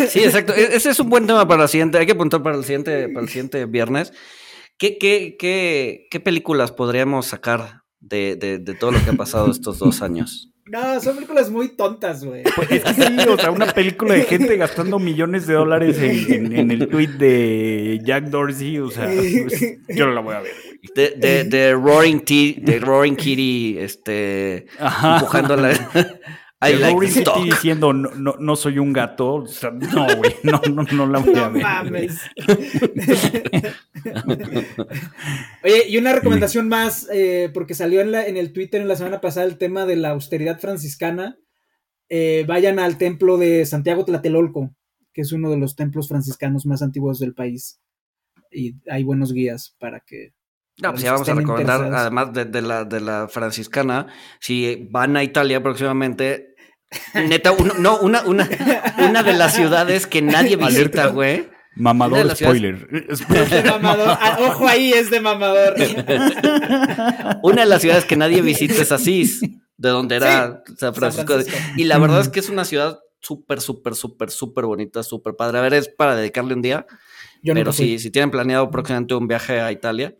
Sí, 0.09 0.21
exacto. 0.25 0.53
E- 0.55 0.77
Ese 0.77 0.91
es 0.91 1.01
un 1.01 1.09
buen 1.09 1.27
tema 1.27 1.47
para 1.49 1.63
la 1.63 1.69
siguiente. 1.69 1.99
Hay 1.99 2.07
que 2.07 2.13
apuntar 2.13 2.43
para 2.43 2.57
el 2.57 2.65
siguiente, 2.65 3.09
para 3.09 3.23
el 3.23 3.29
siguiente 3.29 3.65
viernes. 3.67 4.13
¿Qué, 4.79 4.99
qué, 4.99 5.37
qué, 5.39 6.07
qué 6.11 6.21
películas 6.21 6.71
podríamos 6.73 7.27
sacar 7.27 7.81
de, 8.01 8.37
de- 8.37 8.59
de 8.59 8.75
todo 8.75 8.91
lo 8.93 9.03
que 9.03 9.11
ha 9.11 9.15
pasado 9.15 9.51
estos 9.51 9.79
dos 9.79 10.03
años? 10.03 10.53
No, 10.69 11.01
son 11.01 11.15
películas 11.15 11.49
muy 11.51 11.69
tontas, 11.69 12.25
güey. 12.25 12.43
Pues 12.57 12.71
es 12.73 12.83
que 12.83 12.93
sí, 12.95 13.17
o 13.29 13.39
sea, 13.39 13.51
una 13.53 13.67
película 13.73 14.15
de 14.15 14.25
gente 14.25 14.57
gastando 14.57 14.99
millones 14.99 15.47
de 15.47 15.55
dólares 15.55 15.97
en, 15.99 16.33
en- 16.33 16.53
en 16.59 16.71
el 16.73 16.89
tweet 16.89 17.09
de 17.19 18.01
Jack 18.03 18.25
Dorsey, 18.25 18.79
o 18.81 18.91
sea, 18.91 19.05
pues, 19.07 19.77
yo 19.89 20.07
no 20.07 20.13
la 20.13 20.21
voy 20.21 20.35
a 20.35 20.41
ver. 20.41 20.53
güey. 20.65 20.77
De, 20.95 21.11
de, 21.17 21.45
de 21.45 21.73
Roaring, 21.73 22.21
T- 22.25 22.57
de 22.59 22.79
Roaring 22.81 23.17
Kitty, 23.17 23.79
este, 23.79 24.67
Ajá. 24.79 25.19
I 26.71 26.73
De 26.75 26.79
like 26.81 27.07
diciendo 27.45 27.93
no, 27.93 28.11
no, 28.15 28.37
no 28.39 28.57
soy 28.57 28.79
un 28.79 28.93
gato, 28.93 29.35
o 29.35 29.47
sea, 29.47 29.71
no, 29.71 30.07
güey, 30.17 30.35
no, 30.43 30.61
no, 30.73 30.83
no 30.83 31.07
la 31.07 31.19
voy 31.19 31.35
a 31.37 31.49
No 31.49 31.53
ver. 31.53 31.63
güey. 31.63 31.63
mames. 31.63 32.21
Oye, 35.65 35.89
y 35.89 35.97
una 35.99 36.13
recomendación 36.13 36.69
más, 36.69 37.09
eh, 37.13 37.51
porque 37.53 37.75
salió 37.75 38.01
en, 38.01 38.13
la, 38.13 38.27
en 38.27 38.37
el 38.37 38.53
Twitter 38.53 38.81
en 38.81 38.89
la 38.89 38.97
semana 38.97 39.21
pasada 39.21 39.47
el 39.47 39.59
tema 39.59 39.87
de 39.87 39.97
la 39.97 40.11
austeridad 40.11 40.59
franciscana. 40.61 41.39
Eh, 42.09 42.45
vayan 42.47 42.79
al 42.79 42.99
templo 42.99 43.37
de 43.37 43.67
Santiago 43.67 44.05
Tlatelolco, 44.05 44.75
que 45.13 45.23
es 45.23 45.33
uno 45.33 45.51
de 45.51 45.57
los 45.57 45.75
templos 45.75 46.09
franciscanos 46.09 46.67
más 46.67 46.83
antiguos 46.83 47.19
del 47.19 47.35
país. 47.35 47.81
Y 48.51 48.77
hay 48.89 49.03
buenos 49.03 49.33
guías 49.33 49.75
para 49.79 50.01
que. 50.01 50.33
No, 50.81 50.91
pues 50.91 51.03
ya 51.03 51.13
vamos 51.13 51.29
a 51.29 51.35
recomendar, 51.35 51.83
además 51.93 52.35
de, 52.35 52.45
de 52.45 52.61
la, 52.61 52.85
de 52.85 53.01
la 53.01 53.29
franciscana, 53.29 54.09
si 54.41 54.87
van 54.91 55.17
a 55.17 55.25
Italia 55.25 55.63
próximamente, 55.63 56.55
neta, 57.15 57.53
uno- 57.53 57.75
no, 57.79 57.99
una, 57.99 58.23
una, 58.23 58.49
una 58.99 59.23
de 59.23 59.33
las 59.35 59.55
ciudades 59.55 60.07
que 60.07 60.23
nadie 60.23 60.57
visita, 60.57 61.09
güey. 61.09 61.49
Mamador 61.79 62.35
spoiler. 62.35 62.89
Es 63.11 63.29
de 63.51 63.63
mamador. 63.65 64.09
Ah, 64.21 64.39
ojo 64.41 64.67
ahí, 64.67 64.93
es 64.93 65.11
de 65.11 65.21
mamador. 65.21 65.75
Una 67.43 67.63
de 67.63 67.67
las 67.69 67.83
ciudades 67.83 68.05
que 68.05 68.17
nadie 68.17 68.41
visita 68.41 68.75
es 68.75 68.93
Asís, 68.93 69.41
de 69.77 69.89
donde 69.91 70.17
era 70.17 70.63
San 70.79 70.95
Francisco. 70.95 71.35
Francisco. 71.35 71.59
Y 71.77 71.85
la 71.85 71.99
verdad 71.99 72.21
es 72.21 72.29
que 72.29 72.41
es 72.41 72.49
una 72.49 72.65
ciudad 72.65 72.99
súper, 73.21 73.61
súper, 73.61 73.95
súper, 73.95 74.31
súper 74.31 74.65
bonita, 74.65 75.03
súper 75.03 75.35
padre. 75.37 75.59
A 75.59 75.63
ver, 75.63 75.75
es 75.75 75.89
para 75.89 76.17
dedicarle 76.17 76.55
un 76.55 76.63
día, 76.63 76.87
Yo 77.43 77.55
pero 77.55 77.73
si, 77.73 77.99
si 77.99 78.11
tienen 78.11 78.31
planeado 78.31 78.71
próximamente 78.71 79.15
un 79.15 79.27
viaje 79.29 79.61
a 79.61 79.71
Italia, 79.73 80.15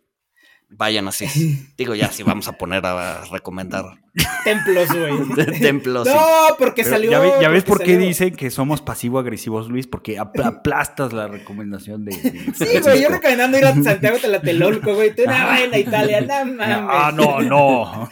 vayan 0.69 1.07
así. 1.07 1.67
Digo, 1.77 1.95
ya, 1.95 2.11
si 2.11 2.23
vamos 2.23 2.47
a 2.47 2.53
poner 2.53 2.85
a 2.85 3.23
recomendar 3.31 3.85
Templos, 4.43 4.87
güey. 4.89 5.59
templos. 5.61 6.07
No, 6.07 6.15
porque 6.57 6.81
Pero 6.83 6.95
salió. 6.95 7.11
ya, 7.11 7.19
ve- 7.19 7.33
ya 7.39 7.49
ves 7.49 7.63
porque 7.63 7.83
por 7.85 7.93
qué 7.93 7.97
dicen 7.99 8.35
que 8.35 8.49
somos 8.49 8.81
pasivo-agresivos, 8.81 9.69
Luis, 9.69 9.85
porque 9.85 10.17
ap- 10.17 10.39
aplastas 10.43 11.13
la 11.13 11.27
recomendación 11.27 12.03
de. 12.03 12.15
de 12.17 12.53
Sí, 12.55 12.79
güey, 12.81 13.01
yo 13.03 13.09
recomendando 13.09 13.59
ir 13.59 13.65
a 13.65 13.75
Santiago 13.75 14.17
Tlatelolco, 14.17 14.95
güey. 14.95 15.13
Tú 15.13 15.21
no 15.25 15.31
vayan 15.33 15.71
a 15.73 15.77
Italia, 15.77 16.21
no 16.21 16.45
mames. 16.45 16.77
Ah, 16.89 17.11
no, 17.13 17.41
no. 17.41 18.09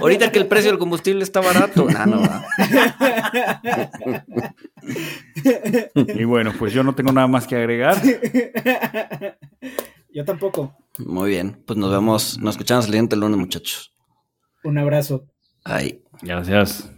Ahorita 0.00 0.32
que 0.32 0.38
el 0.38 0.46
precio 0.46 0.70
del 0.70 0.78
combustible 0.78 1.22
está 1.22 1.40
barato. 1.40 1.86
No, 1.90 2.06
no, 2.06 2.20
va. 2.22 2.46
Y 6.16 6.24
bueno, 6.24 6.52
pues 6.58 6.72
yo 6.72 6.82
no 6.82 6.94
tengo 6.94 7.12
nada 7.12 7.26
más 7.26 7.46
que 7.46 7.56
agregar. 7.56 8.00
Yo 10.12 10.24
tampoco. 10.24 10.76
Muy 10.98 11.30
bien. 11.30 11.62
Pues 11.66 11.78
nos 11.78 11.90
vemos, 11.90 12.38
nos 12.38 12.54
escuchamos 12.54 12.84
el 12.86 12.92
siguiente 12.92 13.16
lunes, 13.16 13.38
muchachos. 13.38 13.92
Un 14.64 14.78
abrazo. 14.78 15.26
Ahí. 15.64 16.02
Gracias. 16.22 16.90